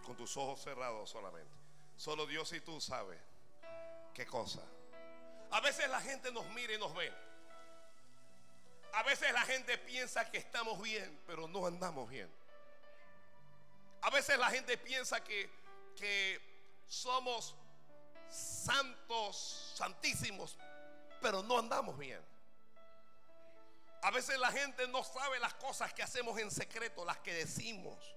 Con 0.04 0.18
tus 0.18 0.36
ojos 0.36 0.60
cerrados 0.60 1.08
solamente. 1.08 1.55
Solo 1.96 2.26
Dios 2.26 2.52
y 2.52 2.60
tú 2.60 2.80
sabes 2.80 3.18
qué 4.14 4.26
cosa. 4.26 4.60
A 5.50 5.60
veces 5.60 5.88
la 5.88 6.00
gente 6.00 6.30
nos 6.32 6.46
mira 6.50 6.74
y 6.74 6.78
nos 6.78 6.94
ve. 6.94 7.12
A 8.92 9.02
veces 9.02 9.32
la 9.32 9.42
gente 9.42 9.76
piensa 9.78 10.30
que 10.30 10.38
estamos 10.38 10.80
bien, 10.80 11.20
pero 11.26 11.46
no 11.48 11.66
andamos 11.66 12.08
bien. 12.08 12.30
A 14.02 14.10
veces 14.10 14.38
la 14.38 14.50
gente 14.50 14.78
piensa 14.78 15.22
que, 15.22 15.50
que 15.96 16.40
somos 16.86 17.54
santos, 18.28 19.72
santísimos, 19.74 20.56
pero 21.20 21.42
no 21.42 21.58
andamos 21.58 21.98
bien. 21.98 22.24
A 24.02 24.10
veces 24.10 24.38
la 24.38 24.52
gente 24.52 24.86
no 24.88 25.02
sabe 25.02 25.38
las 25.40 25.54
cosas 25.54 25.92
que 25.92 26.02
hacemos 26.02 26.38
en 26.38 26.50
secreto, 26.50 27.04
las 27.04 27.18
que 27.18 27.34
decimos. 27.34 28.15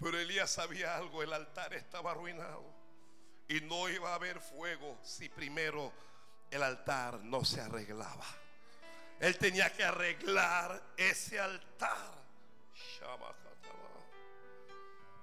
Pero 0.00 0.18
Elías 0.18 0.50
sabía 0.50 0.96
algo, 0.96 1.22
el 1.22 1.32
altar 1.32 1.74
estaba 1.74 2.12
arruinado. 2.12 2.64
Y 3.48 3.60
no 3.62 3.88
iba 3.88 4.10
a 4.10 4.14
haber 4.14 4.40
fuego 4.40 4.98
si 5.02 5.28
primero 5.28 5.92
el 6.50 6.62
altar 6.62 7.20
no 7.20 7.44
se 7.44 7.60
arreglaba. 7.60 8.26
Él 9.20 9.36
tenía 9.38 9.72
que 9.72 9.84
arreglar 9.84 10.80
ese 10.96 11.40
altar. 11.40 12.18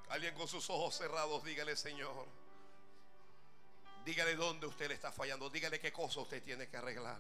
Alguien 0.10 0.34
con 0.36 0.48
sus 0.48 0.70
ojos 0.70 0.96
cerrados, 0.96 1.44
dígale, 1.44 1.76
Señor. 1.76 2.28
Dígale 4.06 4.36
dónde 4.36 4.68
usted 4.68 4.88
le 4.88 4.94
está 4.94 5.12
fallando. 5.12 5.50
Dígale 5.50 5.80
qué 5.80 5.92
cosa 5.92 6.20
usted 6.20 6.44
tiene 6.44 6.68
que 6.68 6.78
arreglar. 6.78 7.20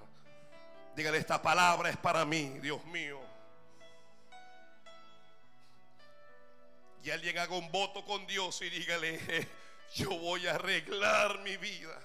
Dígale, 0.95 1.17
esta 1.17 1.41
palabra 1.41 1.89
es 1.89 1.97
para 1.97 2.25
mí, 2.25 2.59
Dios 2.59 2.83
mío. 2.85 3.34
Y 7.05 7.11
alguien 7.11 7.37
haga 7.37 7.55
un 7.55 7.71
voto 7.71 8.03
con 8.03 8.25
Dios 8.25 8.59
y 8.63 8.69
dígale, 8.71 9.47
yo 9.93 10.09
voy 10.09 10.47
a 10.47 10.55
arreglar 10.55 11.37
mi 11.41 11.55
vida. 11.55 12.01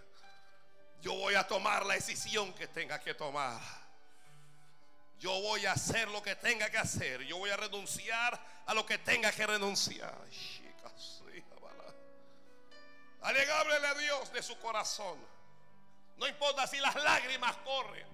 Yo 1.01 1.15
voy 1.15 1.37
a 1.37 1.49
tomar 1.49 1.87
la 1.87 1.95
decisión 1.95 2.53
que 2.53 2.67
tenga 2.67 3.01
que 3.01 3.15
tomar. 3.15 3.59
Yo 5.19 5.31
voy 5.41 5.65
a 5.65 5.73
hacer 5.73 6.07
lo 6.09 6.23
que 6.23 6.37
tenga 6.37 6.69
que 6.69 6.77
hacer. 6.77 7.23
Yo 7.23 7.39
voy 7.39 7.49
a 7.49 7.57
renunciar 7.57 8.39
a 8.67 8.75
lo 8.75 8.85
que 8.85 8.99
tenga 8.99 9.33
que 9.33 9.47
renunciar. 9.47 10.15
Alguien 13.23 13.49
a 13.51 13.95
Dios 13.95 14.31
de 14.35 14.43
su 14.43 14.59
corazón. 14.59 15.19
No 16.19 16.29
importa 16.29 16.67
si 16.67 16.77
las 16.77 16.95
lágrimas 16.97 17.57
corren. 17.65 18.07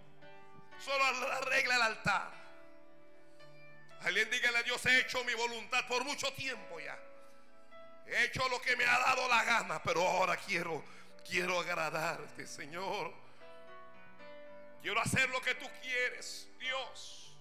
Solo 0.85 1.05
arregla 1.33 1.75
el 1.75 1.83
altar. 1.83 2.46
Alguien 4.03 4.31
dígale 4.31 4.59
a 4.59 4.63
Dios, 4.63 4.85
he 4.87 5.01
hecho 5.01 5.25
mi 5.25 5.35
voluntad 5.35 5.87
por 5.89 6.05
mucho 6.05 6.33
tiempo 6.35 6.79
ya. 6.79 6.99
He 8.07 8.25
hecho 8.25 8.49
lo 8.49 8.61
que 8.61 8.77
me 8.77 8.85
ha 8.85 8.99
dado 8.99 9.29
la 9.29 9.45
gana, 9.45 9.83
pero 9.83 10.07
ahora 10.07 10.37
quiero, 10.37 10.85
quiero 11.29 11.59
agradarte, 11.59 12.47
Señor. 12.47 13.13
Quiero 14.81 15.01
hacer 15.01 15.29
lo 15.31 15.41
que 15.41 15.55
tú 15.57 15.69
quieres, 15.83 16.47
Dios. 16.61 17.33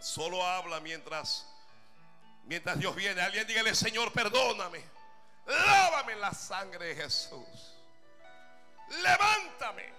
Solo 0.00 0.46
habla 0.46 0.78
mientras 0.80 1.46
mientras 2.44 2.78
Dios 2.78 2.94
viene. 2.94 3.20
Alguien 3.20 3.46
dígale, 3.46 3.74
Señor, 3.74 4.12
perdóname. 4.12 4.82
Lávame 5.46 6.16
la 6.16 6.32
sangre 6.32 6.94
de 6.94 7.02
Jesús. 7.02 7.74
Levántame. 9.02 9.92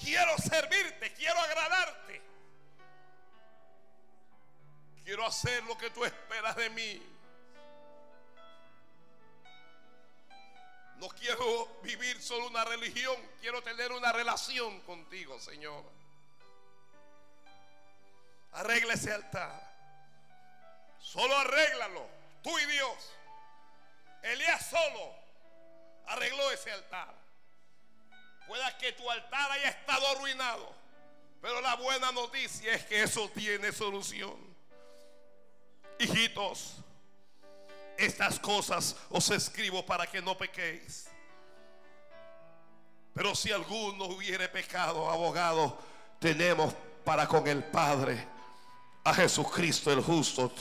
Quiero 0.00 0.36
servirte, 0.38 1.12
quiero 1.14 1.38
agradarte. 1.40 2.22
Quiero 5.04 5.26
hacer 5.26 5.62
lo 5.64 5.76
que 5.76 5.90
tú 5.90 6.04
esperas 6.04 6.56
de 6.56 6.70
mí. 6.70 7.02
No 10.96 11.08
quiero 11.08 11.80
vivir 11.82 12.22
solo 12.22 12.46
una 12.46 12.64
religión, 12.64 13.16
quiero 13.40 13.62
tener 13.62 13.92
una 13.92 14.12
relación 14.12 14.80
contigo, 14.82 15.38
Señor. 15.38 15.84
Arregla 18.52 18.94
ese 18.94 19.12
altar. 19.12 19.74
Solo 20.98 21.36
arréglalo, 21.36 22.08
tú 22.42 22.58
y 22.58 22.64
Dios. 22.66 23.12
Elías 24.22 24.66
solo 24.66 25.14
arregló 26.06 26.50
ese 26.50 26.72
altar. 26.72 27.23
Pueda 28.46 28.76
que 28.76 28.92
tu 28.92 29.10
altar 29.10 29.50
haya 29.52 29.70
estado 29.70 30.06
arruinado, 30.08 30.72
pero 31.40 31.60
la 31.60 31.76
buena 31.76 32.12
noticia 32.12 32.74
es 32.74 32.84
que 32.84 33.02
eso 33.02 33.30
tiene 33.30 33.72
solución. 33.72 34.36
Hijitos, 35.98 36.76
estas 37.96 38.38
cosas 38.38 38.96
os 39.10 39.30
escribo 39.30 39.84
para 39.84 40.06
que 40.06 40.20
no 40.20 40.36
pequéis. 40.36 41.08
Pero 43.14 43.34
si 43.34 43.52
alguno 43.52 44.06
hubiere 44.06 44.48
pecado, 44.48 45.08
abogado, 45.08 45.78
tenemos 46.18 46.74
para 47.04 47.28
con 47.28 47.46
el 47.46 47.62
Padre 47.62 48.26
a 49.04 49.14
Jesucristo 49.14 49.92
el 49.92 50.02
justo. 50.02 50.52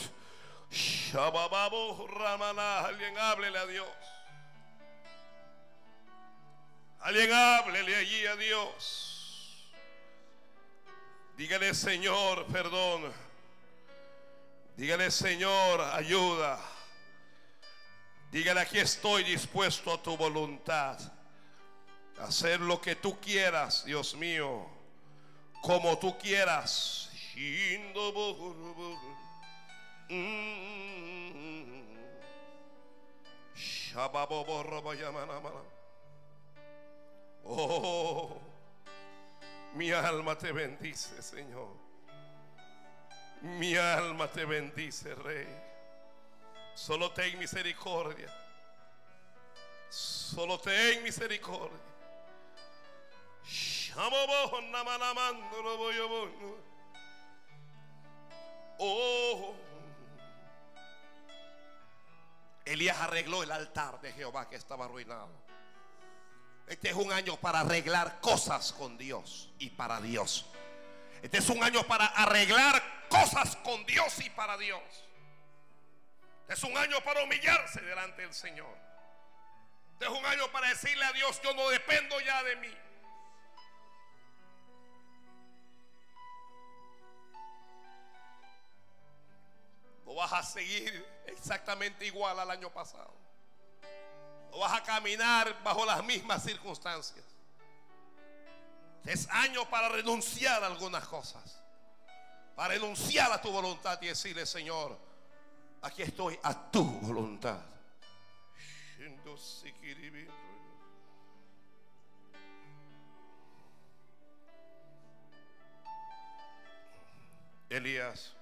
Alguien 2.86 3.17
háblele 3.17 3.57
a 3.57 3.65
Dios. 3.65 3.88
Alguien 7.04 7.34
háblele 7.34 7.97
allí 7.97 8.26
a 8.28 8.36
Dios. 8.38 9.68
Dígale, 11.36 11.74
Señor, 11.74 12.45
perdón. 12.45 13.12
Dígale, 14.78 15.12
Señor, 15.12 15.82
ayuda. 15.82 16.58
Dígale, 18.32 18.62
aquí 18.62 18.80
estoy 18.80 19.26
dispuesto 19.26 19.93
a 19.93 20.01
tu 20.01 20.16
voluntad. 20.16 20.97
Hacer 22.20 22.62
lo 22.62 22.80
que 22.80 22.95
tú 22.95 23.20
quieras, 23.20 23.84
Dios 23.84 24.16
mío. 24.16 24.66
Como 25.62 25.99
tú 25.99 26.18
quieras. 26.18 27.12
Oh, 37.46 38.39
mi 39.74 39.91
alma 39.91 40.38
te 40.38 40.52
bendice, 40.52 41.22
Señor. 41.22 41.76
Mi 43.41 43.76
alma 43.76 44.28
te 44.28 44.46
bendice, 44.46 45.14
Rey. 45.16 45.48
Solo 46.76 47.12
ten 47.12 47.38
misericordia. 47.38 48.34
Solo 49.89 50.60
ten 50.60 51.04
misericordia. 51.04 51.80
Oh. 58.80 59.56
Elías 62.66 62.98
arregló 62.98 63.44
el 63.44 63.52
altar 63.52 64.00
de 64.02 64.14
Jehová 64.14 64.48
que 64.48 64.56
estaba 64.56 64.86
arruinado. 64.86 65.43
Este 66.68 66.89
es 66.89 66.95
un 66.95 67.11
año 67.11 67.38
para 67.38 67.59
arreglar 67.61 68.20
cosas 68.22 68.72
con 68.74 68.97
Dios 68.97 69.49
y 69.59 69.70
para 69.70 69.99
Dios. 70.01 70.45
Este 71.22 71.38
es 71.38 71.49
un 71.49 71.64
año 71.64 71.84
para 71.84 72.05
arreglar 72.05 72.82
cosas 73.09 73.55
con 73.57 73.86
Dios 73.86 74.20
y 74.20 74.30
para 74.30 74.57
Dios. 74.57 74.82
Este 76.41 76.53
es 76.53 76.64
un 76.64 76.78
año 76.78 76.99
para 77.03 77.24
humillarse 77.24 77.82
delante 77.82 78.24
del 78.24 78.34
Señor. 78.34 78.78
Este 79.93 80.05
es 80.05 80.11
un 80.11 80.26
año 80.26 80.51
para 80.51 80.70
decirle 80.70 81.05
a 81.05 81.14
Dios, 81.14 81.41
yo 81.41 81.53
no 81.53 81.70
dependo 81.70 82.20
ya 82.22 82.43
de 82.43 82.55
mí. 82.57 82.78
No 90.05 90.16
vas 90.16 90.34
a 90.34 90.43
seguir 90.43 91.05
exactamente 91.28 92.05
igual 92.05 92.39
al 92.39 92.51
año 92.51 92.70
pasado. 92.70 93.22
No 94.54 94.60
vas 94.60 94.74
a 94.74 94.84
caminar 94.84 95.64
bajo 95.64 95.84
las 95.84 96.04
mismas 96.04 96.43
circunstancias. 96.43 97.26
Es 99.04 99.28
año 99.32 99.68
para 99.68 99.89
renunciar 99.89 100.64
a 100.64 100.68
algunas 100.68 101.08
cosas. 101.08 101.60
Para 102.56 102.76
renunciar 102.76 103.32
a 103.32 103.41
tu 103.41 103.51
voluntad 103.51 103.99
y 104.04 104.08
decirle, 104.08 104.45
Señor, 104.45 104.95
aquí 105.82 106.04
estoy 106.04 106.39
a 106.43 106.70
tu 106.70 106.84
voluntad. 106.84 107.58
Elías 117.70 118.36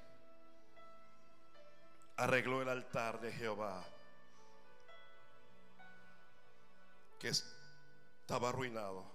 arregló 2.18 2.62
el 2.62 2.68
altar 2.68 3.22
de 3.22 3.32
Jehová 3.32 3.82
que 7.22 7.28
estaba 7.30 8.50
arruinado. 8.50 9.06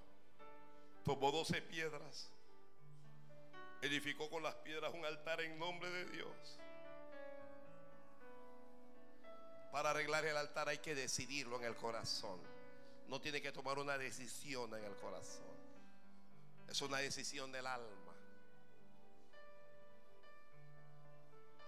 Tomó 1.05 1.33
doce 1.33 1.61
piedras, 1.61 2.31
edificó 3.83 4.31
con 4.31 4.45
las 4.45 4.55
piedras 4.57 4.95
un 4.95 5.05
altar 5.05 5.41
en 5.41 5.59
nombre 5.59 5.91
de 5.91 6.05
Dios. 6.07 6.59
Para 9.73 9.91
arreglar 9.91 10.25
el 10.25 10.37
altar 10.37 10.69
hay 10.69 10.79
que 10.79 10.95
decidirlo 10.95 11.57
en 11.57 11.65
el 11.65 11.75
corazón. 11.75 12.41
No 13.09 13.21
tiene 13.21 13.43
que 13.43 13.51
tomar 13.51 13.79
una 13.79 13.99
decisión 13.99 14.73
en 14.75 14.85
el 14.85 14.95
corazón. 14.97 15.57
Es 16.69 16.81
una 16.83 16.99
decisión 16.99 17.51
del 17.51 17.67
alma. 17.67 18.15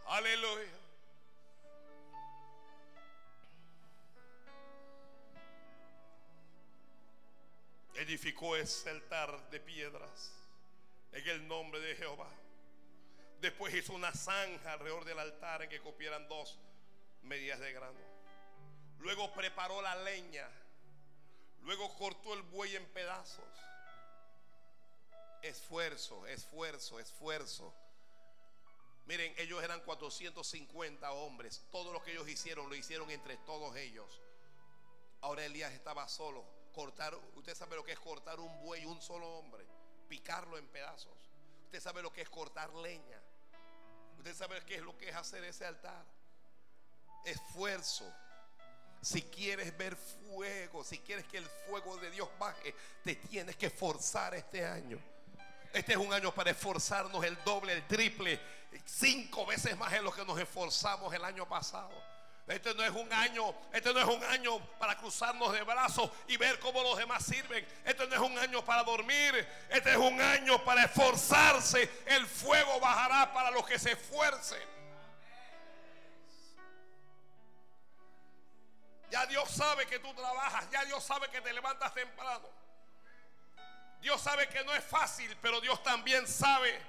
Aleluya. 0.07 0.78
Edificó 7.99 8.57
ese 8.57 8.90
altar 8.90 9.51
de 9.51 9.59
piedras 9.59 10.32
en 11.12 11.28
el 11.28 11.49
nombre 11.49 11.80
de 11.80 11.96
Jehová. 11.96 12.30
Después 13.40 13.74
hizo 13.74 13.92
una 13.92 14.12
zanja 14.12 14.72
alrededor 14.72 15.05
del 15.05 15.18
altar 15.18 15.62
en 15.62 15.68
que 15.68 15.80
cupieran 15.80 16.28
dos 16.28 16.59
medias 17.22 17.59
de 17.59 17.72
grano. 17.72 17.99
Luego 19.01 19.32
preparó 19.32 19.82
la 19.82 19.96
leña. 19.96 20.49
Luego 21.62 21.92
cortó 21.96 22.34
el 22.34 22.42
buey 22.42 22.76
en 22.76 22.86
pedazos. 22.86 23.44
Esfuerzo, 25.42 26.26
esfuerzo, 26.28 27.01
esfuerzo. 27.01 27.74
Miren, 29.07 29.34
ellos 29.38 29.62
eran 29.62 29.80
450 29.80 31.11
hombres. 31.12 31.64
Todo 31.72 31.92
lo 31.92 32.03
que 32.03 32.12
ellos 32.12 32.28
hicieron 32.28 32.68
lo 32.68 32.76
hicieron 32.76 33.11
entre 33.11 33.36
todos 33.38 33.74
ellos. 33.76 34.20
Ahora 35.20 35.44
Elías 35.44 35.72
estaba 35.72 36.07
solo 36.09 36.57
cortar, 36.79 37.12
usted 37.35 37.57
sabe 37.57 37.74
lo 37.74 37.83
que 37.85 37.91
es 37.91 37.99
cortar 37.99 38.39
un 38.39 38.61
buey, 38.61 38.85
un 38.85 39.03
solo 39.03 39.26
hombre, 39.39 39.66
picarlo 40.09 40.57
en 40.57 40.68
pedazos. 40.68 41.18
Usted 41.64 41.81
sabe 41.81 42.03
lo 42.03 42.12
que 42.12 42.20
es 42.20 42.29
cortar 42.29 42.72
leña. 42.72 43.20
Usted 44.16 44.33
sabe 44.33 44.64
qué 44.64 44.76
es 44.76 44.83
lo 44.83 44.97
que 44.97 45.09
es 45.09 45.16
hacer 45.16 45.43
ese 45.43 45.66
altar. 45.66 46.05
Esfuerzo. 47.24 48.05
Si 49.03 49.22
quieres 49.22 49.76
ver 49.76 49.97
fuego, 49.97 50.85
si 50.85 51.01
quieres 51.01 51.26
que 51.26 51.39
el 51.39 51.47
fuego 51.66 51.97
de 51.97 52.12
Dios 52.12 52.29
baje, 52.39 52.72
te 53.03 53.16
tienes 53.16 53.57
que 53.57 53.66
esforzar 53.66 54.37
este 54.37 54.64
año. 54.64 55.01
Este 55.72 55.95
es 55.95 55.99
un 55.99 56.12
año 56.12 56.33
para 56.33 56.53
esforzarnos 56.53 57.24
el 57.24 57.37
doble, 57.43 57.72
el 57.72 57.89
triple, 57.89 58.41
cinco 58.85 59.45
veces 59.47 59.76
más 59.76 59.93
en 59.95 60.05
lo 60.05 60.12
que 60.12 60.24
nos 60.24 60.39
esforzamos 60.39 61.12
el 61.12 61.24
año 61.24 61.49
pasado. 61.49 61.91
Este 62.49 62.74
no 62.74 62.82
es 62.82 62.90
un 62.90 63.12
año, 63.12 63.55
este 63.72 63.92
no 63.92 64.01
es 64.01 64.07
un 64.07 64.24
año 64.24 64.59
para 64.78 64.96
cruzarnos 64.96 65.53
de 65.53 65.62
brazos 65.62 66.11
y 66.28 66.38
ver 66.38 66.59
cómo 66.61 66.82
los 66.82 66.96
demás 66.96 67.22
sirven. 67.22 67.66
Este 67.84 68.07
no 68.07 68.14
es 68.14 68.20
un 68.20 68.38
año 68.38 68.64
para 68.64 68.82
dormir, 68.84 69.46
este 69.68 69.90
es 69.90 69.96
un 69.99 70.18
año 70.18 70.64
para 70.64 70.84
esforzarse. 70.84 71.90
El 72.07 72.26
fuego 72.26 72.80
bajará 72.80 73.34
para 73.34 73.51
los 73.51 73.66
que 73.66 73.78
se 73.78 73.92
esfuercen. 73.92 74.62
Ya 79.11 79.26
Dios 79.26 79.51
sabe 79.51 79.86
que 79.86 79.99
tú 79.99 80.12
trabajas, 80.14 80.70
ya 80.70 80.84
Dios 80.86 81.05
sabe 81.05 81.28
que 81.28 81.42
te 81.42 81.53
levantas 81.53 81.92
temprano. 81.92 82.49
Dios 84.01 84.22
sabe 84.22 84.49
que 84.49 84.64
no 84.64 84.74
es 84.74 84.84
fácil, 84.84 85.36
pero 85.42 85.61
Dios 85.61 85.82
también 85.82 86.26
sabe 86.26 86.80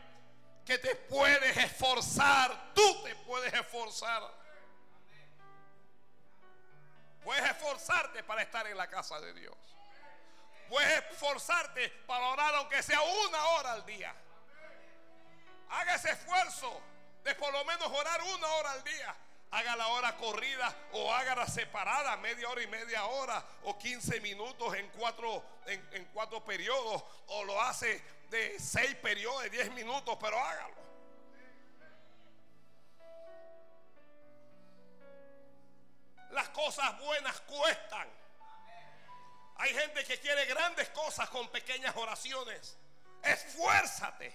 que 0.66 0.78
te 0.78 0.96
puedes 0.96 1.58
esforzar. 1.58 2.74
Tú 2.74 3.04
te 3.04 3.14
puedes 3.16 3.54
esforzar. 3.54 4.39
Puedes 7.24 7.44
esforzarte 7.46 8.24
para 8.24 8.42
estar 8.42 8.66
en 8.68 8.78
la 8.78 8.88
casa 8.88 9.20
de 9.20 9.34
Dios. 9.34 9.56
Puedes 10.70 11.04
esforzarte 11.12 11.90
para 12.06 12.28
orar 12.28 12.56
aunque 12.56 12.82
sea 12.84 13.02
una 13.02 13.46
hora 13.48 13.74
al 13.74 13.86
día. 13.86 14.14
Haga 15.70 15.96
ese 15.96 16.12
esfuerzo 16.12 16.82
de 17.24 17.36
por 17.36 17.52
lo 17.52 17.66
menos 17.66 17.88
orar 17.88 18.22
una 18.24 18.48
hora 18.48 18.72
al 18.72 18.84
día. 18.84 19.16
Haga 19.52 19.76
la 19.76 19.88
hora 19.88 20.16
corrida 20.16 20.76
o 20.92 21.12
haga 21.12 21.36
la 21.36 21.48
separada, 21.48 22.16
media 22.18 22.48
hora 22.50 22.62
y 22.62 22.68
media 22.68 23.06
hora 23.06 23.44
o 23.64 23.78
15 23.78 24.22
minutos 24.22 24.76
en 24.76 24.88
cuatro, 24.90 25.44
en, 25.66 25.90
en 25.94 26.06
cuatro 26.06 26.44
periodos. 26.46 27.04
O 27.28 27.44
lo 27.44 27.60
hace 27.62 28.04
de 28.30 28.60
seis 28.60 28.96
periodos, 28.96 29.44
de 29.44 29.50
10 29.50 29.72
minutos, 29.74 30.18
pero 30.22 30.40
hágalo. 30.40 30.79
Las 36.32 36.50
cosas 36.50 36.98
buenas 37.00 37.40
cuestan. 37.42 38.08
Hay 39.58 39.74
gente 39.74 40.04
que 40.06 40.20
quiere 40.20 40.46
grandes 40.46 40.90
cosas 40.90 41.30
con 41.30 41.50
pequeñas 41.50 41.96
oraciones. 41.96 42.78
Esfuérzate. 43.24 44.34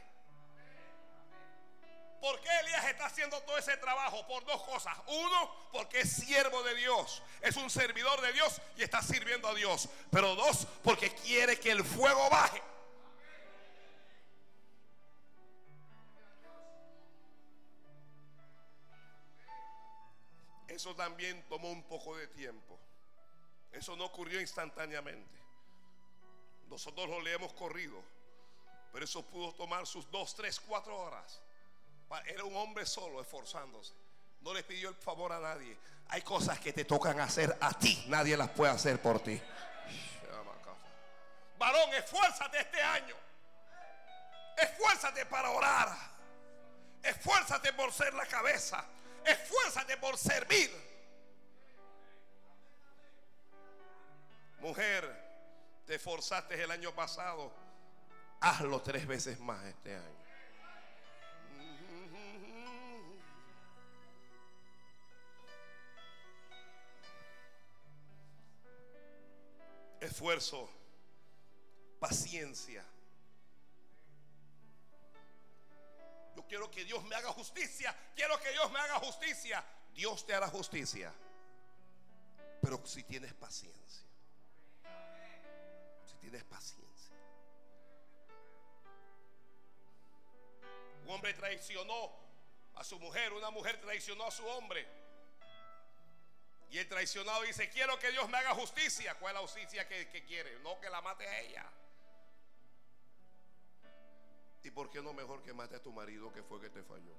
¿Por 2.20 2.40
qué 2.40 2.48
Elías 2.60 2.84
está 2.86 3.06
haciendo 3.06 3.40
todo 3.42 3.58
ese 3.58 3.76
trabajo? 3.76 4.26
Por 4.26 4.44
dos 4.46 4.62
cosas. 4.62 4.96
Uno, 5.06 5.68
porque 5.72 6.00
es 6.00 6.12
siervo 6.12 6.62
de 6.62 6.74
Dios. 6.74 7.22
Es 7.42 7.56
un 7.56 7.68
servidor 7.68 8.20
de 8.22 8.32
Dios 8.32 8.60
y 8.76 8.82
está 8.82 9.02
sirviendo 9.02 9.48
a 9.48 9.54
Dios. 9.54 9.88
Pero 10.10 10.34
dos, 10.34 10.66
porque 10.82 11.14
quiere 11.14 11.60
que 11.60 11.70
el 11.70 11.84
fuego 11.84 12.30
baje. 12.30 12.62
Eso 20.74 20.92
también 20.96 21.40
tomó 21.48 21.70
un 21.70 21.84
poco 21.84 22.16
de 22.16 22.26
tiempo. 22.26 22.76
Eso 23.70 23.94
no 23.94 24.06
ocurrió 24.06 24.40
instantáneamente. 24.40 25.38
Nosotros 26.68 27.08
lo 27.08 27.20
le 27.20 27.32
hemos 27.32 27.52
corrido. 27.52 28.02
Pero 28.92 29.04
eso 29.04 29.24
pudo 29.24 29.54
tomar 29.54 29.86
sus 29.86 30.10
dos, 30.10 30.34
tres, 30.34 30.58
cuatro 30.58 30.98
horas. 30.98 31.40
Era 32.26 32.42
un 32.42 32.56
hombre 32.56 32.84
solo 32.86 33.20
esforzándose. 33.20 33.94
No 34.40 34.52
le 34.52 34.64
pidió 34.64 34.88
el 34.88 34.96
favor 34.96 35.32
a 35.32 35.38
nadie. 35.38 35.78
Hay 36.08 36.22
cosas 36.22 36.58
que 36.58 36.72
te 36.72 36.84
tocan 36.84 37.20
hacer 37.20 37.56
a 37.60 37.72
ti. 37.78 38.04
Nadie 38.08 38.36
las 38.36 38.50
puede 38.50 38.72
hacer 38.72 39.00
por 39.00 39.20
ti. 39.20 39.40
Varón, 41.56 41.94
esfuérzate 41.94 42.58
este 42.58 42.82
año. 42.82 43.14
Esfuérzate 44.56 45.24
para 45.26 45.50
orar. 45.50 45.96
Esfuérzate 47.00 47.72
por 47.74 47.92
ser 47.92 48.12
la 48.14 48.26
cabeza. 48.26 48.84
Esfuérzate 49.24 49.96
por 49.96 50.16
servir. 50.18 50.70
Mujer, 54.60 55.24
te 55.86 55.96
esforzaste 55.96 56.62
el 56.62 56.70
año 56.70 56.94
pasado. 56.94 57.52
Hazlo 58.40 58.80
tres 58.82 59.06
veces 59.06 59.38
más 59.40 59.62
este 59.64 59.94
año. 59.94 60.24
Esfuerzo 70.00 70.70
paciencia. 71.98 72.84
Yo 76.36 76.46
quiero 76.46 76.70
que 76.70 76.84
Dios 76.84 77.02
me 77.04 77.14
haga 77.14 77.32
justicia. 77.32 77.94
Quiero 78.14 78.38
que 78.40 78.50
Dios 78.50 78.70
me 78.70 78.78
haga 78.80 78.98
justicia. 78.98 79.64
Dios 79.94 80.26
te 80.26 80.34
hará 80.34 80.48
justicia. 80.48 81.12
Pero 82.60 82.84
si 82.84 83.02
tienes 83.04 83.32
paciencia. 83.34 84.06
Si 86.06 86.16
tienes 86.16 86.42
paciencia. 86.44 87.14
Un 91.04 91.10
hombre 91.10 91.34
traicionó 91.34 92.12
a 92.74 92.84
su 92.84 92.98
mujer. 92.98 93.32
Una 93.32 93.50
mujer 93.50 93.80
traicionó 93.80 94.26
a 94.26 94.30
su 94.30 94.46
hombre. 94.46 94.86
Y 96.70 96.78
el 96.78 96.88
traicionado 96.88 97.42
dice, 97.42 97.70
quiero 97.70 97.96
que 98.00 98.10
Dios 98.10 98.28
me 98.28 98.36
haga 98.38 98.52
justicia. 98.54 99.14
¿Cuál 99.14 99.36
es 99.36 99.40
la 99.40 99.46
justicia 99.46 99.86
que, 99.86 100.24
quiere? 100.26 100.58
No 100.58 100.80
que 100.80 100.90
la 100.90 101.00
mate 101.00 101.28
a 101.28 101.40
ella. 101.40 101.64
¿Y 104.64 104.70
por 104.70 104.90
qué 104.90 105.02
no 105.02 105.12
mejor 105.12 105.42
que 105.42 105.52
mate 105.52 105.76
a 105.76 105.82
tu 105.82 105.92
marido 105.92 106.32
que 106.32 106.42
fue 106.42 106.58
que 106.60 106.70
te 106.70 106.82
falló? 106.82 107.14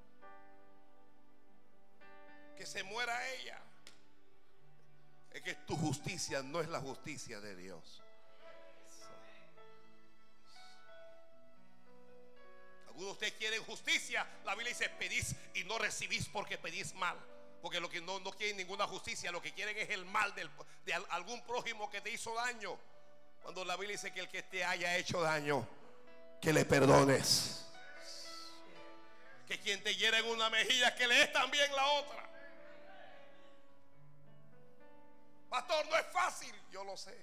Que 2.57 2.65
se 2.65 2.83
muera 2.83 3.29
ella. 3.33 3.59
Es 5.31 5.41
que 5.41 5.53
tu 5.53 5.77
justicia 5.77 6.41
no 6.41 6.59
es 6.59 6.67
la 6.69 6.79
justicia 6.79 7.39
de 7.39 7.55
Dios. 7.55 8.01
Algunos 12.87 13.07
de 13.09 13.11
ustedes 13.13 13.33
quieren 13.33 13.63
justicia. 13.63 14.25
La 14.43 14.55
Biblia 14.55 14.69
dice, 14.69 14.89
pedís 14.89 15.35
y 15.53 15.65
no 15.65 15.77
recibís 15.77 16.27
porque 16.29 16.57
pedís 16.57 16.93
mal. 16.95 17.17
Porque 17.61 17.79
lo 17.79 17.89
que 17.89 18.01
no, 18.01 18.19
no 18.21 18.31
quieren 18.31 18.57
ninguna 18.57 18.87
justicia, 18.87 19.31
lo 19.31 19.41
que 19.41 19.53
quieren 19.53 19.77
es 19.77 19.89
el 19.89 20.05
mal 20.05 20.33
de 20.33 20.93
al- 20.93 21.05
algún 21.09 21.43
prójimo 21.45 21.89
que 21.91 22.01
te 22.01 22.09
hizo 22.09 22.33
daño. 22.33 22.77
Cuando 23.43 23.63
la 23.65 23.75
Biblia 23.75 23.91
dice 23.97 24.11
que 24.13 24.21
el 24.21 24.29
que 24.29 24.41
te 24.43 24.63
haya 24.63 24.95
hecho 24.97 25.21
daño, 25.21 25.67
que 26.45 26.53
le 26.53 26.63
perdones. 26.63 27.65
Que 29.47 29.59
quien 29.59 29.81
te 29.81 29.95
hiera 29.95 30.19
en 30.19 30.25
una 30.27 30.47
mejilla, 30.51 30.93
que 30.93 31.07
le 31.07 31.15
des 31.15 31.33
también 31.33 31.75
la 31.75 31.87
otra. 31.93 32.29
Pastor, 35.49 35.87
no 35.87 35.95
es 35.97 36.05
fácil. 36.13 36.53
Yo 36.71 36.83
lo 36.83 36.95
sé. 36.97 37.17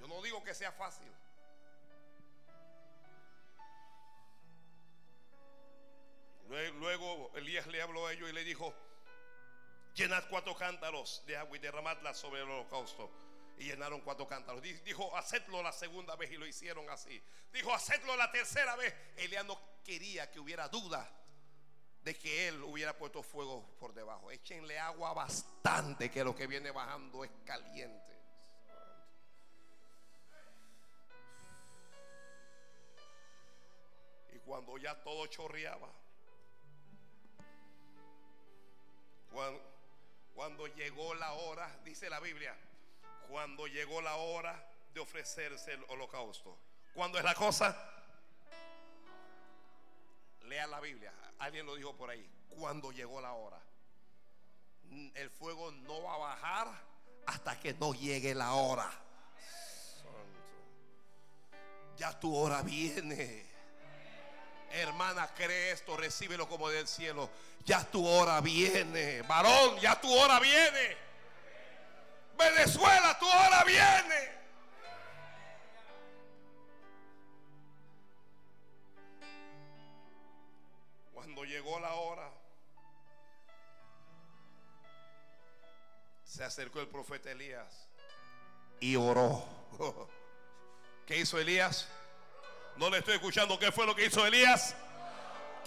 Yo 0.00 0.08
no 0.08 0.20
digo 0.20 0.42
que 0.42 0.52
sea 0.52 0.72
fácil. 0.72 1.06
Lue- 6.48 6.72
Luego 6.72 7.30
Elías 7.36 7.66
le 7.66 7.82
habló 7.82 8.06
a 8.06 8.12
ellos 8.12 8.28
y 8.28 8.32
le 8.32 8.42
dijo, 8.44 8.74
llenad 9.94 10.24
cuatro 10.30 10.56
cántaros 10.56 11.22
de 11.26 11.36
agua 11.36 11.56
y 11.56 11.60
derramadla 11.60 12.14
sobre 12.14 12.40
el 12.42 12.50
holocausto. 12.50 13.10
Y 13.58 13.64
llenaron 13.64 14.00
cuatro 14.02 14.26
cántaros. 14.26 14.62
Di- 14.62 14.72
Dijo, 14.80 15.14
hacedlo 15.16 15.62
la 15.62 15.72
segunda 15.72 16.14
vez 16.16 16.30
y 16.30 16.36
lo 16.36 16.46
hicieron 16.46 16.88
así. 16.90 17.20
Dijo, 17.52 17.74
hacedlo 17.74 18.16
la 18.16 18.30
tercera 18.30 18.76
vez. 18.76 18.94
Elías 19.16 19.44
no 19.44 19.58
quería 19.84 20.30
que 20.30 20.38
hubiera 20.40 20.68
duda 20.68 21.10
de 22.02 22.14
que 22.16 22.48
él 22.48 22.62
hubiera 22.62 22.96
puesto 22.96 23.22
fuego 23.22 23.76
por 23.80 23.92
debajo. 23.92 24.30
Échenle 24.30 24.78
agua 24.78 25.12
bastante 25.12 26.10
que 26.10 26.22
lo 26.24 26.34
que 26.36 26.46
viene 26.46 26.70
bajando 26.70 27.24
es 27.24 27.30
caliente. 27.44 28.06
Y 34.34 34.38
cuando 34.40 34.76
ya 34.78 34.94
todo 35.02 35.26
chorreaba, 35.26 35.88
cuando, 39.32 39.60
cuando 40.34 40.66
llegó 40.68 41.14
la 41.14 41.32
hora, 41.32 41.80
dice 41.84 42.08
la 42.08 42.20
Biblia, 42.20 42.56
cuando 43.28 43.66
llegó 43.66 44.00
la 44.00 44.16
hora 44.16 44.66
de 44.92 45.00
ofrecerse 45.00 45.72
el 45.74 45.84
holocausto. 45.88 46.58
¿Cuándo 46.94 47.18
es 47.18 47.24
la 47.24 47.34
cosa? 47.34 47.76
Lea 50.44 50.66
la 50.66 50.80
Biblia. 50.80 51.12
Alguien 51.38 51.66
lo 51.66 51.74
dijo 51.76 51.94
por 51.94 52.10
ahí. 52.10 52.28
Cuando 52.48 52.90
llegó 52.90 53.20
la 53.20 53.32
hora. 53.32 53.60
El 55.14 55.30
fuego 55.30 55.70
no 55.70 56.02
va 56.02 56.14
a 56.14 56.18
bajar 56.18 56.68
hasta 57.26 57.60
que 57.60 57.74
no 57.74 57.92
llegue 57.92 58.34
la 58.34 58.54
hora. 58.54 58.90
Ya 61.98 62.18
tu 62.18 62.34
hora 62.34 62.62
viene. 62.62 63.46
Hermana, 64.70 65.28
cree 65.34 65.72
esto, 65.72 65.96
recíbelo 65.96 66.48
como 66.48 66.70
del 66.70 66.88
cielo. 66.88 67.28
Ya 67.64 67.84
tu 67.84 68.06
hora 68.06 68.40
viene. 68.40 69.22
Varón, 69.22 69.78
ya 69.80 70.00
tu 70.00 70.10
hora 70.12 70.40
viene. 70.40 71.07
Venezuela, 72.38 73.18
tu 73.18 73.26
hora 73.26 73.64
viene. 73.64 74.38
Cuando 81.12 81.44
llegó 81.44 81.80
la 81.80 81.94
hora, 81.94 82.30
se 86.24 86.44
acercó 86.44 86.80
el 86.80 86.88
profeta 86.88 87.32
Elías 87.32 87.88
y 88.78 88.94
oró. 88.94 89.44
¿Qué 91.06 91.18
hizo 91.18 91.38
Elías? 91.38 91.88
No 92.76 92.88
le 92.90 92.98
estoy 92.98 93.14
escuchando. 93.14 93.58
¿Qué 93.58 93.72
fue 93.72 93.86
lo 93.86 93.96
que 93.96 94.06
hizo 94.06 94.24
Elías? 94.24 94.76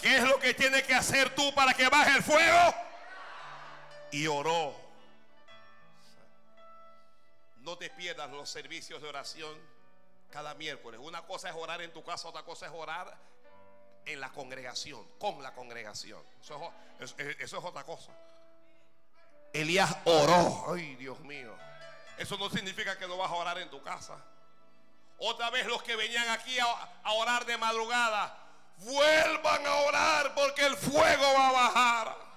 ¿Qué 0.02 0.18
es 0.18 0.24
lo 0.24 0.40
que 0.40 0.54
tiene 0.54 0.84
que 0.84 0.94
hacer 0.94 1.36
tú 1.36 1.54
para 1.54 1.74
que 1.74 1.90
baje 1.90 2.16
el 2.16 2.24
fuego? 2.24 2.74
Y 4.12 4.28
oró. 4.28 4.91
No 7.62 7.78
te 7.78 7.90
pierdas 7.90 8.30
los 8.32 8.50
servicios 8.50 9.02
de 9.02 9.08
oración 9.08 9.56
cada 10.32 10.56
miércoles. 10.56 11.00
Una 11.04 11.22
cosa 11.26 11.50
es 11.50 11.56
orar 11.56 11.82
en 11.82 11.92
tu 11.94 12.04
casa, 12.04 12.28
otra 12.28 12.44
cosa 12.44 12.66
es 12.66 12.72
orar 12.74 13.16
en 14.06 14.20
la 14.20 14.32
congregación, 14.32 15.06
con 15.20 15.42
la 15.44 15.54
congregación. 15.54 16.22
Eso 16.42 16.74
es, 17.18 17.54
otra 17.54 17.84
cosa. 17.84 18.12
Elías 19.54 19.96
oró. 20.06 20.74
Ay, 20.74 20.96
Dios 20.96 21.20
mío. 21.20 21.54
Eso 22.18 22.38
no 22.38 22.50
significa 22.50 22.98
que 22.98 23.08
no 23.08 23.18
vas 23.18 23.30
a 23.30 23.36
orar 23.36 23.58
en 23.60 23.70
tu 23.70 23.82
casa. 23.84 24.18
Otra 25.18 25.50
vez 25.52 25.68
los 25.68 25.84
que 25.84 25.96
venían 25.96 26.28
aquí 26.30 26.58
a, 26.60 26.66
a 27.04 27.14
orar 27.14 27.46
de 27.46 27.58
madrugada, 27.58 28.36
vuelvan 28.78 29.68
a 29.68 29.76
orar 29.82 30.34
porque 30.34 30.66
el 30.66 30.76
fuego 30.76 31.34
va 31.34 31.50
a 31.50 31.52
bajar. 31.52 32.31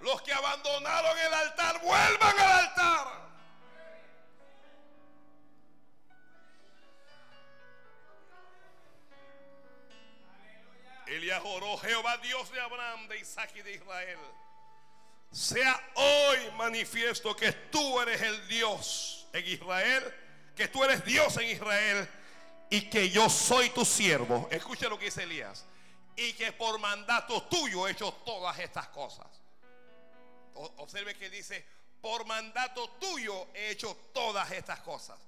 Los 0.00 0.22
que 0.22 0.32
abandonaron 0.32 1.18
el 1.18 1.34
altar, 1.34 1.80
vuelvan 1.82 2.38
al 2.38 2.52
altar. 2.52 3.28
Elías 11.06 11.40
oró, 11.44 11.76
Jehová 11.78 12.18
Dios 12.18 12.50
de 12.52 12.60
Abraham, 12.60 13.08
de 13.08 13.18
Isaac 13.18 13.50
y 13.56 13.62
de 13.62 13.74
Israel. 13.74 14.18
Sea 15.30 15.80
hoy 15.94 16.38
manifiesto 16.56 17.34
que 17.34 17.52
tú 17.52 18.00
eres 18.00 18.20
el 18.22 18.48
Dios 18.48 19.26
en 19.32 19.46
Israel, 19.46 20.14
que 20.54 20.68
tú 20.68 20.84
eres 20.84 21.04
Dios 21.04 21.36
en 21.38 21.48
Israel 21.48 22.08
y 22.70 22.82
que 22.82 23.10
yo 23.10 23.28
soy 23.28 23.70
tu 23.70 23.84
siervo. 23.84 24.48
Escucha 24.50 24.88
lo 24.88 24.98
que 24.98 25.06
dice 25.06 25.22
Elías. 25.22 25.64
Y 26.16 26.32
que 26.32 26.52
por 26.52 26.78
mandato 26.78 27.42
tuyo 27.44 27.86
he 27.86 27.92
hecho 27.92 28.12
todas 28.24 28.58
estas 28.58 28.88
cosas. 28.88 29.26
Observe 30.78 31.14
que 31.14 31.30
dice, 31.30 31.64
por 32.00 32.24
mandato 32.26 32.88
tuyo 33.00 33.48
he 33.54 33.70
hecho 33.70 33.96
todas 34.12 34.50
estas 34.52 34.80
cosas. 34.80 35.18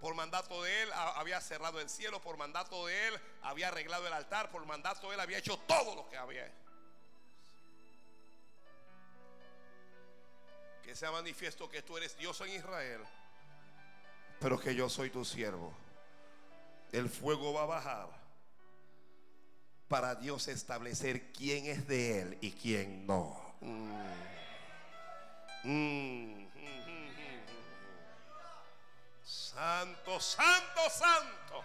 Por 0.00 0.14
mandato 0.14 0.62
de 0.62 0.82
él 0.82 0.90
había 0.92 1.40
cerrado 1.40 1.80
el 1.80 1.88
cielo, 1.88 2.20
por 2.20 2.36
mandato 2.36 2.86
de 2.86 3.08
él 3.08 3.20
había 3.42 3.68
arreglado 3.68 4.06
el 4.06 4.12
altar, 4.12 4.50
por 4.50 4.64
mandato 4.66 5.08
de 5.08 5.14
él 5.14 5.20
había 5.20 5.38
hecho 5.38 5.58
todo 5.60 5.94
lo 5.94 6.08
que 6.08 6.16
había. 6.16 6.52
Que 10.82 10.94
sea 10.94 11.10
manifiesto 11.10 11.68
que 11.68 11.82
tú 11.82 11.96
eres 11.96 12.16
Dios 12.16 12.40
en 12.42 12.50
Israel, 12.50 13.00
pero 14.38 14.58
que 14.60 14.74
yo 14.74 14.88
soy 14.88 15.10
tu 15.10 15.24
siervo. 15.24 15.72
El 16.92 17.08
fuego 17.08 17.52
va 17.52 17.62
a 17.62 17.66
bajar 17.66 18.08
para 19.88 20.14
Dios 20.14 20.46
establecer 20.48 21.32
quién 21.32 21.66
es 21.66 21.86
de 21.88 22.20
él 22.20 22.38
y 22.40 22.52
quién 22.52 23.06
no. 23.06 23.40
Mm. 23.60 24.25
Santo, 29.24 30.20
santo, 30.20 30.80
santo. 30.90 31.64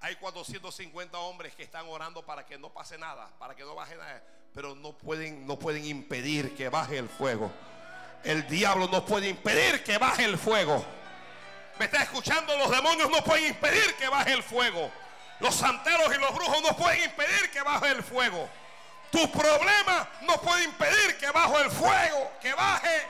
Hay 0.00 0.16
450 0.16 1.16
hombres 1.16 1.54
que 1.54 1.62
están 1.62 1.86
orando 1.86 2.26
para 2.26 2.44
que 2.44 2.58
no 2.58 2.70
pase 2.70 2.98
nada, 2.98 3.28
para 3.38 3.54
que 3.54 3.62
no 3.62 3.76
baje 3.76 3.94
nada, 3.94 4.20
pero 4.52 4.74
no 4.74 4.98
pueden, 4.98 5.46
no 5.46 5.56
pueden 5.60 5.84
impedir 5.84 6.56
que 6.56 6.68
baje 6.68 6.98
el 6.98 7.08
fuego. 7.08 7.52
El 8.24 8.48
diablo 8.48 8.88
no 8.88 9.06
puede 9.06 9.28
impedir 9.28 9.84
que 9.84 9.98
baje 9.98 10.24
el 10.24 10.36
fuego. 10.36 10.84
¿Me 11.78 11.84
está 11.84 12.02
escuchando? 12.02 12.58
Los 12.58 12.70
demonios 12.70 13.08
no 13.10 13.22
pueden 13.22 13.46
impedir 13.46 13.94
que 13.94 14.08
baje 14.08 14.32
el 14.32 14.42
fuego. 14.42 14.90
Los 15.38 15.54
santeros 15.54 16.12
y 16.12 16.18
los 16.18 16.34
brujos 16.34 16.62
no 16.62 16.76
pueden 16.76 17.04
impedir 17.04 17.50
que 17.52 17.62
baje 17.62 17.90
el 17.90 18.02
fuego. 18.02 18.48
Tu 19.12 19.30
problema 19.30 20.08
no 20.22 20.40
puede 20.40 20.64
impedir 20.64 21.18
que 21.18 21.30
bajo 21.30 21.58
el 21.60 21.70
fuego, 21.70 22.32
que 22.40 22.54
baje. 22.54 23.06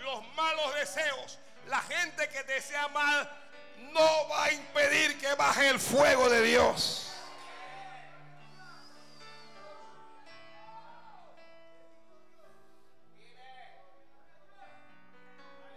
Los 0.00 0.26
malos 0.34 0.74
deseos, 0.76 1.38
la 1.66 1.82
gente 1.82 2.26
que 2.30 2.42
desea 2.44 2.88
mal, 2.88 3.30
no 3.92 4.28
va 4.28 4.44
a 4.44 4.52
impedir 4.52 5.20
que 5.20 5.34
baje 5.34 5.68
el 5.68 5.78
fuego 5.78 6.30
de 6.30 6.42
Dios. 6.42 7.12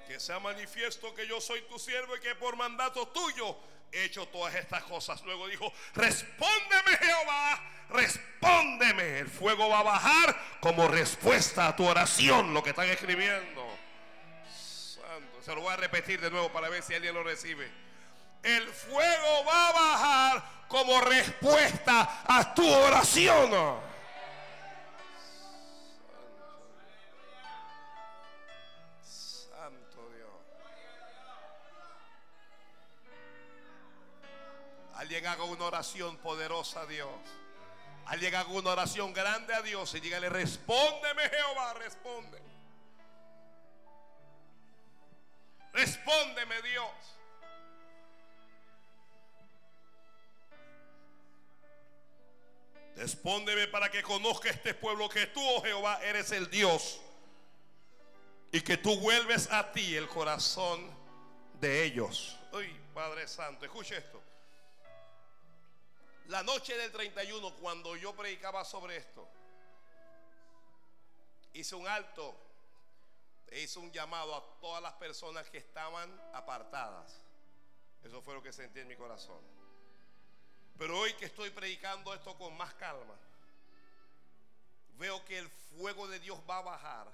Que 0.08 0.22
sea 0.22 0.40
manifiesto 0.40 1.14
que 1.14 1.28
yo 1.28 1.42
soy 1.42 1.62
tu 1.64 1.78
siervo 1.78 2.16
y 2.16 2.22
que 2.22 2.34
por 2.36 2.56
mandato 2.56 3.10
tuyo 3.10 3.58
he 3.92 4.06
hecho 4.06 4.28
todas 4.28 4.56
estas 4.56 4.84
cosas. 4.84 5.22
Luego 5.24 5.48
dijo, 5.48 5.72
respóndeme 5.94 6.98
Jehová, 7.00 7.62
respóndeme. 7.90 9.20
El 9.20 9.30
fuego 9.30 9.70
va 9.70 9.80
a 9.80 9.84
bajar 9.84 10.42
como 10.60 10.88
respuesta 10.88 11.68
a 11.68 11.76
tu 11.76 11.86
oración, 11.86 12.54
lo 12.54 12.64
que 12.64 12.70
están 12.72 12.88
escribiendo. 12.88 13.68
Santo, 14.54 15.42
se 15.44 15.54
lo 15.54 15.62
voy 15.62 15.74
a 15.74 15.78
repetir 15.78 16.22
de 16.22 16.32
nuevo 16.32 16.52
para 16.52 16.70
ver 16.70 16.84
si 16.84 16.94
alguien 16.94 17.14
lo 17.14 17.24
recibe. 17.24 17.70
El 18.44 18.68
fuego 18.70 19.46
va 19.46 19.70
a 19.70 19.72
bajar 19.72 20.44
como 20.68 21.00
respuesta 21.02 22.24
a 22.26 22.54
tu 22.54 22.68
oración. 22.68 23.91
Alguien 35.02 35.26
haga 35.26 35.46
una 35.46 35.66
oración 35.66 36.16
poderosa 36.18 36.82
a 36.82 36.86
Dios. 36.86 37.10
Alguien 38.06 38.36
haga 38.36 38.52
una 38.52 38.70
oración 38.70 39.12
grande 39.14 39.52
a 39.52 39.64
Dios 39.64 39.96
y 39.96 40.00
dígale, 40.00 40.30
respóndeme 40.30 41.24
Jehová, 41.28 41.74
responde. 41.74 42.40
Respóndeme 45.74 46.62
Dios. 46.62 46.92
Respóndeme 52.96 53.68
para 53.70 53.90
que 53.90 54.04
conozca 54.04 54.52
este 54.52 54.76
pueblo 54.76 55.10
que 55.10 55.26
tú, 55.26 55.42
oh 55.44 55.64
Jehová, 55.64 56.00
eres 56.04 56.32
el 56.32 56.48
Dios. 56.52 57.02
Y 58.52 58.62
que 58.62 58.78
tú 58.78 59.00
vuelves 59.00 59.52
a 59.52 59.72
ti 59.72 59.96
el 59.96 60.08
corazón 60.08 60.88
de 61.60 61.86
ellos. 61.86 62.38
Uy, 62.54 62.80
Padre 62.94 63.28
Santo, 63.28 63.66
escuche 63.66 63.98
esto. 63.98 64.22
La 66.28 66.44
noche 66.44 66.78
del 66.78 66.92
31, 66.92 67.56
cuando 67.56 67.96
yo 67.96 68.16
predicaba 68.16 68.64
sobre 68.64 68.98
esto, 68.98 69.28
hice 71.54 71.76
un 71.76 71.88
alto, 71.88 72.36
hice 73.52 73.80
un 73.80 73.92
llamado 73.92 74.36
a 74.36 74.60
todas 74.60 74.82
las 74.82 74.94
personas 74.94 75.50
que 75.50 75.58
estaban 75.58 76.10
apartadas. 76.34 77.22
Eso 78.04 78.22
fue 78.22 78.34
lo 78.34 78.42
que 78.42 78.54
sentí 78.54 78.80
en 78.80 78.88
mi 78.88 78.96
corazón. 78.96 79.42
Pero 80.78 80.98
hoy 80.98 81.14
que 81.14 81.26
estoy 81.26 81.50
predicando 81.50 82.14
esto 82.14 82.36
con 82.38 82.56
más 82.58 82.74
calma, 82.76 83.16
veo 84.98 85.24
que 85.26 85.40
el 85.40 85.50
fuego 85.50 86.08
de 86.08 86.20
Dios 86.20 86.40
va 86.50 86.60
a 86.60 86.62
bajar. 86.62 87.12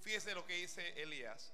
Fíjese 0.00 0.34
lo 0.34 0.46
que 0.46 0.54
dice 0.54 1.00
Elías, 1.00 1.52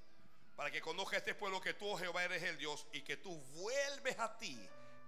para 0.57 0.71
que 0.71 0.81
conozca 0.81 1.17
este 1.17 1.35
pueblo 1.35 1.61
que 1.61 1.75
tú, 1.75 1.89
oh 1.89 1.99
Jehová, 1.99 2.25
eres 2.25 2.43
el 2.43 2.59
Dios 2.59 2.87
y 2.93 3.03
que 3.03 3.17
tú 3.17 3.37
vuelves 3.55 4.19
a 4.19 4.37
ti 4.37 4.59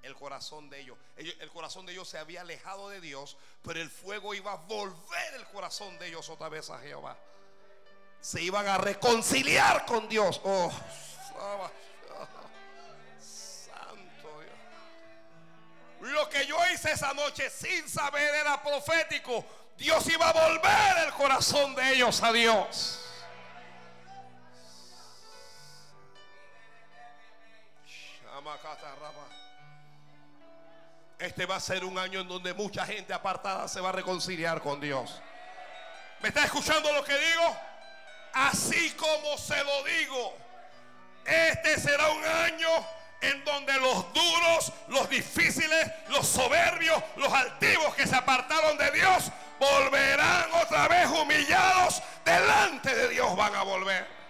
el 0.04 0.14
corazón 0.14 0.68
de 0.70 0.80
ellos. 0.80 0.98
El 1.16 1.50
corazón 1.50 1.86
de 1.86 1.92
ellos 1.92 2.08
se 2.08 2.18
había 2.18 2.42
alejado 2.42 2.88
de 2.90 3.00
Dios, 3.00 3.36
pero 3.62 3.80
el 3.80 3.90
fuego 3.90 4.34
iba 4.34 4.52
a 4.52 4.56
volver 4.56 5.34
el 5.34 5.44
corazón 5.46 5.98
de 5.98 6.08
ellos 6.08 6.28
otra 6.28 6.48
vez 6.48 6.70
a 6.70 6.78
Jehová. 6.78 7.16
Se 8.20 8.40
iban 8.42 8.66
a 8.68 8.78
reconciliar 8.78 9.84
con 9.86 10.08
Dios. 10.08 10.40
Oh, 10.44 10.72
santo 13.18 14.40
Dios. 14.40 16.12
Lo 16.12 16.28
que 16.28 16.46
yo 16.46 16.56
hice 16.72 16.92
esa 16.92 17.12
noche 17.14 17.50
sin 17.50 17.88
saber 17.88 18.34
era 18.34 18.62
profético. 18.62 19.44
Dios 19.76 20.06
iba 20.08 20.28
a 20.28 20.32
volver 20.32 21.06
el 21.06 21.12
corazón 21.14 21.74
de 21.74 21.94
ellos 21.94 22.22
a 22.22 22.32
Dios. 22.32 23.00
Este 31.18 31.46
va 31.46 31.56
a 31.56 31.60
ser 31.60 31.84
un 31.84 31.98
año 31.98 32.20
en 32.20 32.28
donde 32.28 32.52
mucha 32.54 32.84
gente 32.84 33.12
apartada 33.12 33.68
se 33.68 33.80
va 33.80 33.90
a 33.90 33.92
reconciliar 33.92 34.60
con 34.60 34.80
Dios. 34.80 35.20
¿Me 36.20 36.28
está 36.28 36.44
escuchando 36.44 36.92
lo 36.92 37.04
que 37.04 37.16
digo? 37.16 37.56
Así 38.32 38.90
como 38.92 39.38
se 39.38 39.62
lo 39.62 39.84
digo, 39.84 40.36
este 41.24 41.78
será 41.78 42.08
un 42.10 42.24
año 42.24 42.68
en 43.20 43.44
donde 43.44 43.72
los 43.74 44.12
duros, 44.12 44.72
los 44.88 45.08
difíciles, 45.08 45.90
los 46.08 46.26
soberbios, 46.26 47.02
los 47.16 47.32
altivos 47.32 47.94
que 47.94 48.06
se 48.06 48.16
apartaron 48.16 48.76
de 48.76 48.90
Dios, 48.90 49.30
volverán 49.58 50.52
otra 50.62 50.88
vez 50.88 51.06
humillados 51.08 52.02
delante 52.24 52.94
de 52.94 53.08
Dios, 53.08 53.34
van 53.36 53.54
a 53.54 53.62
volver. 53.62 54.23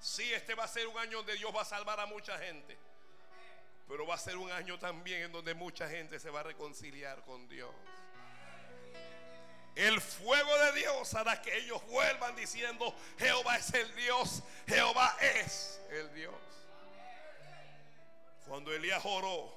Sí, 0.00 0.32
este 0.32 0.54
va 0.54 0.64
a 0.64 0.68
ser 0.68 0.86
un 0.86 0.98
año 0.98 1.18
donde 1.18 1.34
Dios 1.34 1.54
va 1.54 1.62
a 1.62 1.64
salvar 1.64 2.00
a 2.00 2.06
mucha 2.06 2.38
gente. 2.38 2.76
Pero 3.86 4.06
va 4.06 4.14
a 4.14 4.18
ser 4.18 4.36
un 4.36 4.50
año 4.50 4.78
también 4.78 5.22
en 5.22 5.32
donde 5.32 5.52
mucha 5.52 5.88
gente 5.88 6.18
se 6.18 6.30
va 6.30 6.40
a 6.40 6.44
reconciliar 6.44 7.22
con 7.24 7.48
Dios. 7.48 7.70
El 9.74 10.00
fuego 10.00 10.58
de 10.58 10.80
Dios 10.80 11.14
hará 11.14 11.40
que 11.40 11.56
ellos 11.56 11.84
vuelvan 11.86 12.34
diciendo, 12.36 12.94
Jehová 13.18 13.56
es 13.56 13.72
el 13.74 13.94
Dios, 13.94 14.42
Jehová 14.66 15.16
es 15.20 15.80
el 15.90 16.12
Dios. 16.14 16.34
Cuando 18.46 18.72
Elías 18.72 19.02
oró, 19.04 19.54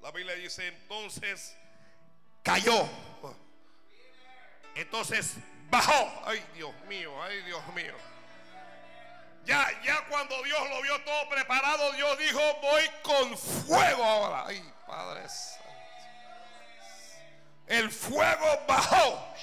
la 0.00 0.10
Biblia 0.10 0.34
dice, 0.34 0.66
entonces 0.66 1.56
cayó. 2.42 2.88
Entonces 4.74 5.34
bajó. 5.70 6.22
Ay, 6.24 6.44
Dios 6.54 6.74
mío, 6.88 7.22
ay, 7.22 7.42
Dios 7.42 7.66
mío. 7.74 7.94
Ya, 9.44 9.66
ya 9.82 10.06
cuando 10.08 10.42
Dios 10.42 10.70
lo 10.70 10.82
vio 10.82 11.02
todo 11.04 11.28
preparado, 11.30 11.92
Dios 11.92 12.18
dijo, 12.18 12.40
voy 12.60 12.90
con 13.02 13.38
fuego 13.38 14.04
ahora. 14.04 14.46
Ay, 14.46 14.62
Padre 14.86 15.28
Santo. 15.28 15.58
El 17.66 17.90
fuego 17.90 18.46
bajó. 18.66 19.34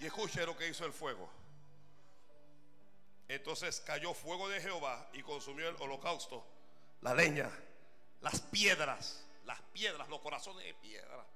Y 0.00 0.06
escuche 0.06 0.44
lo 0.46 0.56
que 0.56 0.66
hizo 0.66 0.86
el 0.86 0.92
fuego. 0.92 1.30
Entonces 3.28 3.80
cayó 3.80 4.14
fuego 4.14 4.48
de 4.48 4.60
Jehová 4.60 5.08
y 5.12 5.22
consumió 5.22 5.68
el 5.68 5.76
holocausto, 5.78 6.44
la 7.02 7.14
leña, 7.14 7.50
las 8.20 8.40
piedras, 8.40 9.24
las 9.44 9.60
piedras, 9.72 10.08
los 10.08 10.20
corazones 10.20 10.64
de 10.64 10.74
piedra. 10.74 11.26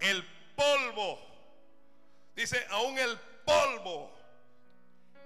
El 0.00 0.24
polvo, 0.54 1.18
dice, 2.34 2.64
aún 2.70 2.98
el 2.98 3.18
polvo, 3.44 4.12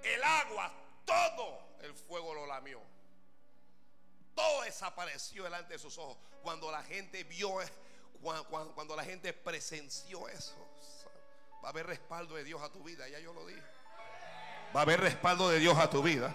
el 0.02 0.22
agua, 0.24 0.72
todo 1.04 1.76
el 1.82 1.94
fuego 1.94 2.34
lo 2.34 2.46
lamió. 2.46 2.80
Todo 4.34 4.62
desapareció 4.62 5.44
delante 5.44 5.74
de 5.74 5.78
sus 5.78 5.98
ojos. 5.98 6.16
Cuando 6.42 6.70
la 6.70 6.82
gente 6.82 7.22
vio, 7.24 7.58
cuando, 8.50 8.96
la 8.96 9.04
gente 9.04 9.32
presenció 9.32 10.28
eso, 10.28 10.56
va 11.62 11.68
a 11.68 11.70
haber 11.70 11.86
respaldo 11.86 12.34
de 12.36 12.44
Dios 12.44 12.62
a 12.62 12.70
tu 12.70 12.82
vida. 12.82 13.06
Ya 13.08 13.18
yo 13.18 13.34
lo 13.34 13.46
dije. 13.46 13.62
Va 14.74 14.80
a 14.80 14.82
haber 14.82 15.00
respaldo 15.00 15.50
de 15.50 15.58
Dios 15.58 15.76
a 15.76 15.90
tu 15.90 16.02
vida. 16.02 16.34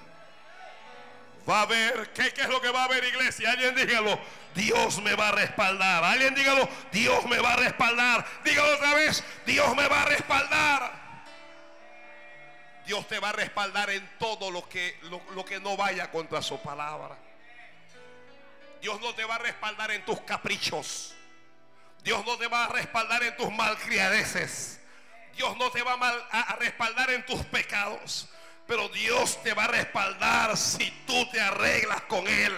Va 1.50 1.60
a 1.60 1.62
haber, 1.62 2.12
¿qué, 2.14 2.34
¿qué, 2.34 2.42
es 2.42 2.50
lo 2.50 2.60
que 2.60 2.70
va 2.70 2.82
a 2.82 2.86
haber, 2.86 3.04
iglesia? 3.06 3.52
Alguien 3.52 3.74
dígalo, 3.74 4.20
Dios 4.54 5.02
me 5.02 5.16
va 5.16 5.30
a 5.30 5.32
respaldar. 5.32 6.04
Alguien 6.04 6.36
dígalo, 6.36 6.68
Dios 6.92 7.26
me 7.26 7.40
va 7.40 7.54
a 7.54 7.56
respaldar. 7.56 8.26
Dígalo 8.44 8.76
otra 8.76 8.94
vez, 8.96 9.24
Dios 9.46 9.76
me 9.76 9.88
va 9.88 10.02
a 10.02 10.06
respaldar. 10.06 11.08
Dios 12.86 13.08
te 13.08 13.20
va 13.20 13.30
a 13.30 13.34
respaldar 13.34 13.90
en 13.90 14.10
todo 14.18 14.50
lo 14.52 14.68
que, 14.68 15.00
lo 15.36 15.44
que 15.46 15.60
no 15.60 15.76
vaya 15.78 16.10
contra 16.10 16.42
su 16.42 16.62
palabra. 16.62 17.18
Dios 18.82 19.00
no 19.02 19.14
te 19.14 19.26
va 19.26 19.36
a 19.36 19.40
respaldar 19.40 19.92
en 19.92 20.06
tus 20.06 20.22
caprichos. 20.22 21.14
Dios 22.04 22.26
no 22.26 22.38
te 22.38 22.48
va 22.48 22.66
a 22.66 22.70
respaldar 22.70 23.24
en 23.24 23.36
tus 23.36 23.52
malcriadeces. 23.52 24.80
Dios 25.36 25.56
no 25.58 25.70
te 25.72 25.82
va 25.84 25.94
a, 25.94 25.98
mal, 25.98 26.28
a 26.32 26.56
respaldar 26.56 27.10
en 27.12 27.26
tus 27.26 27.44
pecados 27.46 28.28
pero 28.68 28.90
Dios 28.90 29.42
te 29.42 29.54
va 29.54 29.64
a 29.64 29.68
respaldar 29.68 30.58
si 30.58 30.92
tú 31.08 31.30
te 31.32 31.40
arreglas 31.40 32.02
con 32.04 32.28
Él. 32.28 32.54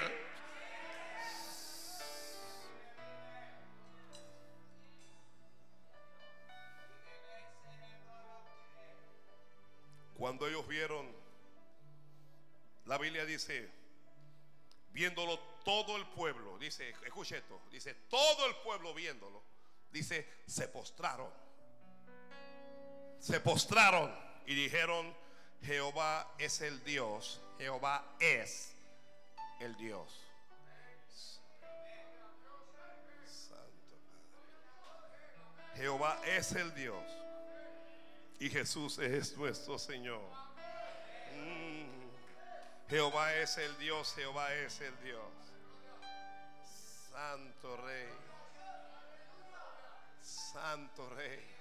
Cuando 10.18 10.48
ellos 10.48 10.68
vieron, 10.68 11.08
la 12.86 12.98
Biblia 12.98 13.24
dice, 13.26 13.70
viéndolo 14.92 15.40
todo 15.64 15.96
el 15.96 16.06
pueblo, 16.08 16.58
dice, 16.58 16.90
escuche 17.06 17.38
esto, 17.38 17.62
dice, 17.72 17.94
todo 18.10 18.48
el 18.48 18.56
pueblo 18.58 18.94
viéndolo, 18.94 19.42
dice, 19.92 20.28
se 20.46 20.68
postraron, 20.68 21.32
se 23.20 23.40
postraron 23.40 24.14
y 24.46 24.56
dijeron, 24.56 25.16
Jehová 25.62 26.28
es 26.38 26.62
el 26.62 26.84
Dios, 26.84 27.40
Jehová 27.58 28.04
es 28.20 28.74
el 29.60 29.76
Dios. 29.78 30.26
Santo 33.26 33.98
Padre. 34.82 35.76
Jehová 35.76 36.22
es 36.26 36.52
el 36.54 36.74
Dios 36.76 37.04
y 38.40 38.50
Jesús 38.50 38.98
es 39.00 39.36
nuestro 39.38 39.78
Señor. 39.78 40.22
Mm. 41.36 42.90
Jehová 42.90 43.36
es 43.36 43.58
el 43.58 43.78
Dios, 43.78 44.14
Jehová 44.16 44.54
es 44.54 44.80
el 44.82 44.98
Dios. 45.04 45.22
Santo 47.12 47.78
Rey. 47.78 48.08
Santo 50.22 51.10
Rey. 51.10 51.59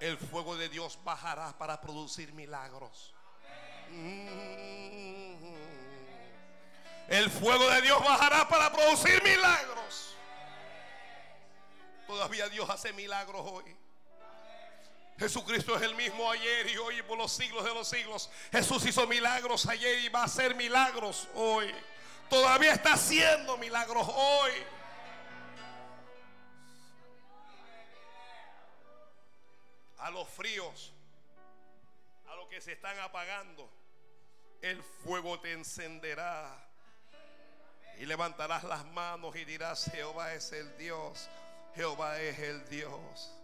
El 0.00 0.16
fuego 0.16 0.56
de 0.56 0.68
Dios 0.68 0.98
bajará 1.04 1.56
para 1.58 1.80
producir 1.80 2.32
milagros. 2.32 3.14
Mm. 3.90 5.08
El 7.08 7.30
fuego 7.30 7.68
de 7.70 7.80
Dios 7.80 7.98
bajará 8.04 8.46
para 8.48 8.70
producir 8.70 9.22
milagros. 9.22 10.14
Todavía 12.06 12.48
Dios 12.48 12.68
hace 12.68 12.92
milagros 12.92 13.42
hoy. 13.44 13.64
Jesucristo 15.18 15.74
es 15.74 15.82
el 15.82 15.94
mismo 15.96 16.30
ayer 16.30 16.70
y 16.70 16.76
hoy 16.76 17.02
por 17.02 17.18
los 17.18 17.32
siglos 17.32 17.64
de 17.64 17.74
los 17.74 17.88
siglos. 17.88 18.30
Jesús 18.52 18.84
hizo 18.86 19.06
milagros 19.06 19.66
ayer 19.66 19.98
y 20.00 20.08
va 20.10 20.20
a 20.20 20.24
hacer 20.24 20.54
milagros 20.54 21.28
hoy. 21.34 21.74
Todavía 22.28 22.72
está 22.72 22.92
haciendo 22.92 23.56
milagros 23.56 24.06
hoy. 24.14 24.52
A 29.98 30.10
los 30.10 30.28
fríos, 30.28 30.92
a 32.26 32.34
los 32.36 32.48
que 32.48 32.60
se 32.60 32.72
están 32.72 32.98
apagando, 33.00 33.68
el 34.62 34.82
fuego 34.82 35.40
te 35.40 35.52
encenderá. 35.52 36.64
Y 37.98 38.06
levantarás 38.06 38.62
las 38.64 38.84
manos 38.86 39.34
y 39.34 39.44
dirás, 39.44 39.90
Jehová 39.90 40.34
es 40.34 40.52
el 40.52 40.76
Dios, 40.76 41.28
Jehová 41.74 42.20
es 42.20 42.38
el 42.38 42.68
Dios. 42.68 43.34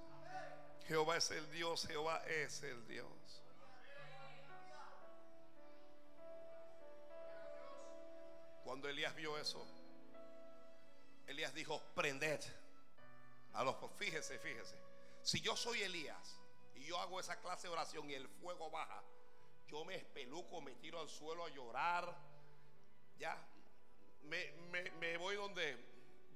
Jehová 0.87 1.17
es 1.17 1.31
el 1.31 1.51
Dios, 1.51 1.87
Jehová 1.87 2.23
es 2.27 2.63
el 2.63 2.87
Dios. 2.87 3.09
Cuando 8.63 8.89
Elías 8.89 9.15
vio 9.15 9.37
eso, 9.39 9.67
Elías 11.27 11.55
dijo, 11.55 11.81
prended 11.95 12.41
a 13.55 13.65
los... 13.65 13.77
Fíjese, 13.97 14.39
fíjese. 14.39 14.77
Si 15.23 15.41
yo 15.41 15.57
soy 15.57 15.83
Elías 15.83 16.37
y 16.75 16.85
yo 16.85 16.99
hago 16.99 17.20
esa 17.20 17.41
clase 17.41 17.68
de 17.68 17.72
oración 17.72 18.11
y 18.11 18.14
el 18.14 18.29
fuego 18.29 18.70
baja, 18.70 19.03
yo 19.66 19.85
me 19.85 19.95
espeluco, 19.95 20.61
me 20.61 20.75
tiro 20.77 21.01
al 21.01 21.09
suelo 21.09 21.45
a 21.45 21.49
llorar. 21.49 22.16
Ya, 23.18 23.37
me, 24.22 24.53
me 24.99 25.16
voy 25.16 25.37
donde, 25.37 25.77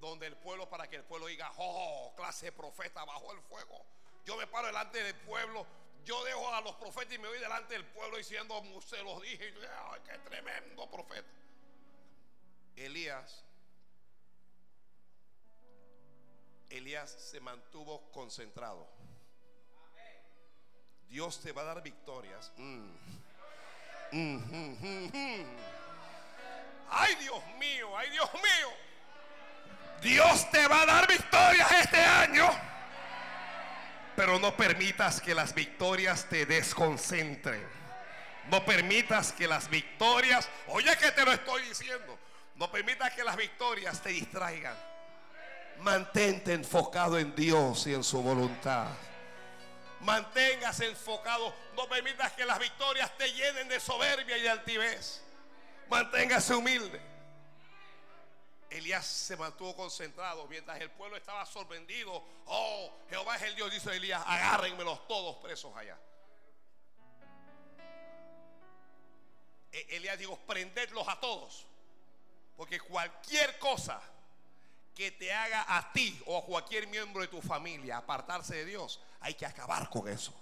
donde 0.01 0.27
el 0.27 0.37
pueblo 0.37 0.69
para 0.69 0.89
que 0.89 0.97
el 0.97 1.05
pueblo 1.05 1.27
diga, 1.27 1.53
oh, 1.59 2.15
clase 2.17 2.53
profeta 2.53 3.05
bajo 3.05 3.33
el 3.33 3.41
fuego. 3.43 3.85
Yo 4.25 4.37
me 4.37 4.47
paro 4.47 4.67
delante 4.67 5.03
del 5.03 5.15
pueblo. 5.17 5.67
Yo 6.05 6.23
dejo 6.25 6.53
a 6.55 6.61
los 6.61 6.75
profetas 6.77 7.15
y 7.15 7.19
me 7.19 7.29
voy 7.29 7.39
delante 7.39 7.75
del 7.75 7.85
pueblo 7.87 8.17
diciendo, 8.17 8.63
se 8.81 9.03
los 9.03 9.21
dije. 9.23 9.53
Ay, 9.91 10.01
qué 10.05 10.19
tremendo 10.19 10.91
profeta. 10.91 11.29
Elías, 12.77 13.45
Elías 16.71 17.11
se 17.11 17.41
mantuvo 17.41 18.11
concentrado. 18.13 18.98
Dios 21.09 21.41
te 21.41 21.53
va 21.53 21.63
a 21.63 21.65
dar 21.65 21.83
victorias. 21.83 22.53
Mm. 22.57 22.91
Mm, 24.11 24.37
mm, 25.13 25.45
ay 26.91 27.15
Dios 27.17 27.43
mío, 27.59 27.97
ay 27.97 28.11
Dios 28.11 28.31
mío. 28.35 28.69
Dios 30.01 30.51
te 30.51 30.67
va 30.67 30.83
a 30.83 30.87
dar 30.87 31.09
victorias 31.09 31.71
este 31.73 31.99
año. 31.99 32.49
Pero 34.17 34.39
no 34.39 34.57
permitas 34.57 35.21
que 35.21 35.35
las 35.35 35.55
victorias 35.55 36.27
te 36.29 36.47
desconcentren. 36.47 37.65
No 38.51 38.65
permitas 38.65 39.33
que 39.33 39.47
las 39.47 39.69
victorias, 39.69 40.49
oye 40.69 40.97
que 40.97 41.13
te 41.13 41.25
lo 41.25 41.33
estoy 41.33 41.63
diciendo, 41.65 42.19
no 42.57 42.71
permitas 42.73 43.13
que 43.13 43.23
las 43.23 43.37
victorias 43.37 44.01
te 44.03 44.11
distraigan. 44.11 44.75
Mantente 45.81 46.55
enfocado 46.55 47.19
en 47.19 47.35
Dios 47.35 47.87
y 47.87 47.95
en 47.95 48.03
su 48.03 48.23
voluntad. 48.23 48.89
Manténgase 50.01 50.87
enfocado. 50.87 51.55
No 51.75 51.89
permitas 51.89 52.33
que 52.33 52.45
las 52.45 52.59
victorias 52.59 53.17
te 53.17 53.33
llenen 53.33 53.69
de 53.69 53.81
soberbia 53.81 54.37
y 54.37 54.43
de 54.43 54.51
altivez. 54.51 55.23
Manténgase 55.89 56.55
humilde. 56.55 57.01
Elías 58.71 59.07
se 59.07 59.37
mantuvo 59.37 59.75
concentrado 59.75 60.47
mientras 60.47 60.79
el 60.81 60.91
pueblo 60.91 61.17
estaba 61.17 61.45
sorprendido. 61.47 62.23
Oh, 62.47 62.93
Jehová 63.09 63.37
es 63.37 63.43
el 63.43 63.55
Dios, 63.55 63.73
dice 63.73 63.97
Elías, 63.97 64.23
agárrenmelos 64.27 65.07
todos 65.09 65.37
presos 65.37 65.75
allá. 65.75 65.99
E-, 69.73 69.97
Elías 69.97 70.19
dijo, 70.19 70.39
prendedlos 70.47 71.09
a 71.09 71.19
todos. 71.19 71.67
Porque 72.57 72.81
cualquier 72.81 73.59
cosa 73.59 74.01
que 74.95 75.13
te 75.13 75.33
haga 75.33 75.65
a 75.77 75.93
ti 75.93 76.21
o 76.27 76.37
a 76.37 76.45
cualquier 76.45 76.89
miembro 76.89 77.23
de 77.23 77.29
tu 77.29 77.41
familia 77.41 77.99
apartarse 77.99 78.57
de 78.57 78.65
Dios, 78.65 79.01
hay 79.21 79.35
que 79.35 79.47
acabar 79.47 79.89
con 79.89 80.09
eso. 80.09 80.33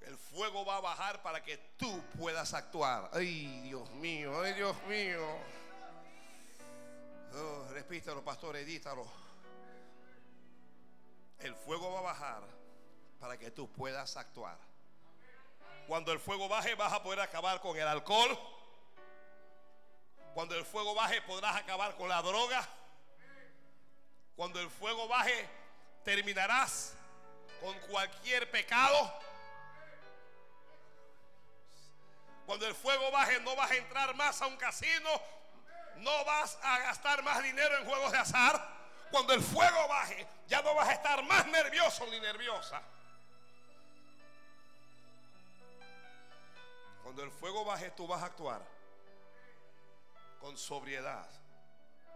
El 0.00 0.16
fuego 0.16 0.64
va 0.64 0.76
a 0.76 0.80
bajar 0.80 1.22
para 1.22 1.42
que 1.42 1.58
tú 1.76 2.02
puedas 2.18 2.54
actuar. 2.54 3.10
Ay, 3.12 3.60
Dios 3.62 3.90
mío, 3.92 4.40
ay, 4.42 4.54
Dios 4.54 4.76
mío. 4.84 5.26
Oh, 7.34 7.66
repítalo, 7.70 8.24
pastor, 8.24 8.56
edítalo. 8.56 9.06
El 11.38 11.54
fuego 11.54 11.92
va 11.92 11.98
a 11.98 12.02
bajar 12.02 12.42
para 13.20 13.38
que 13.38 13.50
tú 13.50 13.70
puedas 13.70 14.16
actuar. 14.16 14.58
Cuando 15.86 16.12
el 16.12 16.20
fuego 16.20 16.48
baje, 16.48 16.74
vas 16.74 16.92
a 16.92 17.02
poder 17.02 17.20
acabar 17.20 17.60
con 17.60 17.76
el 17.76 17.86
alcohol. 17.86 18.38
Cuando 20.34 20.54
el 20.54 20.64
fuego 20.64 20.94
baje, 20.94 21.22
podrás 21.22 21.56
acabar 21.56 21.96
con 21.96 22.08
la 22.08 22.22
droga. 22.22 22.66
Cuando 24.38 24.60
el 24.60 24.70
fuego 24.70 25.08
baje, 25.08 25.48
terminarás 26.04 26.94
con 27.60 27.76
cualquier 27.88 28.48
pecado. 28.48 29.12
Cuando 32.46 32.64
el 32.68 32.74
fuego 32.76 33.10
baje 33.10 33.40
no 33.40 33.56
vas 33.56 33.72
a 33.72 33.74
entrar 33.74 34.14
más 34.14 34.40
a 34.40 34.46
un 34.46 34.56
casino, 34.56 35.10
no 35.96 36.24
vas 36.24 36.56
a 36.62 36.78
gastar 36.78 37.20
más 37.24 37.42
dinero 37.42 37.78
en 37.78 37.84
juegos 37.84 38.12
de 38.12 38.18
azar. 38.18 38.78
Cuando 39.10 39.32
el 39.32 39.42
fuego 39.42 39.88
baje, 39.88 40.24
ya 40.46 40.62
no 40.62 40.72
vas 40.72 40.88
a 40.88 40.92
estar 40.92 41.20
más 41.24 41.44
nervioso 41.48 42.06
ni 42.06 42.20
nerviosa. 42.20 42.80
Cuando 47.02 47.24
el 47.24 47.32
fuego 47.32 47.64
baje, 47.64 47.90
tú 47.90 48.06
vas 48.06 48.22
a 48.22 48.26
actuar 48.26 48.62
con 50.38 50.56
sobriedad, 50.56 51.28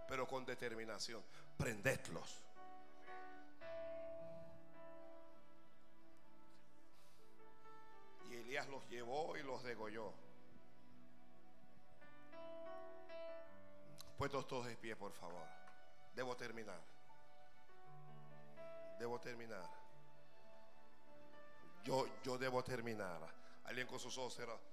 pero 0.07 0.29
con 0.29 0.47
determinación. 0.47 1.21
Prendedlos. 1.63 2.45
Y 8.29 8.35
Elías 8.35 8.67
los 8.69 8.89
llevó 8.89 9.37
y 9.37 9.45
los 9.45 9.63
degolló. 9.63 10.13
Puestos 14.19 14.49
todos 14.49 14.67
de 14.67 14.77
pie, 14.77 14.97
por 14.97 15.13
favor. 15.13 15.47
Debo 16.17 16.37
terminar. 16.37 16.81
Debo 18.99 19.21
terminar. 19.21 19.71
Yo, 21.85 22.09
yo 22.25 22.39
debo 22.39 22.65
terminar. 22.65 23.21
Alguien 23.67 23.87
con 23.87 24.01
sus 24.01 24.19
ojos 24.19 24.35
cerrados. 24.35 24.72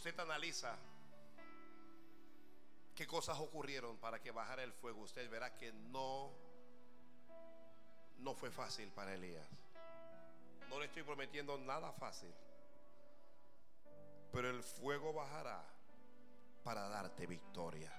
Usted 0.00 0.18
analiza 0.18 0.74
qué 2.94 3.06
cosas 3.06 3.38
ocurrieron 3.38 3.98
para 3.98 4.18
que 4.18 4.30
bajara 4.30 4.62
el 4.62 4.72
fuego, 4.72 5.02
usted 5.02 5.28
verá 5.28 5.54
que 5.58 5.74
no 5.74 6.32
no 8.20 8.34
fue 8.34 8.50
fácil 8.50 8.90
para 8.92 9.12
Elías. 9.12 9.46
No 10.70 10.78
le 10.78 10.86
estoy 10.86 11.02
prometiendo 11.02 11.58
nada 11.58 11.92
fácil. 11.92 12.32
pero 14.32 14.48
el 14.48 14.62
fuego 14.62 15.12
bajará 15.12 15.62
para 16.64 16.88
darte 16.88 17.26
victoria. 17.26 17.92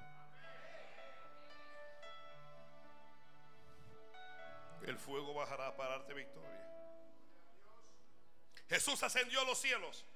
El 4.87 4.97
fuego 4.97 5.35
bajará 5.35 5.75
para 5.77 5.97
darte 5.97 6.15
victoria. 6.15 6.67
Jesús 8.69 9.03
ascendió 9.03 9.41
a 9.41 9.45
los 9.45 9.59
cielos. 9.59 10.07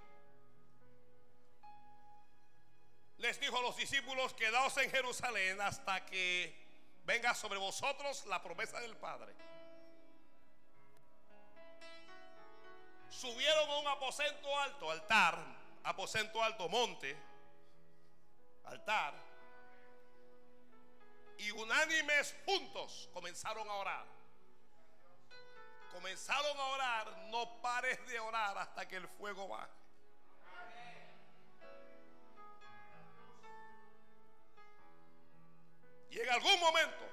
Les 3.17 3.39
dijo 3.39 3.57
a 3.57 3.61
los 3.61 3.77
discípulos, 3.77 4.33
quedaos 4.33 4.75
en 4.77 4.91
Jerusalén 4.91 5.61
hasta 5.61 6.05
que 6.05 6.53
venga 7.05 7.33
sobre 7.33 7.57
vosotros 7.57 8.25
la 8.25 8.41
promesa 8.41 8.79
del 8.81 8.95
Padre. 8.97 9.33
Subieron 13.09 13.69
a 13.69 13.77
un 13.77 13.87
aposento 13.87 14.59
alto, 14.59 14.91
altar, 14.91 15.37
aposento 15.83 16.43
alto, 16.43 16.67
monte, 16.67 17.15
altar. 18.65 19.13
Y 21.37 21.51
unánimes 21.51 22.35
juntos 22.45 23.09
comenzaron 23.13 23.69
a 23.69 23.73
orar. 23.73 24.05
Comenzaron 25.93 26.59
a 26.59 26.65
orar, 26.65 27.17
no 27.29 27.61
pares 27.61 28.05
de 28.07 28.19
orar 28.19 28.57
hasta 28.57 28.85
que 28.85 28.97
el 28.97 29.07
fuego 29.07 29.47
baje. 29.47 29.84
Y 36.15 36.19
en 36.21 36.29
algún 36.29 36.57
momento, 36.61 37.05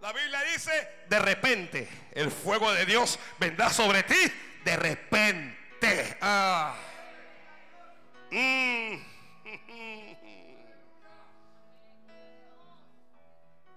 la 0.00 0.10
Biblia 0.14 0.40
dice, 0.44 1.04
de 1.06 1.18
repente, 1.18 1.86
el 2.12 2.30
fuego 2.30 2.72
de 2.72 2.86
Dios 2.86 3.18
vendrá 3.38 3.68
sobre 3.68 4.04
ti, 4.04 4.16
de 4.64 4.76
repente. 4.76 6.16
Ah. 6.22 6.74
Mm. 8.30 9.12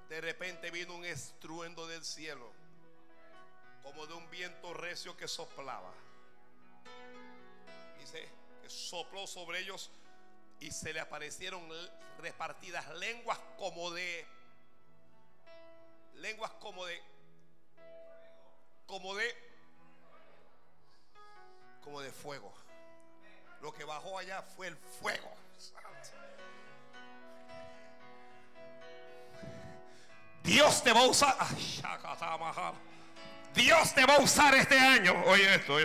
De 0.08 0.22
repente 0.22 0.72
vino 0.72 0.96
un 0.96 1.04
estruendo 1.04 1.86
del 1.88 2.06
cielo, 2.06 2.50
como 3.84 4.08
de 4.08 4.14
un 4.14 4.30
viento 4.30 4.74
recio 4.74 5.18
que 5.18 5.28
soplaba. 5.28 5.94
Dice 8.00 8.26
que 8.62 8.70
sopló 8.70 9.28
sobre 9.28 9.60
ellos 9.60 9.92
y 10.60 10.72
se 10.72 10.94
le 10.94 11.00
aparecieron 11.00 11.62
repartidas 12.20 12.88
lenguas 12.96 13.40
como 13.58 13.92
de 13.92 14.26
lenguas 16.16 16.52
como 16.60 16.86
de 16.86 17.02
como 18.88 19.16
de 19.16 19.46
como 21.82 22.02
de 22.02 22.12
fuego. 22.12 22.52
Lo 23.62 23.74
que 23.74 23.84
bajó 23.84 24.18
allá 24.18 24.42
fue 24.42 24.68
el 24.68 24.78
fuego. 24.78 25.32
Dios 30.44 30.84
te 30.84 30.94
va 30.94 31.02
a 31.02 31.08
usar. 31.08 31.36
Dios 33.54 33.94
te 33.94 34.06
va 34.06 34.16
a 34.16 34.20
usar 34.20 34.54
este 34.56 34.78
año. 34.78 35.24
Oye 35.26 35.56
esto. 35.56 35.78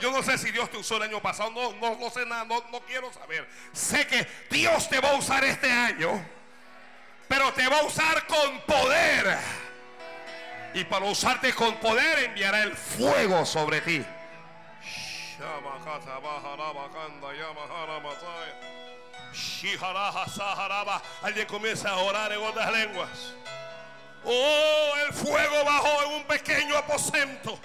Yo, 0.00 0.10
no 0.10 0.22
sé 0.22 0.36
si 0.36 0.50
Dios 0.50 0.70
te 0.70 0.76
usó 0.76 0.96
el 0.96 1.04
año 1.04 1.22
pasado. 1.22 1.50
No, 1.50 1.72
no, 1.72 1.96
no 1.96 2.10
sé 2.10 2.26
nada. 2.26 2.44
No, 2.44 2.62
no 2.70 2.80
quiero 2.80 3.10
saber. 3.12 3.48
Sé 3.72 4.06
que 4.06 4.26
Dios 4.50 4.88
te 4.88 5.00
va 5.00 5.10
a 5.10 5.14
usar 5.14 5.42
este 5.44 5.70
año. 5.70 6.22
Pero 7.28 7.52
te 7.52 7.66
va 7.66 7.78
a 7.78 7.84
usar 7.84 8.26
con 8.26 8.60
poder. 8.62 9.38
Y 10.74 10.84
para 10.84 11.06
usarte 11.06 11.52
con 11.54 11.76
poder 11.76 12.24
enviará 12.24 12.62
el 12.62 12.76
fuego 12.76 13.46
sobre 13.46 13.80
ti. 13.80 14.04
Alguien 21.22 21.46
comienza 21.46 21.88
a 21.90 21.96
orar 21.98 22.32
en 22.32 22.42
otras 22.42 22.72
lenguas. 22.72 23.34
Oh, 24.24 24.92
el 25.06 25.14
fuego 25.14 25.64
bajó 25.64 26.02
en 26.02 26.12
un 26.16 26.24
pequeño 26.24 26.76
aposento. 26.76 27.58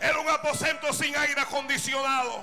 Era 0.00 0.18
un 0.18 0.28
aposento 0.28 0.92
sin 0.92 1.16
aire 1.16 1.40
acondicionado. 1.40 2.42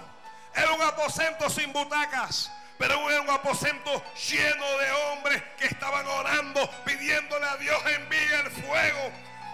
Era 0.55 0.71
un 0.73 0.81
aposento 0.81 1.49
sin 1.49 1.71
butacas. 1.71 2.51
Pero 2.77 3.09
era 3.09 3.21
un 3.21 3.29
aposento 3.29 4.03
lleno 4.29 4.77
de 4.79 4.91
hombres 4.91 5.43
que 5.57 5.67
estaban 5.67 6.05
orando, 6.07 6.67
pidiéndole 6.83 7.45
a 7.45 7.55
Dios 7.57 7.79
envíe 7.85 8.33
el 8.43 8.51
fuego. 8.51 9.11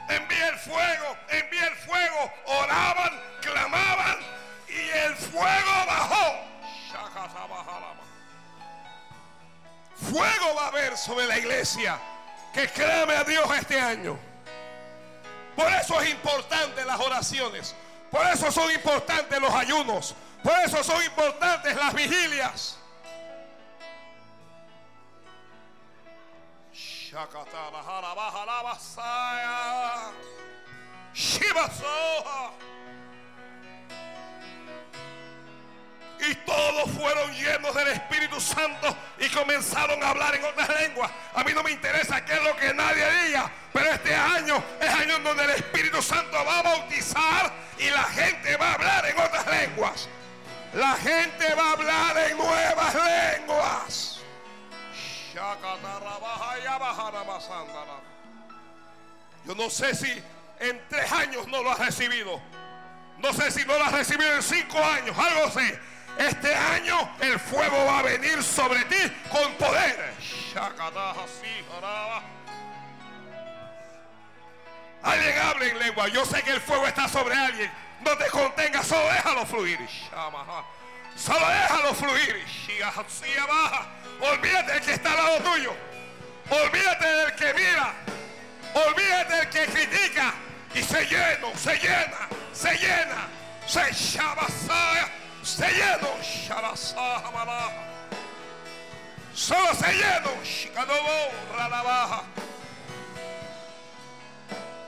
Envíe 0.08 0.42
el 0.42 0.58
fuego, 0.60 1.18
envíe 1.28 1.60
el 1.60 1.76
fuego. 1.76 2.34
Oraban, 2.46 3.22
clamaban 3.42 4.18
y 4.70 4.90
el 4.98 5.16
fuego 5.16 5.86
bajó. 5.86 6.48
Fuego 10.12 10.56
va 10.56 10.64
a 10.64 10.68
haber 10.68 10.96
sobre 10.98 11.26
la 11.26 11.38
iglesia 11.38 12.00
que 12.54 12.68
clame 12.70 13.16
a 13.16 13.24
Dios 13.24 13.46
este 13.60 13.80
año. 13.80 14.18
Por 15.56 15.72
eso 15.74 16.00
es 16.02 16.12
importante 16.12 16.86
las 16.86 17.00
oraciones. 17.00 17.76
Por 18.12 18.26
eso 18.28 18.52
son 18.52 18.72
importantes 18.72 19.40
los 19.40 19.54
ayunos. 19.54 20.16
Por 20.44 20.54
eso 20.66 20.84
son 20.84 21.04
importantes 21.04 21.76
las 21.76 21.94
vigilias. 21.94 22.78
Y 36.20 36.36
todos 36.36 36.90
fueron 36.92 37.32
llenos 37.34 37.74
del 37.76 37.90
Espíritu 37.90 38.40
Santo 38.42 38.96
y 39.20 39.30
comenzaron 39.30 40.04
a 40.04 40.10
hablar 40.10 40.36
en 40.36 40.44
otras 40.44 40.70
lenguas. 40.82 41.12
A 41.34 41.44
mí 41.44 41.54
no 41.54 41.64
me 41.64 41.72
interesa 41.72 42.26
qué 42.26 42.34
es 42.34 42.44
lo 42.44 42.56
que 42.56 42.74
nadie 42.74 43.06
diga, 43.26 43.52
pero 43.72 43.92
este 43.92 44.16
año 44.16 44.64
es 44.82 44.90
año 44.90 45.18
en 45.18 45.24
donde 45.24 45.44
el 45.44 45.50
Espíritu 45.52 46.02
Santo 46.02 46.44
va 46.44 46.60
a 46.60 46.64
bautizar 46.64 47.54
y 47.78 47.90
la 47.90 48.04
gente 48.04 48.58
va 48.58 48.72
a 48.72 48.74
hablar 48.74 49.06
en 49.06 49.20
otras 49.20 49.48
lenguas. 49.48 50.10
La 50.74 50.96
gente 50.96 51.54
va 51.56 51.70
a 51.70 51.72
hablar 51.74 52.18
en 52.30 52.38
nuevas 52.38 52.96
lenguas. 52.96 54.20
Yo 59.46 59.56
no 59.56 59.70
sé 59.70 59.96
si 59.96 60.24
en 60.60 60.82
tres 60.90 61.12
años 61.12 61.48
no 61.48 61.64
lo 61.64 61.72
has 61.72 61.80
recibido. 61.80 62.42
No 63.20 63.34
sé 63.34 63.52
si 63.52 63.66
no 63.66 63.78
lo 63.78 63.86
has 63.86 63.94
recibido 63.94 64.32
en 64.34 64.44
cinco 64.44 64.78
años. 64.84 65.18
Algo 65.18 65.52
sé. 65.52 65.80
Este 66.18 66.54
año 66.54 67.10
el 67.20 67.40
fuego 67.40 67.86
va 67.86 68.00
a 68.00 68.02
venir 68.04 68.42
sobre 68.44 68.84
ti 68.86 69.12
con 69.32 69.54
poder. 69.54 70.14
Alguien 75.04 75.40
hable 75.40 75.70
en 75.70 75.80
lengua. 75.80 76.08
Yo 76.08 76.26
sé 76.26 76.42
que 76.42 76.52
el 76.52 76.62
fuego 76.62 76.88
está 76.88 77.08
sobre 77.08 77.36
alguien. 77.36 77.72
No 78.02 78.18
te 78.18 78.28
contengas, 78.28 78.88
solo 78.88 79.08
déjalo 79.14 79.46
fluir. 79.46 79.80
Solo 81.16 81.48
déjalo 81.48 81.94
fluir. 81.94 82.46
Olvídate 84.20 84.74
del 84.74 84.82
que 84.82 84.94
está 84.94 85.12
al 85.12 85.18
lado 85.18 85.40
tuyo. 85.52 85.76
Olvídate 86.50 87.08
del 87.08 87.36
que 87.36 87.54
mira. 87.54 87.94
Olvídate 88.74 89.36
del 89.36 89.50
que 89.50 89.66
critica. 89.66 90.34
Y 90.74 90.82
se 90.82 91.06
llena, 91.06 91.56
se 91.56 91.78
llena, 91.80 92.28
se 92.54 92.78
llena. 92.78 93.28
Se 93.68 93.94
shabasaya 93.94 95.10
se 95.48 95.68
llenó. 95.72 96.10
Solo 99.34 99.74
se 99.74 99.94
llenó. 99.94 100.32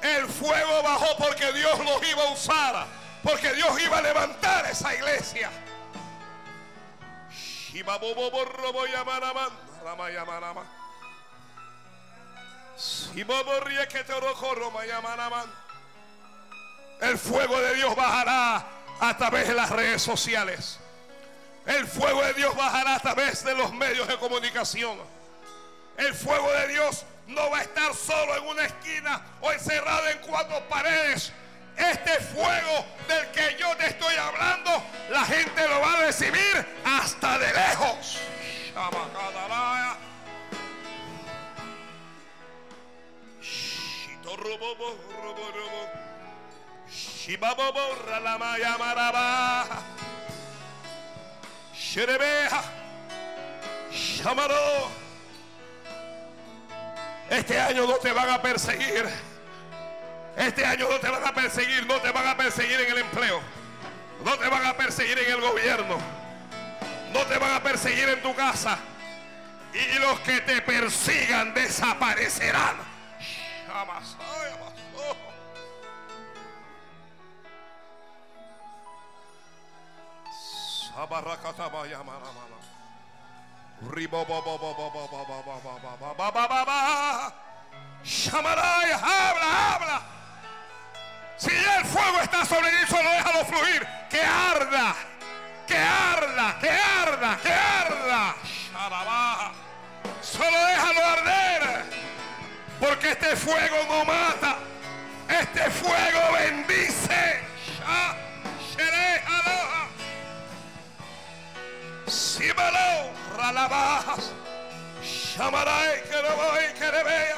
El 0.01 0.27
fuego 0.27 0.83
bajó 0.83 1.17
porque 1.17 1.51
Dios 1.53 1.79
los 1.79 2.03
iba 2.09 2.23
a 2.23 2.31
usar. 2.31 2.85
Porque 3.23 3.53
Dios 3.53 3.79
iba 3.81 3.97
a 3.97 4.01
levantar 4.01 4.65
esa 4.65 4.93
iglesia. 4.93 5.49
El 17.01 17.17
fuego 17.17 17.59
de 17.59 17.75
Dios 17.75 17.95
bajará 17.95 18.78
a 18.99 19.17
través 19.17 19.47
de 19.47 19.53
las 19.53 19.69
redes 19.69 20.01
sociales. 20.01 20.79
El 21.65 21.85
fuego 21.87 22.21
de 22.23 22.33
Dios 22.33 22.55
bajará 22.55 22.95
a 22.95 22.99
través 22.99 23.43
de 23.43 23.55
los 23.55 23.73
medios 23.73 24.07
de 24.07 24.17
comunicación. 24.17 24.97
El 25.97 26.13
fuego 26.13 26.51
de 26.51 26.67
Dios 26.69 27.05
no 27.27 27.49
va 27.51 27.59
a 27.59 27.61
estar 27.61 27.93
solo 27.93 28.37
en 28.37 28.47
una 28.47 28.65
esquina 28.65 29.21
o 29.41 29.51
encerrado 29.51 30.07
en 30.07 30.17
cuatro 30.19 30.67
paredes. 30.67 31.31
Este 31.77 32.19
fuego 32.19 32.85
del 33.07 33.31
que 33.31 33.57
yo 33.59 33.75
te 33.77 33.87
estoy 33.87 34.15
hablando, 34.15 34.83
la 35.09 35.23
gente 35.25 35.67
lo 35.67 35.79
va 35.79 35.93
a 35.93 35.97
recibir 36.05 36.65
hasta 36.83 37.37
de 37.37 37.53
lejos. 37.53 38.19
Y 47.29 47.33
Shibaboborra 47.33 48.19
la 48.21 48.39
maya 48.39 48.75
maraba. 48.79 49.63
Sherebeja. 51.75 52.63
Shamaró. 53.91 54.89
Este 57.29 57.61
año 57.61 57.85
no 57.85 57.97
te 57.97 58.11
van 58.13 58.31
a 58.31 58.41
perseguir. 58.41 59.07
Este 60.37 60.65
año 60.65 60.87
no 60.89 60.97
te 60.97 61.07
van 61.07 61.23
a 61.23 61.31
perseguir. 61.31 61.85
No 61.85 62.01
te 62.01 62.11
van 62.11 62.25
a 62.25 62.35
perseguir 62.35 62.81
en 62.81 62.91
el 62.93 62.97
empleo. 62.97 63.41
No 64.25 64.35
te 64.35 64.49
van 64.49 64.65
a 64.65 64.73
perseguir 64.75 65.19
en 65.19 65.31
el 65.31 65.39
gobierno. 65.39 65.99
No 67.13 67.19
te 67.27 67.37
van 67.37 67.53
a 67.53 67.61
perseguir 67.61 68.09
en 68.09 68.23
tu 68.23 68.33
casa. 68.33 68.79
Y 69.71 69.99
los 69.99 70.19
que 70.21 70.41
te 70.41 70.63
persigan 70.63 71.53
desaparecerán. 71.53 72.75
Shamalai, 88.03 88.91
habla, 88.91 89.75
habla. 89.75 90.01
Si 91.37 91.51
el 91.51 91.85
fuego 91.85 92.19
está 92.21 92.43
sobre 92.43 92.69
ti, 92.69 92.87
solo 92.89 93.09
déjalo 93.11 93.45
fluir. 93.45 93.87
Que 94.09 94.21
arda, 94.21 94.95
que 95.65 95.77
arda, 95.77 96.59
que 96.59 96.69
arda, 96.69 97.39
que 97.41 97.53
arda. 97.53 98.35
Shalabaja. 98.43 99.51
Solo 100.21 100.65
déjalo 100.65 101.05
arder. 101.05 101.85
Porque 102.77 103.11
este 103.11 103.37
fuego 103.37 103.77
no 103.87 104.03
mata. 104.03 104.57
Este 105.29 105.69
fuego 105.71 106.33
bendice. 106.33 107.49
Sha, 112.09 112.41
shere, 112.41 112.53
aloha. 112.53 112.69
Símalo, 112.69 113.11
ralabajas. 113.37 114.31
Shamarai, 115.03 116.01
kerebai, 116.09 116.73
kerebea. 116.73 117.37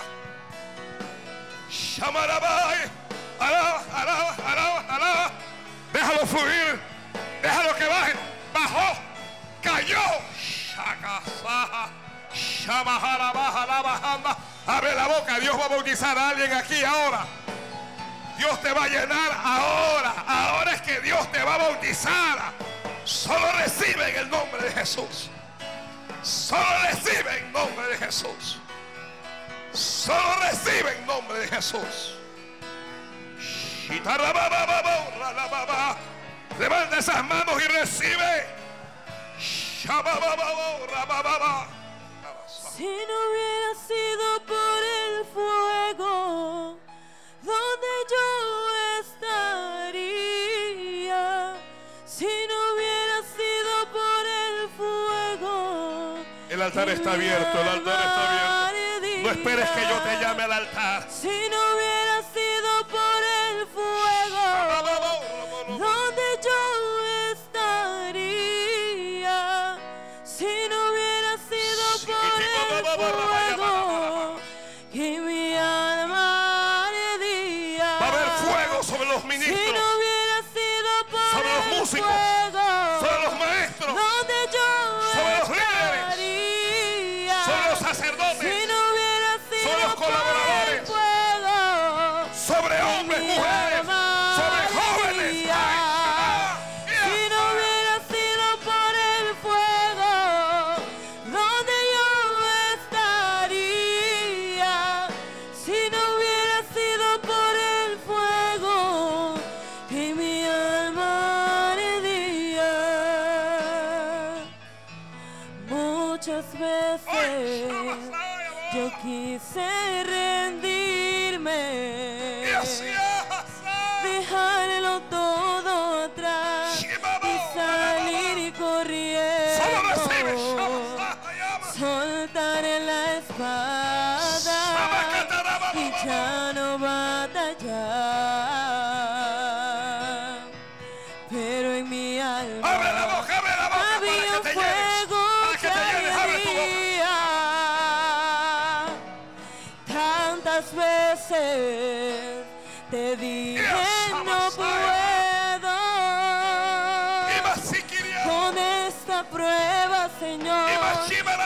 Shamarabai. 1.70 2.90
Alaba, 3.40 3.84
alaba, 3.94 4.36
alaba, 4.46 4.86
alaba. 4.90 5.32
Déjalo 5.94 6.26
fluir. 6.26 6.80
Déjalo 7.42 7.76
que 7.76 7.88
baje. 7.88 8.14
Bajó. 8.54 8.98
Cayó. 9.62 10.22
Shakasaha. 10.40 11.90
Shamaharabaja, 12.34 13.66
labajamba. 13.68 14.38
Abre 14.68 14.96
la 14.96 15.08
boca. 15.08 15.40
Dios 15.40 15.60
va 15.60 15.66
a 15.66 15.70
bautizar 15.70 16.18
a 16.18 16.30
alguien 16.30 16.54
aquí 16.54 16.84
ahora. 16.84 17.26
Dios 18.38 18.62
te 18.62 18.74
va 18.74 18.86
a 18.86 18.88
llenar 18.88 19.32
ahora. 19.44 20.14
Ahora 20.28 20.74
es 20.74 20.82
que 20.82 21.00
Dios 21.02 21.32
te 21.32 21.44
va 21.44 21.56
a 21.56 21.58
bautizar. 21.58 22.54
Solo 23.04 23.52
recibe 23.54 24.10
en 24.10 24.16
el 24.18 24.30
nombre 24.30 24.64
de 24.64 24.72
Jesús. 24.72 25.30
Solo 26.24 26.66
recibe 26.90 27.38
en 27.40 27.52
nombre 27.52 27.88
de 27.88 27.98
Jesús. 27.98 28.60
Solo 29.74 30.36
recibe 30.42 30.98
en 30.98 31.06
nombre 31.06 31.40
de 31.40 31.48
Jesús. 31.48 32.16
Levanta 36.60 36.98
esas 37.00 37.24
manos 37.26 37.62
y 37.62 37.68
recibe. 37.68 38.46
Si 42.48 42.84
no 42.84 43.16
hubiera 43.30 43.76
sido 43.88 44.46
por 44.48 44.82
el 45.04 45.26
fuego, 45.34 45.91
altar 56.72 56.90
está 56.90 57.14
abierto, 57.14 57.62
el 57.62 57.68
altar 57.68 58.00
está 58.00 58.30
abierto. 58.30 59.24
No 59.24 59.30
esperes 59.30 59.70
que 59.72 59.82
yo 59.82 59.98
te 60.00 60.22
llame 60.22 60.44
al 60.44 60.54
altar. 60.54 61.06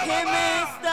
chemist. 0.06 0.85